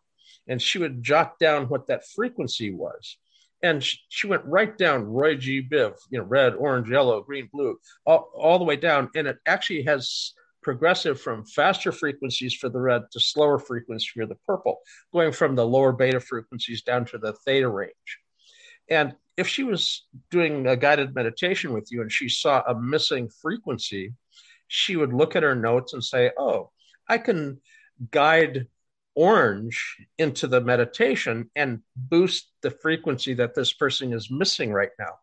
and 0.48 0.60
she 0.60 0.78
would 0.78 1.02
jot 1.02 1.38
down 1.38 1.68
what 1.68 1.86
that 1.86 2.06
frequency 2.08 2.72
was. 2.72 3.16
And 3.62 3.82
she, 3.82 3.98
she 4.08 4.26
went 4.26 4.44
right 4.44 4.76
down 4.76 5.04
Roy 5.04 5.36
G. 5.36 5.62
Biv, 5.62 5.94
you 6.10 6.18
know, 6.18 6.24
red, 6.24 6.54
orange, 6.54 6.88
yellow, 6.88 7.22
green, 7.22 7.48
blue, 7.52 7.78
all, 8.04 8.30
all 8.34 8.58
the 8.58 8.64
way 8.64 8.76
down. 8.76 9.10
And 9.14 9.26
it 9.26 9.38
actually 9.46 9.82
has 9.84 10.32
progressive 10.62 11.20
from 11.20 11.44
faster 11.44 11.92
frequencies 11.92 12.52
for 12.52 12.68
the 12.68 12.80
red 12.80 13.02
to 13.12 13.20
slower 13.20 13.58
frequencies 13.58 14.10
for 14.12 14.26
the 14.26 14.34
purple, 14.46 14.80
going 15.12 15.32
from 15.32 15.54
the 15.54 15.66
lower 15.66 15.92
beta 15.92 16.20
frequencies 16.20 16.82
down 16.82 17.04
to 17.06 17.18
the 17.18 17.32
theta 17.32 17.68
range. 17.68 18.18
And 18.88 19.14
if 19.36 19.46
she 19.46 19.62
was 19.62 20.06
doing 20.30 20.66
a 20.66 20.76
guided 20.76 21.14
meditation 21.14 21.72
with 21.72 21.90
you 21.92 22.02
and 22.02 22.10
she 22.10 22.28
saw 22.28 22.62
a 22.66 22.74
missing 22.74 23.28
frequency, 23.28 24.14
she 24.68 24.96
would 24.96 25.12
look 25.12 25.36
at 25.36 25.42
her 25.42 25.54
notes 25.54 25.92
and 25.92 26.02
say, 26.02 26.32
Oh, 26.36 26.70
I 27.08 27.18
can 27.18 27.60
guide 28.10 28.66
orange 29.16 29.96
into 30.18 30.46
the 30.46 30.60
meditation 30.60 31.50
and 31.56 31.80
boost 31.96 32.52
the 32.62 32.70
frequency 32.70 33.34
that 33.34 33.54
this 33.54 33.72
person 33.72 34.12
is 34.12 34.30
missing 34.30 34.72
right 34.72 34.90
now. 34.98 35.14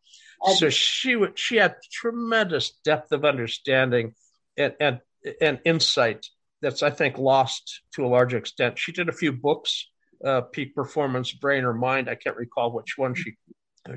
so 0.55 0.69
she 0.69 1.15
would 1.15 1.39
she 1.39 1.55
had 1.55 1.75
tremendous 1.91 2.71
depth 2.83 3.11
of 3.13 3.23
understanding 3.23 4.13
and, 4.57 4.73
and 4.79 4.99
and 5.39 5.59
insight 5.63 6.27
that's 6.61 6.81
I 6.81 6.89
think 6.89 7.17
lost 7.17 7.81
to 7.93 8.05
a 8.05 8.07
large 8.07 8.33
extent. 8.33 8.79
She 8.79 8.93
did 8.93 9.09
a 9.09 9.13
few 9.13 9.31
books, 9.31 9.89
uh, 10.25 10.41
Peak 10.41 10.73
Performance, 10.73 11.31
Brain 11.31 11.65
or 11.65 11.73
Mind. 11.73 12.09
I 12.09 12.15
can't 12.15 12.37
recall 12.37 12.71
which 12.71 12.97
one 12.97 13.13
she 13.13 13.35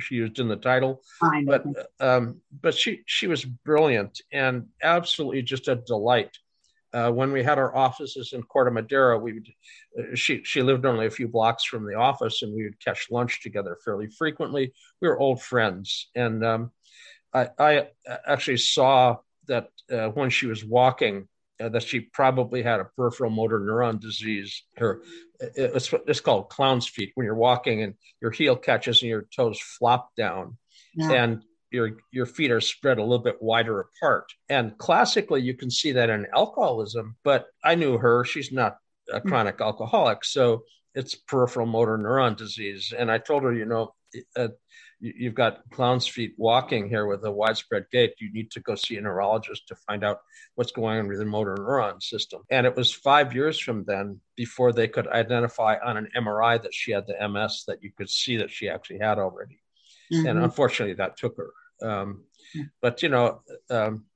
she 0.00 0.16
used 0.16 0.40
in 0.40 0.48
the 0.48 0.56
title. 0.56 1.02
But 1.46 1.64
um, 2.00 2.40
but 2.60 2.74
she 2.74 3.02
she 3.06 3.28
was 3.28 3.44
brilliant 3.44 4.20
and 4.32 4.66
absolutely 4.82 5.42
just 5.42 5.68
a 5.68 5.76
delight. 5.76 6.36
Uh, 6.96 7.10
when 7.10 7.30
we 7.30 7.42
had 7.42 7.58
our 7.58 7.76
offices 7.76 8.32
in 8.32 8.42
Corte 8.42 8.72
Madera, 8.72 9.18
we 9.18 9.34
would, 9.34 9.48
uh, 9.98 10.14
she 10.14 10.42
she 10.44 10.62
lived 10.62 10.86
only 10.86 11.04
a 11.04 11.10
few 11.10 11.28
blocks 11.28 11.62
from 11.64 11.84
the 11.84 11.94
office, 11.94 12.40
and 12.40 12.54
we 12.54 12.64
would 12.64 12.82
catch 12.82 13.10
lunch 13.10 13.42
together 13.42 13.76
fairly 13.84 14.08
frequently. 14.08 14.72
We 15.02 15.08
were 15.08 15.20
old 15.20 15.42
friends, 15.42 16.08
and 16.14 16.42
um, 16.42 16.72
I, 17.34 17.48
I 17.58 17.88
actually 18.26 18.56
saw 18.56 19.18
that 19.46 19.68
uh, 19.92 20.08
when 20.08 20.30
she 20.30 20.46
was 20.46 20.64
walking 20.64 21.28
uh, 21.60 21.68
that 21.68 21.82
she 21.82 22.00
probably 22.00 22.62
had 22.62 22.80
a 22.80 22.84
peripheral 22.96 23.30
motor 23.30 23.60
neuron 23.60 24.00
disease. 24.00 24.62
Her, 24.78 25.02
it's, 25.38 25.92
it's 26.06 26.20
called 26.20 26.48
clown's 26.48 26.86
feet 26.86 27.12
when 27.14 27.26
you're 27.26 27.34
walking 27.34 27.82
and 27.82 27.94
your 28.22 28.30
heel 28.30 28.56
catches 28.56 29.02
and 29.02 29.10
your 29.10 29.26
toes 29.36 29.60
flop 29.60 30.14
down, 30.16 30.56
yeah. 30.94 31.12
and 31.12 31.42
your 31.76 31.90
your 32.10 32.26
feet 32.26 32.50
are 32.50 32.60
spread 32.60 32.98
a 32.98 33.02
little 33.02 33.24
bit 33.24 33.40
wider 33.40 33.80
apart. 33.80 34.32
And 34.48 34.76
classically, 34.78 35.42
you 35.42 35.54
can 35.54 35.70
see 35.70 35.92
that 35.92 36.10
in 36.10 36.26
alcoholism. 36.34 37.16
But 37.22 37.46
I 37.62 37.74
knew 37.76 37.98
her; 37.98 38.24
she's 38.24 38.50
not 38.50 38.78
a 39.12 39.20
hmm. 39.20 39.28
chronic 39.28 39.60
alcoholic, 39.60 40.24
so 40.24 40.64
it's 40.94 41.14
peripheral 41.14 41.66
motor 41.66 41.98
neuron 41.98 42.36
disease. 42.36 42.92
And 42.98 43.10
I 43.10 43.18
told 43.18 43.42
her, 43.44 43.52
you 43.52 43.66
know, 43.66 43.94
uh, 44.34 44.48
you've 44.98 45.34
got 45.34 45.68
clown's 45.70 46.06
feet 46.06 46.34
walking 46.38 46.88
here 46.88 47.06
with 47.06 47.22
a 47.24 47.30
widespread 47.30 47.84
gait. 47.92 48.14
You 48.18 48.32
need 48.32 48.50
to 48.52 48.60
go 48.60 48.74
see 48.74 48.96
a 48.96 49.00
neurologist 49.02 49.68
to 49.68 49.76
find 49.86 50.02
out 50.02 50.20
what's 50.54 50.72
going 50.72 50.98
on 50.98 51.08
with 51.08 51.18
the 51.18 51.26
motor 51.26 51.54
neuron 51.54 52.02
system. 52.02 52.42
And 52.50 52.66
it 52.66 52.74
was 52.74 52.92
five 52.92 53.34
years 53.34 53.58
from 53.60 53.84
then 53.84 54.20
before 54.36 54.72
they 54.72 54.88
could 54.88 55.06
identify 55.06 55.76
on 55.84 55.98
an 55.98 56.08
MRI 56.16 56.62
that 56.62 56.74
she 56.74 56.92
had 56.92 57.06
the 57.06 57.28
MS 57.28 57.64
that 57.66 57.82
you 57.82 57.90
could 57.96 58.08
see 58.08 58.38
that 58.38 58.50
she 58.50 58.68
actually 58.68 59.00
had 59.00 59.18
already. 59.18 59.60
Mm-hmm. 60.12 60.26
And 60.26 60.38
unfortunately, 60.38 60.94
that 60.94 61.16
took 61.16 61.36
her. 61.36 61.50
Um, 61.82 62.24
but 62.80 63.02
you 63.02 63.08
know, 63.08 63.42
um, 63.70 64.06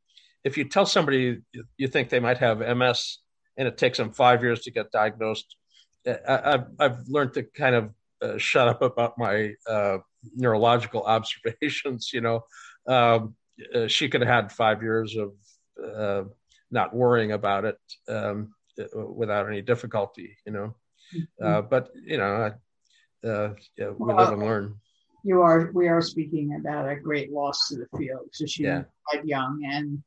if 0.44 0.56
you 0.56 0.64
tell 0.64 0.86
somebody 0.86 1.40
you 1.76 1.88
think 1.88 2.08
they 2.08 2.20
might 2.20 2.38
have 2.38 2.60
MS 2.60 3.18
and 3.56 3.68
it 3.68 3.76
takes 3.76 3.98
them 3.98 4.12
five 4.12 4.42
years 4.42 4.62
to 4.62 4.70
get 4.70 4.90
diagnosed, 4.90 5.56
I, 6.06 6.40
have 6.44 6.66
I've 6.78 7.08
learned 7.08 7.34
to 7.34 7.42
kind 7.42 7.74
of 7.74 7.90
uh, 8.22 8.38
shut 8.38 8.68
up 8.68 8.82
about 8.82 9.18
my 9.18 9.54
uh, 9.68 9.98
neurological 10.34 11.02
observations. 11.06 12.10
You 12.12 12.20
know, 12.22 12.44
um, 12.86 13.34
uh, 13.74 13.86
she 13.86 14.08
could 14.08 14.22
have 14.22 14.28
had 14.28 14.52
five 14.52 14.82
years 14.82 15.16
of 15.16 15.32
uh, 15.82 16.24
not 16.70 16.94
worrying 16.94 17.32
about 17.32 17.64
it 17.64 17.78
um, 18.08 18.54
without 18.94 19.46
any 19.46 19.62
difficulty. 19.62 20.36
You 20.46 20.52
know, 20.52 20.76
mm-hmm. 21.14 21.46
uh, 21.46 21.62
but 21.62 21.90
you 21.94 22.16
know, 22.16 22.52
uh, 23.24 23.50
yeah, 23.76 23.90
we 23.90 24.12
live 24.12 24.32
and 24.32 24.42
learn. 24.42 24.76
You 25.24 25.42
are. 25.42 25.70
We 25.74 25.88
are 25.88 26.00
speaking 26.00 26.54
about 26.54 26.88
a 26.88 26.96
great 26.96 27.32
loss 27.32 27.68
to 27.68 27.76
the 27.76 27.98
field. 27.98 28.28
So 28.32 28.46
she 28.46 28.64
yeah. 28.64 28.82
died 29.12 29.24
young, 29.24 29.62
and 29.64 30.02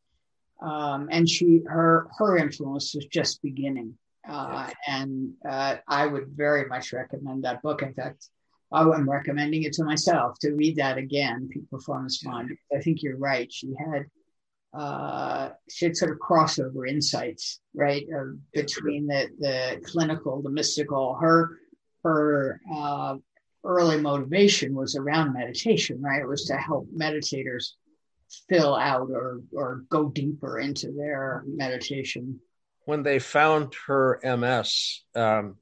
um, 0.62 1.10
and 1.12 1.28
she 1.30 1.62
her 1.68 2.08
her 2.18 2.38
influence 2.38 2.94
was 2.96 3.06
just 3.06 3.42
beginning. 3.42 3.98
Uh, 4.28 4.70
and 4.88 5.34
uh, 5.48 5.76
I 5.88 6.08
would 6.08 6.30
very 6.30 6.66
much 6.66 6.94
recommend 6.94 7.44
that 7.44 7.62
book. 7.62 7.82
In 7.82 7.94
fact, 7.94 8.30
I'm 8.72 9.10
recommending 9.10 9.64
it 9.64 9.74
to 9.74 9.84
myself 9.84 10.40
to 10.40 10.54
read 10.54 10.78
that 10.78 10.98
again, 10.98 11.50
Peak 11.52 11.70
Performance 11.70 12.24
Bond. 12.24 12.52
I 12.76 12.80
think 12.80 13.04
you're 13.04 13.18
right. 13.18 13.52
She 13.52 13.74
had 13.78 14.06
uh, 14.74 15.50
she 15.70 15.86
had 15.86 15.96
sort 15.96 16.12
of 16.12 16.18
crossover 16.18 16.90
insights, 16.90 17.60
right, 17.76 18.06
uh, 18.16 18.34
between 18.54 19.06
the 19.06 19.30
the 19.40 19.82
clinical, 19.84 20.42
the 20.42 20.50
mystical. 20.50 21.16
Her 21.16 21.60
her 22.04 22.60
uh, 22.74 23.18
early 23.64 24.00
motivation 24.00 24.74
was 24.74 24.96
around 24.96 25.34
meditation, 25.34 26.02
right? 26.02 26.22
It 26.22 26.28
was 26.28 26.46
to 26.46 26.56
help 26.56 26.88
meditators 26.96 27.72
fill 28.50 28.76
out 28.76 29.10
or 29.12 29.42
or 29.54 29.84
go 29.90 30.10
deeper 30.10 30.60
into 30.60 30.92
their 30.92 31.44
meditation. 31.48 32.40
When 32.86 33.04
they 33.04 33.20
found 33.20 33.74
her 33.88 34.20
MS, 34.24 35.04
um, 35.16 35.58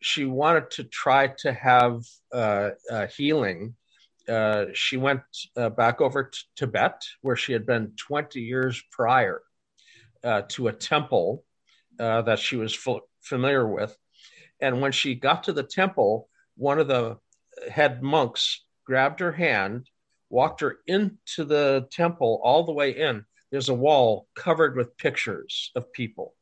she 0.00 0.24
wanted 0.24 0.70
to 0.72 0.84
try 0.84 1.28
to 1.38 1.52
have 1.52 2.02
uh, 2.32 2.70
uh, 2.90 3.06
healing. 3.06 3.74
Uh, 4.28 4.66
she 4.72 4.96
went 4.96 5.22
uh, 5.56 5.70
back 5.70 6.00
over 6.00 6.24
to 6.24 6.38
Tibet, 6.56 7.02
where 7.20 7.36
she 7.36 7.52
had 7.52 7.66
been 7.66 7.92
20 7.96 8.40
years 8.40 8.82
prior, 8.90 9.42
uh, 10.24 10.42
to 10.48 10.68
a 10.68 10.72
temple 10.72 11.44
uh, 12.00 12.22
that 12.22 12.38
she 12.38 12.56
was 12.56 12.76
familiar 13.20 13.66
with. 13.66 13.96
And 14.60 14.80
when 14.80 14.92
she 14.92 15.14
got 15.14 15.44
to 15.44 15.52
the 15.52 15.62
temple, 15.62 16.28
one 16.56 16.78
of 16.78 16.88
the 16.88 17.18
head 17.70 18.02
monks 18.02 18.64
grabbed 18.86 19.20
her 19.20 19.32
hand 19.32 19.88
walked 20.34 20.60
her 20.60 20.78
into 20.88 21.44
the 21.44 21.86
temple 21.92 22.40
all 22.42 22.64
the 22.64 22.72
way 22.72 22.90
in. 22.90 23.24
There's 23.52 23.68
a 23.68 23.74
wall 23.74 24.26
covered 24.34 24.76
with 24.76 24.96
pictures 24.96 25.70
of 25.76 25.92
people. 25.92 26.34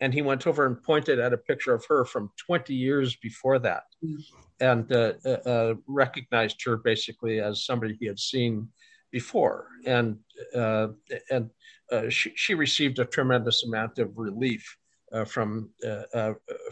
And 0.00 0.14
he 0.14 0.22
went 0.22 0.46
over 0.46 0.66
and 0.66 0.82
pointed 0.82 1.18
at 1.18 1.34
a 1.34 1.38
picture 1.38 1.74
of 1.74 1.84
her 1.88 2.06
from 2.06 2.32
20 2.46 2.74
years 2.74 3.16
before 3.16 3.58
that 3.60 3.84
mm. 4.02 4.16
and 4.60 4.90
uh, 4.90 5.12
uh, 5.24 5.28
uh, 5.28 5.74
recognized 5.86 6.64
her 6.64 6.78
basically 6.78 7.40
as 7.40 7.66
somebody 7.66 7.96
he 8.00 8.06
had 8.06 8.18
seen 8.18 8.68
before. 9.12 9.68
And, 9.86 10.18
uh, 10.54 10.88
and 11.30 11.50
uh, 11.92 12.08
she, 12.08 12.32
she, 12.34 12.54
received 12.54 12.98
a 12.98 13.04
tremendous 13.04 13.62
amount 13.64 13.98
of 13.98 14.16
relief 14.16 14.76
uh, 15.12 15.24
from, 15.24 15.70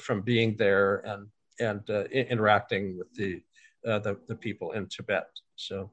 from 0.00 0.22
being 0.22 0.56
there 0.56 0.96
and, 1.06 1.26
and 1.60 2.10
interacting 2.10 2.98
with 2.98 3.12
the, 3.14 3.42
the, 3.84 4.18
the 4.28 4.36
people 4.36 4.72
in 4.72 4.86
Tibet. 4.86 5.26
So 5.56 5.90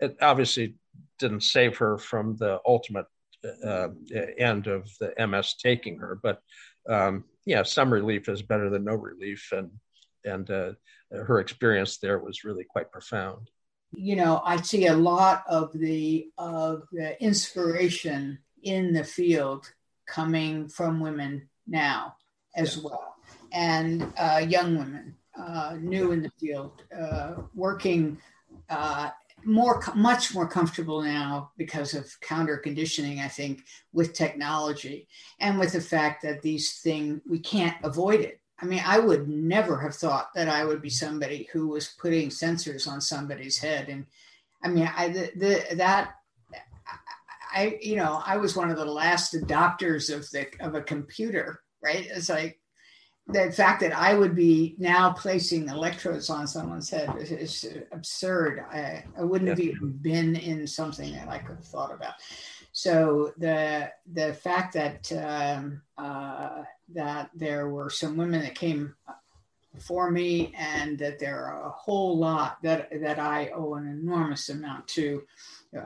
it 0.00 0.16
obviously 0.20 0.74
didn't 1.18 1.42
save 1.42 1.76
her 1.78 1.98
from 1.98 2.36
the 2.36 2.60
ultimate 2.66 3.06
uh, 3.64 3.88
end 4.38 4.66
of 4.66 4.90
the 4.98 5.14
MS 5.26 5.54
taking 5.62 5.98
her, 5.98 6.18
but 6.22 6.40
um, 6.88 7.24
yeah, 7.44 7.62
some 7.62 7.92
relief 7.92 8.28
is 8.28 8.42
better 8.42 8.70
than 8.70 8.84
no 8.84 8.94
relief, 8.94 9.52
and 9.52 9.70
and 10.24 10.50
uh, 10.50 10.72
her 11.12 11.40
experience 11.40 11.98
there 11.98 12.18
was 12.18 12.44
really 12.44 12.64
quite 12.64 12.90
profound. 12.90 13.50
You 13.92 14.16
know, 14.16 14.42
I 14.44 14.60
see 14.60 14.86
a 14.86 14.94
lot 14.94 15.44
of 15.48 15.72
the 15.72 16.30
of 16.36 16.82
the 16.92 17.20
inspiration 17.22 18.38
in 18.62 18.92
the 18.92 19.04
field 19.04 19.70
coming 20.06 20.68
from 20.68 21.00
women 21.00 21.48
now 21.66 22.16
as 22.56 22.76
yeah. 22.76 22.82
well, 22.84 23.14
and 23.52 24.12
uh, 24.18 24.44
young 24.46 24.78
women 24.78 25.14
uh, 25.38 25.76
new 25.80 26.12
in 26.12 26.22
the 26.22 26.30
field, 26.38 26.82
uh, 26.98 27.34
working 27.54 28.18
uh, 28.70 29.10
more 29.44 29.82
much 29.94 30.34
more 30.34 30.48
comfortable 30.48 31.02
now 31.02 31.50
because 31.56 31.94
of 31.94 32.20
counter 32.20 32.56
conditioning 32.56 33.20
i 33.20 33.28
think 33.28 33.62
with 33.92 34.12
technology 34.12 35.06
and 35.38 35.60
with 35.60 35.72
the 35.72 35.80
fact 35.80 36.22
that 36.22 36.42
these 36.42 36.80
things 36.80 37.20
we 37.24 37.38
can't 37.38 37.76
avoid 37.84 38.18
it. 38.20 38.40
I 38.60 38.66
mean 38.66 38.82
i 38.84 38.98
would 38.98 39.28
never 39.28 39.78
have 39.78 39.94
thought 39.94 40.34
that 40.34 40.48
i 40.48 40.64
would 40.64 40.82
be 40.82 40.90
somebody 40.90 41.48
who 41.52 41.68
was 41.68 41.94
putting 42.00 42.30
sensors 42.30 42.88
on 42.88 43.00
somebody's 43.00 43.58
head. 43.58 43.88
And 43.88 44.06
i 44.64 44.68
mean 44.68 44.90
i 44.96 45.08
the, 45.08 45.30
the 45.36 45.76
that 45.76 46.16
i 47.52 47.78
you 47.80 47.94
know 47.94 48.20
i 48.26 48.36
was 48.36 48.56
one 48.56 48.70
of 48.70 48.76
the 48.76 48.84
last 48.84 49.34
adopters 49.34 50.12
of 50.12 50.28
the 50.30 50.48
of 50.58 50.74
a 50.74 50.82
computer 50.82 51.62
right? 51.82 52.06
It's 52.10 52.28
like 52.28 52.58
the 53.28 53.52
fact 53.52 53.80
that 53.80 53.92
I 53.92 54.14
would 54.14 54.34
be 54.34 54.74
now 54.78 55.12
placing 55.12 55.68
electrodes 55.68 56.30
on 56.30 56.46
someone's 56.46 56.88
head 56.88 57.14
is, 57.18 57.30
is 57.30 57.78
absurd. 57.92 58.64
I, 58.70 59.04
I 59.18 59.22
wouldn't 59.22 59.50
have 59.50 59.60
even 59.60 59.90
been 60.00 60.34
in 60.34 60.66
something 60.66 61.12
that 61.12 61.28
I 61.28 61.38
could 61.38 61.56
have 61.56 61.64
thought 61.64 61.92
about. 61.92 62.14
So 62.72 63.32
the 63.38 63.90
the 64.12 64.32
fact 64.34 64.74
that 64.74 65.12
um, 65.12 65.82
uh, 65.98 66.62
that 66.94 67.30
there 67.34 67.68
were 67.68 67.90
some 67.90 68.16
women 68.16 68.40
that 68.40 68.54
came 68.54 68.94
before 69.74 70.10
me, 70.10 70.52
and 70.56 70.98
that 70.98 71.18
there 71.18 71.44
are 71.44 71.66
a 71.66 71.70
whole 71.70 72.16
lot 72.16 72.62
that 72.62 72.88
that 73.02 73.18
I 73.18 73.50
owe 73.54 73.74
an 73.74 73.88
enormous 73.88 74.48
amount 74.48 74.88
to 74.88 75.22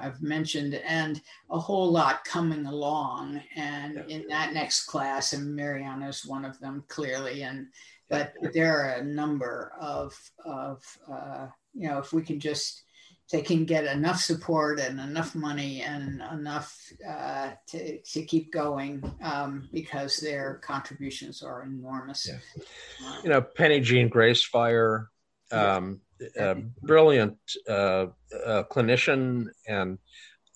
I've 0.00 0.22
mentioned, 0.22 0.74
and 0.74 1.20
a 1.50 1.58
whole 1.58 1.90
lot 1.90 2.24
coming 2.24 2.66
along. 2.66 3.42
And 3.56 4.04
in 4.08 4.26
that 4.28 4.52
next 4.52 4.86
class, 4.86 5.32
and 5.32 5.58
Mirjana 5.58 6.08
is 6.08 6.24
one 6.24 6.44
of 6.44 6.58
them 6.60 6.84
clearly. 6.88 7.42
And 7.42 7.68
but 8.08 8.34
there 8.52 8.78
are 8.78 9.00
a 9.00 9.04
number 9.04 9.72
of 9.80 10.14
of 10.44 10.82
uh, 11.10 11.46
you 11.74 11.88
know 11.88 11.98
if 11.98 12.12
we 12.12 12.22
can 12.22 12.38
just 12.38 12.84
they 13.32 13.40
can 13.40 13.64
get 13.64 13.84
enough 13.86 14.20
support 14.20 14.78
and 14.78 15.00
enough 15.00 15.34
money 15.34 15.80
and 15.80 16.22
enough 16.32 16.76
uh, 17.08 17.52
to, 17.66 17.98
to 18.02 18.22
keep 18.24 18.52
going 18.52 19.02
um, 19.22 19.68
because 19.72 20.18
their 20.18 20.60
contributions 20.62 21.42
are 21.42 21.62
enormous. 21.62 22.28
Yeah. 22.28 23.12
You 23.24 23.30
know, 23.30 23.40
Penijean 23.40 24.10
Gracefire, 24.10 25.06
um, 25.50 26.02
a 26.36 26.54
brilliant 26.82 27.38
uh, 27.68 28.06
uh, 28.46 28.62
clinician 28.70 29.46
and 29.66 29.98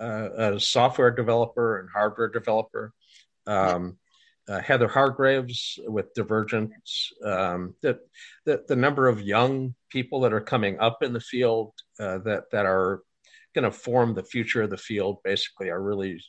uh, 0.00 0.28
a 0.36 0.60
software 0.60 1.10
developer 1.10 1.80
and 1.80 1.88
hardware 1.90 2.28
developer. 2.28 2.92
Um, 3.46 3.98
uh, 4.48 4.60
Heather 4.60 4.86
Hargraves 4.86 5.78
with 5.86 6.14
Divergence. 6.14 7.12
Um, 7.24 7.74
the, 7.82 7.98
the, 8.44 8.64
the 8.68 8.76
number 8.76 9.08
of 9.08 9.20
young 9.20 9.74
people 9.90 10.20
that 10.20 10.32
are 10.32 10.40
coming 10.40 10.78
up 10.78 11.02
in 11.02 11.12
the 11.12 11.20
field 11.20 11.72
uh, 11.98 12.18
that 12.18 12.44
that 12.52 12.64
are 12.64 13.02
going 13.54 13.64
to 13.64 13.72
form 13.72 14.14
the 14.14 14.22
future 14.22 14.62
of 14.62 14.70
the 14.70 14.76
field 14.76 15.18
basically 15.24 15.68
are 15.70 15.82
really 15.82 16.22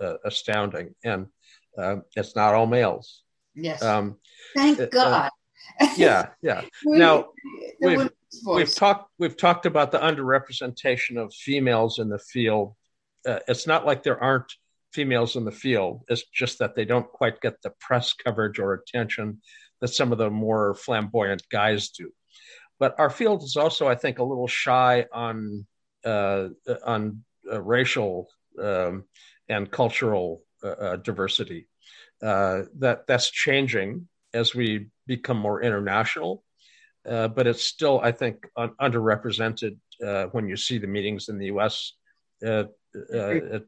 uh, 0.00 0.16
astounding, 0.26 0.94
and 1.04 1.26
it's 2.16 2.36
not 2.36 2.52
all 2.52 2.66
males. 2.66 3.22
Yes. 3.54 3.82
Um, 3.82 4.18
Thank 4.54 4.90
God. 4.90 5.30
yeah, 5.96 6.28
yeah. 6.42 6.62
now 6.84 7.28
we've, 7.80 8.10
we've 8.46 8.74
talked 8.74 9.10
we've 9.18 9.36
talked 9.36 9.66
about 9.66 9.92
the 9.92 9.98
underrepresentation 9.98 11.16
of 11.16 11.32
females 11.34 11.98
in 11.98 12.08
the 12.08 12.18
field. 12.18 12.74
Uh, 13.26 13.40
it's 13.48 13.66
not 13.66 13.86
like 13.86 14.02
there 14.02 14.22
aren't 14.22 14.52
females 14.92 15.36
in 15.36 15.44
the 15.44 15.52
field. 15.52 16.02
It's 16.08 16.24
just 16.24 16.58
that 16.60 16.74
they 16.74 16.84
don't 16.84 17.10
quite 17.10 17.40
get 17.40 17.60
the 17.62 17.72
press 17.80 18.12
coverage 18.12 18.58
or 18.58 18.74
attention 18.74 19.40
that 19.80 19.88
some 19.88 20.12
of 20.12 20.18
the 20.18 20.30
more 20.30 20.74
flamboyant 20.74 21.42
guys 21.50 21.90
do. 21.90 22.10
But 22.78 22.98
our 22.98 23.10
field 23.10 23.42
is 23.42 23.56
also, 23.56 23.88
I 23.88 23.94
think, 23.94 24.18
a 24.18 24.24
little 24.24 24.46
shy 24.46 25.06
on 25.12 25.66
uh, 26.04 26.48
on 26.84 27.24
uh, 27.50 27.60
racial 27.60 28.28
um, 28.60 29.04
and 29.48 29.70
cultural 29.70 30.42
uh, 30.62 30.68
uh, 30.68 30.96
diversity. 30.96 31.68
Uh, 32.22 32.62
that 32.78 33.06
that's 33.06 33.30
changing 33.30 34.08
as 34.32 34.54
we 34.54 34.88
become 35.06 35.36
more 35.36 35.62
international 35.62 36.42
uh, 37.08 37.28
but 37.28 37.46
it's 37.46 37.64
still, 37.64 38.00
I 38.02 38.12
think, 38.12 38.48
un- 38.56 38.74
underrepresented 38.80 39.76
uh, 40.04 40.24
when 40.26 40.48
you 40.48 40.56
see 40.56 40.78
the 40.78 40.86
meetings 40.86 41.28
in 41.28 41.38
the 41.38 41.46
U.S. 41.46 41.92
Uh, 42.44 42.64
uh, 43.14 43.58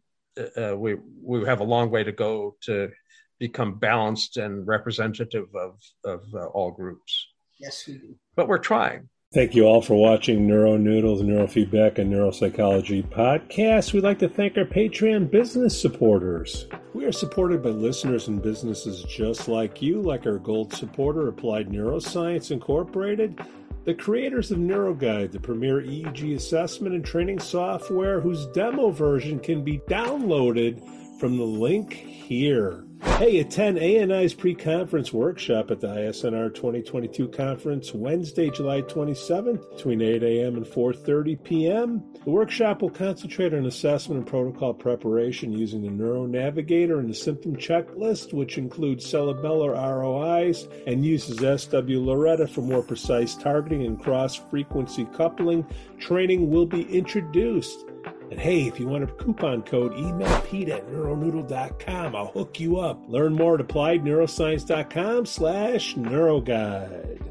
uh, 0.57 0.77
we 0.77 0.97
we 1.23 1.45
have 1.45 1.61
a 1.61 1.65
long 1.65 1.91
way 1.91 2.05
to 2.05 2.13
go 2.13 2.57
to 2.63 2.91
become 3.39 3.79
balanced 3.79 4.37
and 4.37 4.67
representative 4.67 5.49
of 5.55 5.79
of 6.05 6.35
all 6.55 6.71
groups. 6.71 7.27
Yes, 7.59 7.87
we 7.87 7.95
do. 7.95 8.17
But 8.35 8.49
we're 8.49 8.59
trying. 8.59 9.09
Thank 9.35 9.57
you 9.57 9.65
all 9.65 9.83
for 9.83 9.97
watching 9.97 10.47
Neuro 10.47 10.77
Noodles, 10.77 11.21
Neurofeedback, 11.21 11.99
and 11.99 12.13
Neuropsychology 12.13 13.03
podcast. 13.11 13.93
We'd 13.93 14.05
like 14.05 14.21
to 14.21 14.29
thank 14.29 14.57
our 14.57 14.65
Patreon 14.65 15.33
business 15.33 15.79
supporters. 15.79 16.69
We 16.95 17.07
are 17.07 17.13
supported 17.13 17.61
by 17.61 17.71
listeners 17.71 18.29
and 18.29 18.41
businesses 18.41 19.03
just 19.03 19.49
like 19.49 19.83
you, 19.83 20.01
like 20.01 20.27
our 20.27 20.39
gold 20.39 20.73
supporter, 20.73 21.27
Applied 21.27 21.71
Neuroscience 21.71 22.53
Incorporated, 22.53 23.41
the 23.85 23.95
creators 23.95 24.53
of 24.53 24.59
NeuroGuide, 24.59 25.33
the 25.33 25.41
premier 25.41 25.83
EEG 25.83 26.37
assessment 26.37 26.95
and 26.95 27.05
training 27.05 27.41
software 27.41 28.21
whose 28.21 28.47
demo 28.55 28.91
version 28.91 29.41
can 29.41 29.65
be 29.65 29.79
downloaded 29.89 30.81
from 31.19 31.37
the 31.37 31.45
link 31.45 31.93
here. 31.93 32.86
Hey, 33.03 33.39
attend 33.41 33.79
ANI's 33.79 34.35
pre-conference 34.35 35.13
workshop 35.13 35.71
at 35.71 35.81
the 35.81 35.89
ISNR 35.89 36.55
2022 36.55 37.29
conference 37.29 37.93
Wednesday, 37.93 38.51
July 38.51 38.83
27th 38.83 39.77
between 39.77 40.01
8 40.01 40.23
a.m. 40.23 40.57
and 40.57 40.65
4.30 40.67 41.43
p.m. 41.43 42.05
The 42.25 42.31
workshop 42.31 42.83
will 42.83 42.91
concentrate 42.91 43.55
on 43.55 43.67
assessment 43.67 44.19
and 44.21 44.27
protocol 44.27 44.75
preparation 44.75 45.53
using 45.53 45.83
the 45.83 45.91
Neuro 45.91 46.27
Navigator 46.27 46.99
and 46.99 47.09
the 47.09 47.15
symptom 47.15 47.57
checklist, 47.57 48.33
which 48.33 48.59
includes 48.59 49.07
cerebellar 49.07 49.75
ROIs 49.75 50.69
and 50.87 51.05
uses 51.05 51.39
swLORETA 51.39 52.49
for 52.49 52.63
more 52.63 52.83
precise 52.83 53.35
targeting 53.35 53.85
and 53.85 54.01
cross-frequency 54.01 55.07
coupling. 55.07 55.67
Training 55.99 56.51
will 56.51 56.67
be 56.67 56.83
introduced. 56.83 57.85
And 58.31 58.41
hey, 58.41 58.67
if 58.67 58.81
you 58.81 58.89
want 58.89 59.05
a 59.05 59.07
coupon 59.07 59.63
code, 59.63 59.95
email 59.95 60.41
Pete 60.41 60.69
at 60.69 60.87
neuronoodle.com. 60.89 62.17
I'll 62.17 62.27
hook 62.27 62.59
you 62.59 62.79
up. 62.79 63.03
Learn 63.09 63.35
more 63.35 63.59
at 63.59 63.67
appliedneuroscience.com 63.67 65.27
slash 65.27 65.95
neuroguide. 65.95 67.23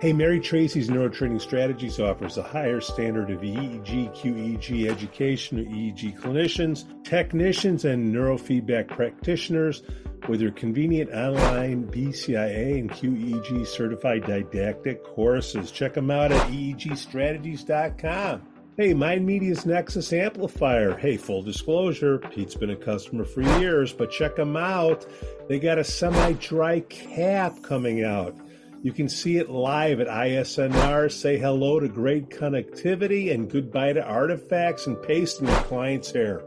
Hey, 0.00 0.12
Mary 0.12 0.38
Tracy's 0.38 0.90
Neurotraining 0.90 1.40
Strategies 1.40 1.98
offers 1.98 2.36
a 2.36 2.42
higher 2.42 2.82
standard 2.82 3.30
of 3.30 3.40
EEG, 3.40 4.14
QEEG 4.14 4.90
education 4.90 5.56
to 5.56 5.64
EEG 5.64 6.18
clinicians, 6.18 6.84
technicians, 7.04 7.86
and 7.86 8.14
neurofeedback 8.14 8.88
practitioners 8.88 9.82
with 10.28 10.40
their 10.40 10.50
convenient 10.50 11.10
online 11.10 11.86
BCIA 11.86 12.80
and 12.80 12.90
QEEG 12.90 13.66
certified 13.66 14.26
didactic 14.26 15.02
courses. 15.04 15.70
Check 15.70 15.94
them 15.94 16.10
out 16.10 16.32
at 16.32 16.50
EEGstrategies.com. 16.50 18.42
Hey, 18.76 18.92
Mind 18.92 19.24
Media's 19.24 19.64
Nexus 19.64 20.12
Amplifier. 20.12 20.96
Hey, 20.96 21.16
full 21.16 21.42
disclosure, 21.42 22.18
Pete's 22.18 22.56
been 22.56 22.70
a 22.70 22.76
customer 22.76 23.24
for 23.24 23.42
years, 23.60 23.92
but 23.92 24.10
check 24.10 24.34
them 24.34 24.56
out. 24.56 25.06
They 25.48 25.60
got 25.60 25.78
a 25.78 25.84
semi 25.84 26.32
dry 26.32 26.80
cap 26.80 27.62
coming 27.62 28.02
out. 28.02 28.36
You 28.82 28.92
can 28.92 29.08
see 29.08 29.36
it 29.36 29.48
live 29.48 30.00
at 30.00 30.08
ISNR. 30.08 31.12
Say 31.12 31.38
hello 31.38 31.78
to 31.78 31.86
great 31.86 32.30
connectivity 32.30 33.32
and 33.32 33.48
goodbye 33.48 33.92
to 33.92 34.02
artifacts 34.02 34.88
and 34.88 35.00
paste 35.00 35.40
in 35.40 35.46
your 35.46 35.62
client's 35.62 36.10
hair. 36.10 36.42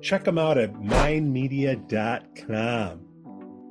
Check 0.00 0.24
them 0.24 0.38
out 0.38 0.56
at 0.56 0.72
mindmedia.com. 0.76 3.00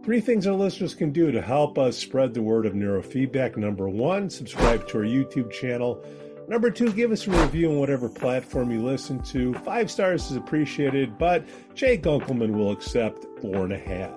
Three 0.04 0.22
things 0.22 0.46
our 0.46 0.54
listeners 0.54 0.94
can 0.94 1.12
do 1.12 1.32
to 1.32 1.42
help 1.42 1.80
us 1.80 1.98
spread 1.98 2.36
the 2.36 2.44
word 2.44 2.68
of 2.68 2.74
neurofeedback. 2.74 3.58
Number 3.58 3.90
one, 3.90 4.30
subscribe 4.30 4.88
to 4.90 5.00
our 5.00 5.04
YouTube 5.04 5.52
channel. 5.52 6.06
Number 6.48 6.70
two, 6.70 6.92
give 6.94 7.12
us 7.12 7.26
a 7.26 7.32
review 7.32 7.72
on 7.72 7.80
whatever 7.80 8.08
platform 8.08 8.70
you 8.70 8.84
listen 8.84 9.20
to. 9.24 9.56
Five 9.56 9.90
stars 9.90 10.30
is 10.30 10.38
appreciated, 10.38 11.18
but 11.18 11.44
Jay 11.74 11.98
Gunkelman 11.98 12.52
will 12.52 12.72
accept 12.72 13.26
four 13.42 13.64
and 13.64 13.74
a 13.74 13.80
half. 13.80 14.12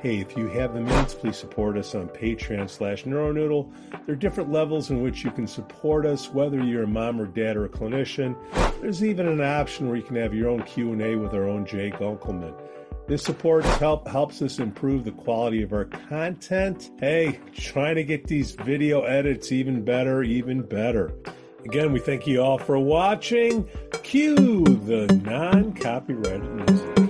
Hey, 0.00 0.20
if 0.20 0.36
you 0.36 0.46
have 0.46 0.74
the 0.74 0.80
means, 0.80 1.12
please 1.12 1.36
support 1.36 1.76
us 1.76 1.94
on 1.96 2.08
Patreon 2.08 2.70
slash 2.70 3.02
Neuronoodle. 3.02 3.70
There 4.06 4.14
are 4.14 4.16
different 4.16 4.52
levels 4.52 4.90
in 4.90 5.02
which 5.02 5.24
you 5.24 5.32
can 5.32 5.48
support 5.48 6.06
us, 6.06 6.32
whether 6.32 6.64
you're 6.64 6.84
a 6.84 6.86
mom 6.86 7.20
or 7.20 7.26
dad 7.26 7.56
or 7.56 7.64
a 7.64 7.68
clinician. 7.68 8.36
There's 8.80 9.04
even 9.04 9.26
an 9.26 9.40
option 9.40 9.88
where 9.88 9.96
you 9.96 10.02
can 10.04 10.16
have 10.16 10.32
your 10.32 10.48
own 10.48 10.62
Q&A 10.62 11.16
with 11.16 11.34
our 11.34 11.48
own 11.48 11.66
Jake 11.66 11.94
Gunkelman. 11.94 12.54
This 13.08 13.24
support 13.24 13.64
help, 13.64 14.06
helps 14.06 14.40
us 14.40 14.60
improve 14.60 15.04
the 15.04 15.10
quality 15.10 15.62
of 15.62 15.72
our 15.72 15.86
content. 15.86 16.92
Hey, 17.00 17.40
trying 17.52 17.96
to 17.96 18.04
get 18.04 18.28
these 18.28 18.52
video 18.52 19.02
edits 19.02 19.50
even 19.50 19.84
better, 19.84 20.22
even 20.22 20.62
better. 20.62 21.12
Again, 21.64 21.92
we 21.92 22.00
thank 22.00 22.26
you 22.26 22.42
all 22.42 22.58
for 22.58 22.78
watching. 22.78 23.68
Cue 24.02 24.64
the 24.64 25.06
non 25.24 25.72
copyrighted 25.74 26.50
music. 26.54 27.09